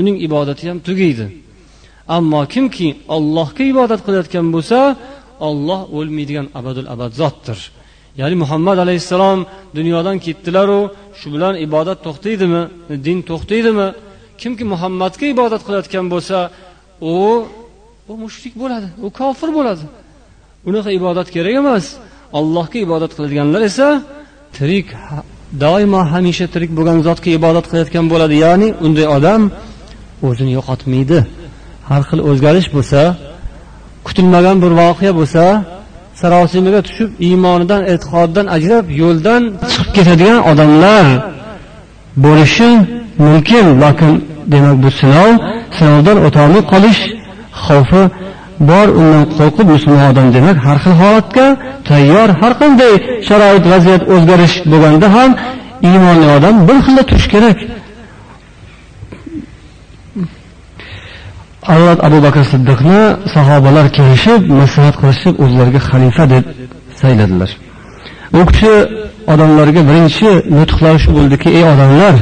Uning 0.00 0.16
ibodati 0.26 0.62
ham 0.68 0.78
tugaydi. 0.88 1.26
Ammo 2.16 2.40
kimki 2.54 2.88
ollohga 3.16 3.64
ibodat 3.72 4.00
qilayotgan 4.06 4.46
bo'lsa 4.54 4.78
olloh 5.48 5.80
o'lmaydigan 5.98 6.46
abadul 6.58 6.88
abad 6.94 7.12
zotdir. 7.20 7.58
Ya'ni 8.20 8.36
muhammad 8.42 8.78
alayhissalom 8.84 9.38
dunyodan 9.78 10.16
ketdilaru 10.26 10.80
shu 11.18 11.26
bilan 11.34 11.54
ibodat 11.66 11.98
to'xtaydimi 12.06 12.62
din 13.06 13.18
to'xtaydimi? 13.30 13.88
Kimki 14.40 14.64
muhammadga 14.72 15.26
ibodat 15.34 15.62
qilayotgan 15.66 16.06
bo'lsa 16.12 16.38
u 17.12 17.14
u 18.10 18.12
mushrik 18.22 18.54
bo'ladi 18.62 18.88
u 19.06 19.08
kofir 19.18 19.50
bo'ladi. 19.58 19.84
Unaqa 20.68 20.90
ibodat 20.98 21.28
kerak 21.34 21.54
emas. 21.62 21.84
Allohga 22.38 22.78
ibodat 22.86 23.12
qiladiganlar 23.16 23.62
esa 23.70 23.88
tirik 24.56 24.88
doimo 25.64 26.00
hamisha 26.12 26.46
tirik 26.54 26.70
bo'lgan 26.76 26.98
zotga 27.08 27.30
ibodat 27.38 27.64
qilayotgan 27.70 28.06
bo'ladi. 28.12 28.34
Ya'ni 28.44 28.68
unday 28.86 29.06
odam 29.16 29.42
o'zini 30.28 30.52
yo'qotmaydi. 30.58 31.18
Har 31.88 32.02
xil 32.08 32.20
o'zgarish 32.30 32.68
bo'lsa 32.76 33.00
kutilmagan 34.06 34.56
bir 34.62 34.72
voqea 34.80 35.12
bo'lsa 35.20 35.44
sarosimaga 36.20 36.80
tushib 36.86 37.10
iymonidan 37.28 37.82
e'tiqoddan 37.92 38.46
ajrab 38.56 38.86
yo'ldan 39.02 39.42
chiqib 39.72 39.88
ketadigan 39.96 40.40
odamlar 40.50 41.06
bo'lishi 42.24 42.70
mumkin. 43.24 43.64
Lokin 43.82 44.12
demak 44.52 44.76
bu 44.84 44.90
sinov 45.00 45.32
sinovdan 45.78 46.18
o'tolmay 46.26 46.62
qolish 46.72 47.00
xavfi 47.64 48.02
bor. 48.70 48.86
Undan 49.00 49.24
qo'rqib 49.38 49.66
musulmon 49.74 50.04
odam 50.12 50.26
demak 50.36 50.56
har 50.66 50.78
xil 50.84 50.94
holatga 51.02 51.46
tayyor 51.90 52.28
har 52.40 52.52
qanday 52.60 52.92
sharoit 53.28 53.64
vaziyat 53.72 54.02
o'zgarish 54.14 54.54
bo'lganda 54.72 55.08
ham 55.16 55.30
iymonli 55.88 56.26
odam 56.36 56.54
bir 56.68 56.76
xilda 56.84 57.02
turishi 57.08 57.28
kerak. 57.34 57.56
Avval 61.74 61.98
abu 62.06 62.18
bakr 62.26 62.42
siddiqni 62.52 63.00
sahobalar 63.34 63.86
kelishib 63.96 64.42
maslahat 64.60 64.94
qilishib 65.00 65.34
o'zlariga 65.44 65.80
xalifa 65.88 66.24
deb 66.34 66.44
sayladilar. 67.00 67.50
U 68.38 68.40
kishi 68.48 68.74
odamlarga 69.32 69.80
birinchi 69.88 70.30
nutqlari 70.58 70.98
shu 71.04 71.10
bo'ldiki 71.18 71.48
ey 71.58 71.64
odamlar 71.72 72.14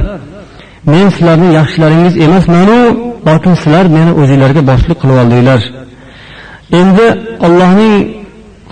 men 0.93 1.07
sizlarni 1.15 1.49
yaxshilaringiz 1.59 2.15
emasmanu 2.27 2.79
balkim 3.29 3.55
sizlar 3.63 3.85
meni 3.97 4.13
o'zinglarga 4.21 4.63
boshliq 4.71 4.99
qilib 5.03 5.17
oldinglar. 5.23 5.61
Endi 6.81 7.07
ollohning 7.47 7.95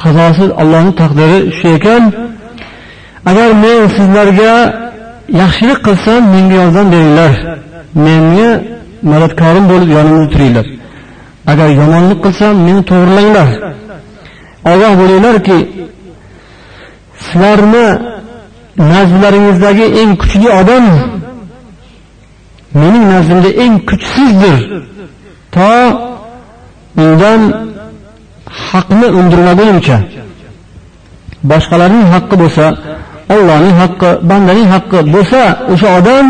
qazosi 0.02 0.44
allohni 0.62 0.92
taqdiri 1.00 1.38
shu 1.58 1.66
ekan. 1.78 2.02
Agar 3.30 3.48
men 3.64 3.80
sizlarga 3.96 4.52
yaxshilik 5.42 5.78
qilsam 5.86 6.20
menga 6.34 6.54
yordam 6.62 6.86
beringlar. 6.94 7.32
Menga 8.06 8.50
madadkorim 9.10 9.64
bo'lib 9.72 9.90
yonimda 9.96 10.26
turinglar. 10.34 10.66
Agar 11.52 11.68
yomonlik 11.80 12.18
qilsam 12.24 12.54
meni 12.66 12.82
to'g'rilanglar. 12.90 13.48
Ogoh 14.72 14.92
bo'linglarki 15.00 15.58
sizlarni 17.24 17.86
nazdlaringizdagi 18.92 19.86
eng 20.00 20.10
kuchli 20.22 20.48
odam 20.60 20.84
mening 22.80 23.04
nazrimda 23.12 23.50
eng 23.64 23.74
kuchsizdir. 23.88 24.58
To 25.54 25.70
undan 27.04 27.40
haqni 28.68 29.08
undirmagunimcha 29.18 29.98
boshqalarning 31.50 32.06
haqqi 32.14 32.34
bo'lsa 32.42 32.64
allohning 33.34 33.74
haqqi 33.82 34.10
bandaning 34.30 34.68
haqqi 34.74 34.98
bo'lsa 35.14 35.40
o'sha 35.72 35.88
odam 35.98 36.26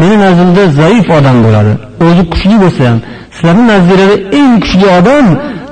meni 0.00 0.16
nazimda 0.24 0.62
zaif 0.80 1.06
odam 1.18 1.36
bo'ladi. 1.46 1.72
O'zi 2.06 2.22
kuchli 2.32 2.56
bo'lsa 2.64 2.82
ham 2.88 2.98
sizlarni 3.36 3.64
nazdinglarda 3.72 4.16
eng 4.40 4.54
kuchli 4.64 4.86
odam 4.98 5.26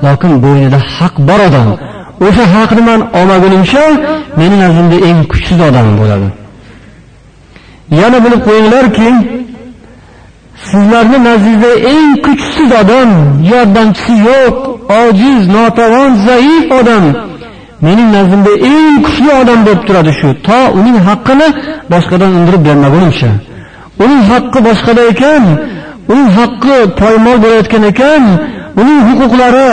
lokin 0.05 0.31
bo'ynida 0.43 0.79
haq 0.95 1.15
bor 1.29 1.39
odam. 1.47 1.67
O'sha 2.27 2.45
haqni 2.55 2.81
man 2.89 2.99
olmagunimcha 3.19 3.83
meni 4.39 4.55
nazdimda 4.63 4.97
eng 5.09 5.19
kuchsiz 5.31 5.59
odam 5.69 5.87
bo'ladi. 6.01 6.27
Yana 8.01 8.17
bilib 8.25 8.41
qo'yinglarki 8.47 9.09
sizlarni 10.69 11.17
nazdingizda 11.27 11.71
eng 11.93 12.09
kuchsiz 12.25 12.69
odam 12.81 13.09
yordamchisi 13.51 14.13
yo'q 14.29 14.55
ojiz 15.01 15.41
notavon 15.55 16.11
zaif 16.27 16.67
odam 16.79 17.05
mening 17.85 18.09
nazimda 18.17 18.53
eng 18.71 18.95
kuchli 19.05 19.29
odam 19.41 19.59
bo'lib 19.65 19.81
turadi 19.87 20.11
shu. 20.19 20.27
To 20.47 20.59
uning 20.79 20.97
haqqini 21.07 21.47
boshqadan 21.91 22.31
undirib 22.37 22.61
bermagunimcha. 22.67 23.29
Uning 24.03 24.23
haqqi 24.31 24.59
boshqada 24.67 25.03
ekan 25.11 25.43
uning 26.11 26.29
haqqi 26.37 26.77
poymol 27.01 27.37
bo'layotgan 27.43 27.83
ekan 27.91 28.23
uning 28.81 28.99
huquqlari 29.09 29.69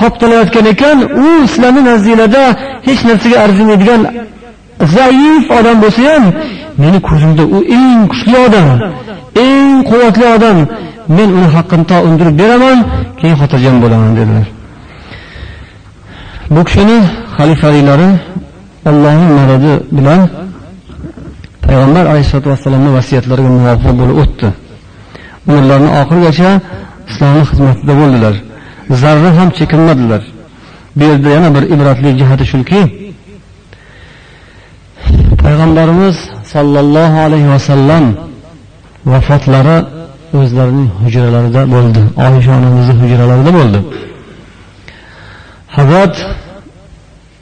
toptalayotgan 0.00 0.66
ekan 0.74 0.98
u 1.24 1.26
sizlarni 1.52 1.82
nazdinglarda 1.90 2.44
hech 2.86 3.00
narsaga 3.08 3.36
arzimaydigan 3.44 4.02
zaif 4.96 5.44
odam 5.58 5.76
bo'lsa 5.84 6.02
ham 6.10 6.24
meni 6.82 6.98
ko'zimda 7.08 7.44
u 7.56 7.58
eng 7.78 8.00
kuchli 8.12 8.36
odam 8.46 8.68
eng 9.44 9.72
quvvatli 9.88 10.26
odam 10.36 10.58
men 11.16 11.28
uni 11.38 11.48
haqqini 11.56 11.84
to 11.90 11.96
undirib 12.08 12.36
beraman 12.42 12.78
keyin 13.18 13.36
xotirjam 13.40 13.76
bo'laman 13.82 14.12
dedilar. 14.18 14.46
Bu 16.54 16.60
kishini 16.68 16.98
xalifaliklari 17.36 18.08
allohning 18.90 19.30
madadi 19.38 19.72
bilan 19.96 20.20
payg'ambar 21.68 22.04
alayhisalotu 22.12 22.48
vassalomni 22.52 22.90
vasiyatlariga 22.98 23.50
muvofiq 23.58 23.92
bo'lib 24.00 24.16
o'tdi. 24.22 24.48
Umrlarini 25.50 25.90
oxirigacha 26.00 26.50
islomni 27.10 27.42
xizmatida 27.50 27.92
bo'ldilar. 28.00 28.34
Zarra 29.02 29.30
ham 29.38 29.48
chekinmadilar. 29.58 30.22
Bu 30.98 31.04
yerda 31.10 31.28
yana 31.36 31.48
bir 31.56 31.64
ibratli 31.74 32.10
jihati 32.20 32.44
shuki 32.52 32.80
payg'ambarimiz 35.42 36.16
sollallohu 36.52 37.16
alayhi 37.26 37.48
vasallam 37.54 38.04
vafotlari 39.12 39.78
o'zlarining 40.40 40.88
hujralarida 41.02 41.62
bo'ldi. 41.74 42.00
Oysha 42.26 42.50
onamizni 42.58 42.94
hujralarida 43.02 43.50
bo'ldi. 43.58 43.78
Hazrat 45.76 46.14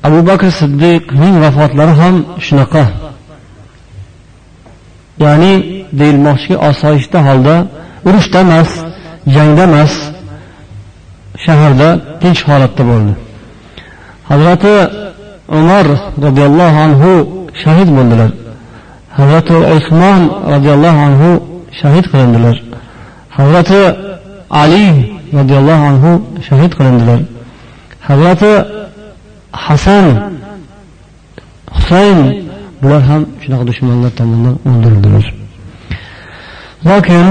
abu 0.07 0.19
bakr 0.29 0.49
siddiqning 0.61 1.35
vafotlari 1.45 1.95
ham 2.01 2.15
shunaqa. 2.47 2.85
Ya'ni 5.25 5.53
deyilmoqchiki 6.01 6.57
osoyishta 6.69 7.19
holda 7.29 7.55
urushda 8.09 8.39
emas 8.47 8.71
jangda 9.35 9.63
emas 9.71 9.93
shaharda 11.45 11.89
tinch 12.23 12.41
holatda 12.49 12.83
bo'ldi. 12.91 13.13
Hazrati 14.31 14.75
umar 15.59 15.87
roziyallohu 16.25 16.79
anhu 16.87 17.13
shahid 17.63 17.89
bo'ldilar. 17.97 18.31
Hazrati 19.19 19.57
usmon 19.77 20.21
roziyallohu 20.55 21.01
anhu 21.09 21.31
shahid 21.81 22.05
qilindilar. 22.13 22.57
Hazrati 23.37 23.81
ali 24.63 24.87
roziyallohu 25.39 25.85
anhu 25.91 26.11
shahid 26.49 26.73
qilindilar. 26.79 27.21
Hazrati 28.09 28.53
hasan 29.65 30.07
husayn 31.77 32.46
bular 32.83 33.03
ham 33.11 33.23
shunaqa 33.43 33.65
dushmanlar 33.71 34.11
tomonidan 34.19 34.57
o'ldirildilar. 34.69 35.25
Lokin 36.89 37.27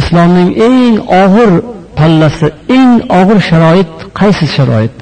islomning 0.00 0.50
eng 0.68 0.94
og'ir 1.22 1.50
pallasi 1.98 2.48
eng 2.78 2.92
og'ir 3.18 3.38
sharoit 3.48 3.92
qaysi 4.20 4.46
sharoit? 4.56 4.94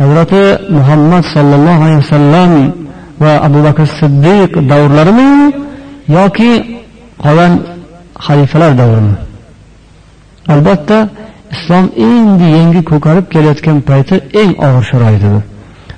Hazrati 0.00 0.42
muhammad 0.76 1.24
sollallohu 1.34 1.80
alayhi 1.86 2.00
vasallam 2.04 2.52
va 3.22 3.32
abu 3.46 3.58
bakr 3.66 3.84
siddiq 4.00 4.52
davrlarimi 4.70 5.32
yoki 6.18 6.52
qolgan 7.24 7.52
xalifalar 8.26 8.72
davrimi? 8.80 9.14
Albatta 10.54 10.98
islom 11.54 11.86
endi 12.08 12.46
yangi 12.56 12.80
ko'karib 12.90 13.26
kelayotgan 13.32 13.78
payti 13.88 14.16
eng 14.40 14.52
og'ir 14.66 14.84
sharoit 14.90 15.22
edi 15.28 15.40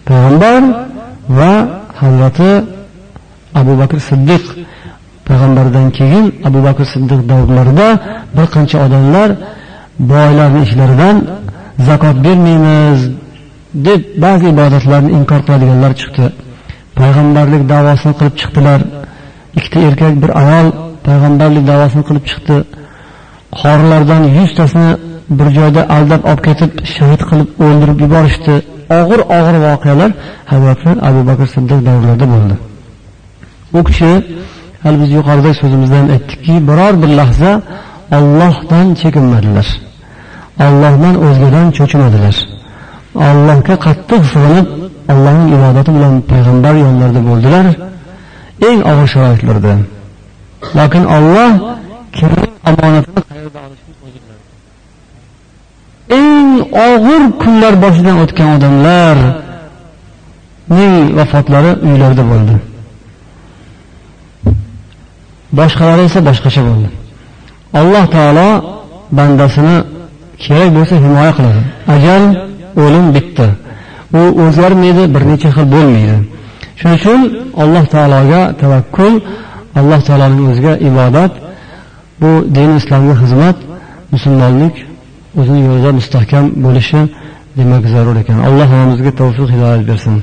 payg'ambar 0.09 0.61
va 1.39 1.53
hazrati 2.01 2.51
abu 3.61 3.73
bakr 3.81 3.99
siddiq 4.09 4.45
payg'ambardan 5.29 5.87
keyin 5.99 6.27
abu 6.49 6.59
bakr 6.67 6.85
siddiq 6.95 7.21
davrlarida 7.31 7.89
bir 8.37 8.47
qancha 8.55 8.77
odamlar 8.87 9.29
boylarni 10.13 10.61
ishlaridan 10.67 11.17
zakot 11.89 12.17
bermaymiz 12.27 13.01
deb 13.87 14.01
ba'zi 14.25 14.47
ibodatlarni 14.55 15.11
inkor 15.19 15.41
qiladiganlar 15.47 15.93
chiqdi. 16.01 16.27
Payg'ambarlik 16.99 17.63
davosini 17.75 18.15
qilib 18.19 18.35
chiqdilar. 18.41 18.81
Ikkita 19.59 19.79
erkak 19.89 20.15
bir 20.23 20.31
ayol 20.43 20.69
payg'ambarlik 21.07 21.65
davosini 21.73 22.05
qilib 22.09 22.25
chiqdi. 22.31 22.57
Qorilardan 23.61 24.23
yuztasini 24.39 24.91
bir 25.39 25.49
joyda 25.59 25.83
aldab 25.97 26.23
olib 26.31 26.43
ketib 26.49 26.73
shahid 26.95 27.23
qilib 27.31 27.49
o'ldirib 27.67 27.99
yuborishdi. 28.05 28.55
Og'ir 29.01 29.21
og'ir 29.39 29.57
voqealar 29.67 30.11
hazrati 30.53 30.91
abu 31.09 31.21
bakr 31.31 31.47
siddiq 31.55 31.81
davrlarida 31.89 32.27
bo'ldi. 32.35 32.55
U 33.79 33.81
kishi 33.89 34.13
hali 34.83 34.97
biz 35.03 35.11
yuqorida 35.19 35.51
so'zimizda 35.61 35.97
ham 36.01 36.09
aytdikki 36.15 36.55
biror 36.69 36.95
bir 37.03 37.11
lahza 37.21 37.53
ollohdan 38.17 38.87
chekinmadilar. 39.01 39.67
Ollohdan 40.67 41.15
o'zgadan 41.27 41.67
cho'chimadilar. 41.79 42.37
Allohga 43.29 43.75
qattiq 43.87 44.23
sig'inib 44.33 44.67
allohning 45.13 45.49
ibodati 45.57 45.91
bilan 45.97 46.15
payg'ambar 46.31 46.75
yonlarida 46.85 47.21
bo'ldilar. 47.29 47.67
Eng 48.69 48.81
og'ir 48.91 49.09
sharoitlarda. 49.15 49.73
Lekin 50.79 51.05
olloh 51.17 51.51
kimning 52.17 52.53
omonatini 52.71 53.21
qayerda 53.29 53.59
olishni 53.67 53.93
o'zi 54.07 54.19
biladi 54.25 54.45
eng 56.21 56.51
og'ir 56.89 57.23
kunlar 57.43 57.75
boshidan 57.85 58.17
o'tgan 58.25 58.49
odamlarning 58.57 59.37
vafotlari 61.19 61.73
uylarida 61.89 62.25
bo'ldi. 62.33 62.55
Boshqalari 65.59 66.03
esa 66.09 66.21
boshqacha 66.29 66.63
bo'ldi. 66.69 66.89
Alloh 67.81 68.05
taolo 68.17 68.49
bandasini 69.19 69.77
kerak 70.45 70.71
bo'lsa 70.77 70.95
himoya 71.05 71.33
qiladi. 71.39 71.63
Ajal 71.95 72.23
o'lim 72.85 73.07
bitta 73.17 73.47
u 74.19 74.21
o'zgarmaydi 74.45 75.03
bir 75.15 75.23
necha 75.31 75.49
xil 75.57 75.67
bo'lmaydi. 75.75 76.17
Shuning 76.81 76.97
uchun 77.01 77.21
alloh 77.63 77.85
taologa 77.95 78.41
tavakkul 78.63 79.15
alloh 79.79 80.01
taoloning 80.09 80.47
o'ziga 80.53 80.73
ibodat. 80.89 81.33
Bu 82.21 82.31
din 82.57 82.71
islomga 82.81 83.15
xizmat 83.23 83.57
musulmonlik 84.15 84.75
o'zini 85.41 85.61
yo'lida 85.69 85.91
mustahkam 85.99 86.45
bo'lishi 86.65 87.01
demak 87.59 87.85
zarur 87.95 88.17
ekan. 88.23 88.39
Alloh 88.49 88.67
hammamizga 88.73 89.13
tavfiq 89.21 89.49
hidoyat 89.55 89.83
bersin. 89.91 90.15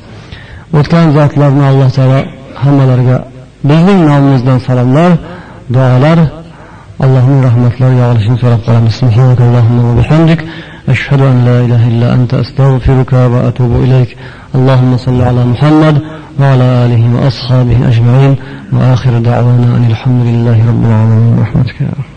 O'tgan 0.77 1.05
zotlarni 1.17 1.63
alloh 1.71 1.89
taolo 1.97 2.19
hammalariga 2.63 3.17
bizning 3.69 3.99
nomimizdan 4.09 4.59
salomlar 4.67 5.11
duolar 5.75 6.19
allohning 7.03 7.39
rahmatlari 7.47 7.95
yog'ilishini 8.01 8.37
so'rab 8.43 8.61
qolamiz. 8.67 8.95
أشهد 10.89 11.21
أن 11.21 11.45
لا 11.45 11.65
إله 11.65 11.87
إلا 11.87 12.13
أنت 12.13 12.33
أستغفرك 12.33 13.13
وأتوب 13.13 13.71
إليك 13.83 14.17
اللهم 14.55 14.97
صل 14.97 15.21
على 15.21 15.45
محمد 15.45 16.01
وعلى 16.39 16.63
آله 16.63 17.15
وأصحابه 17.15 17.87
أجمعين 17.87 18.35
وآخر 18.73 19.17
دعوانا 19.19 19.77
أن 19.77 19.85
الحمد 19.89 20.25
لله 20.25 20.57
رب 20.69 20.83
العالمين 20.85 21.39
رحمتك 21.39 21.81
يا 21.81 21.87
رب 21.87 22.14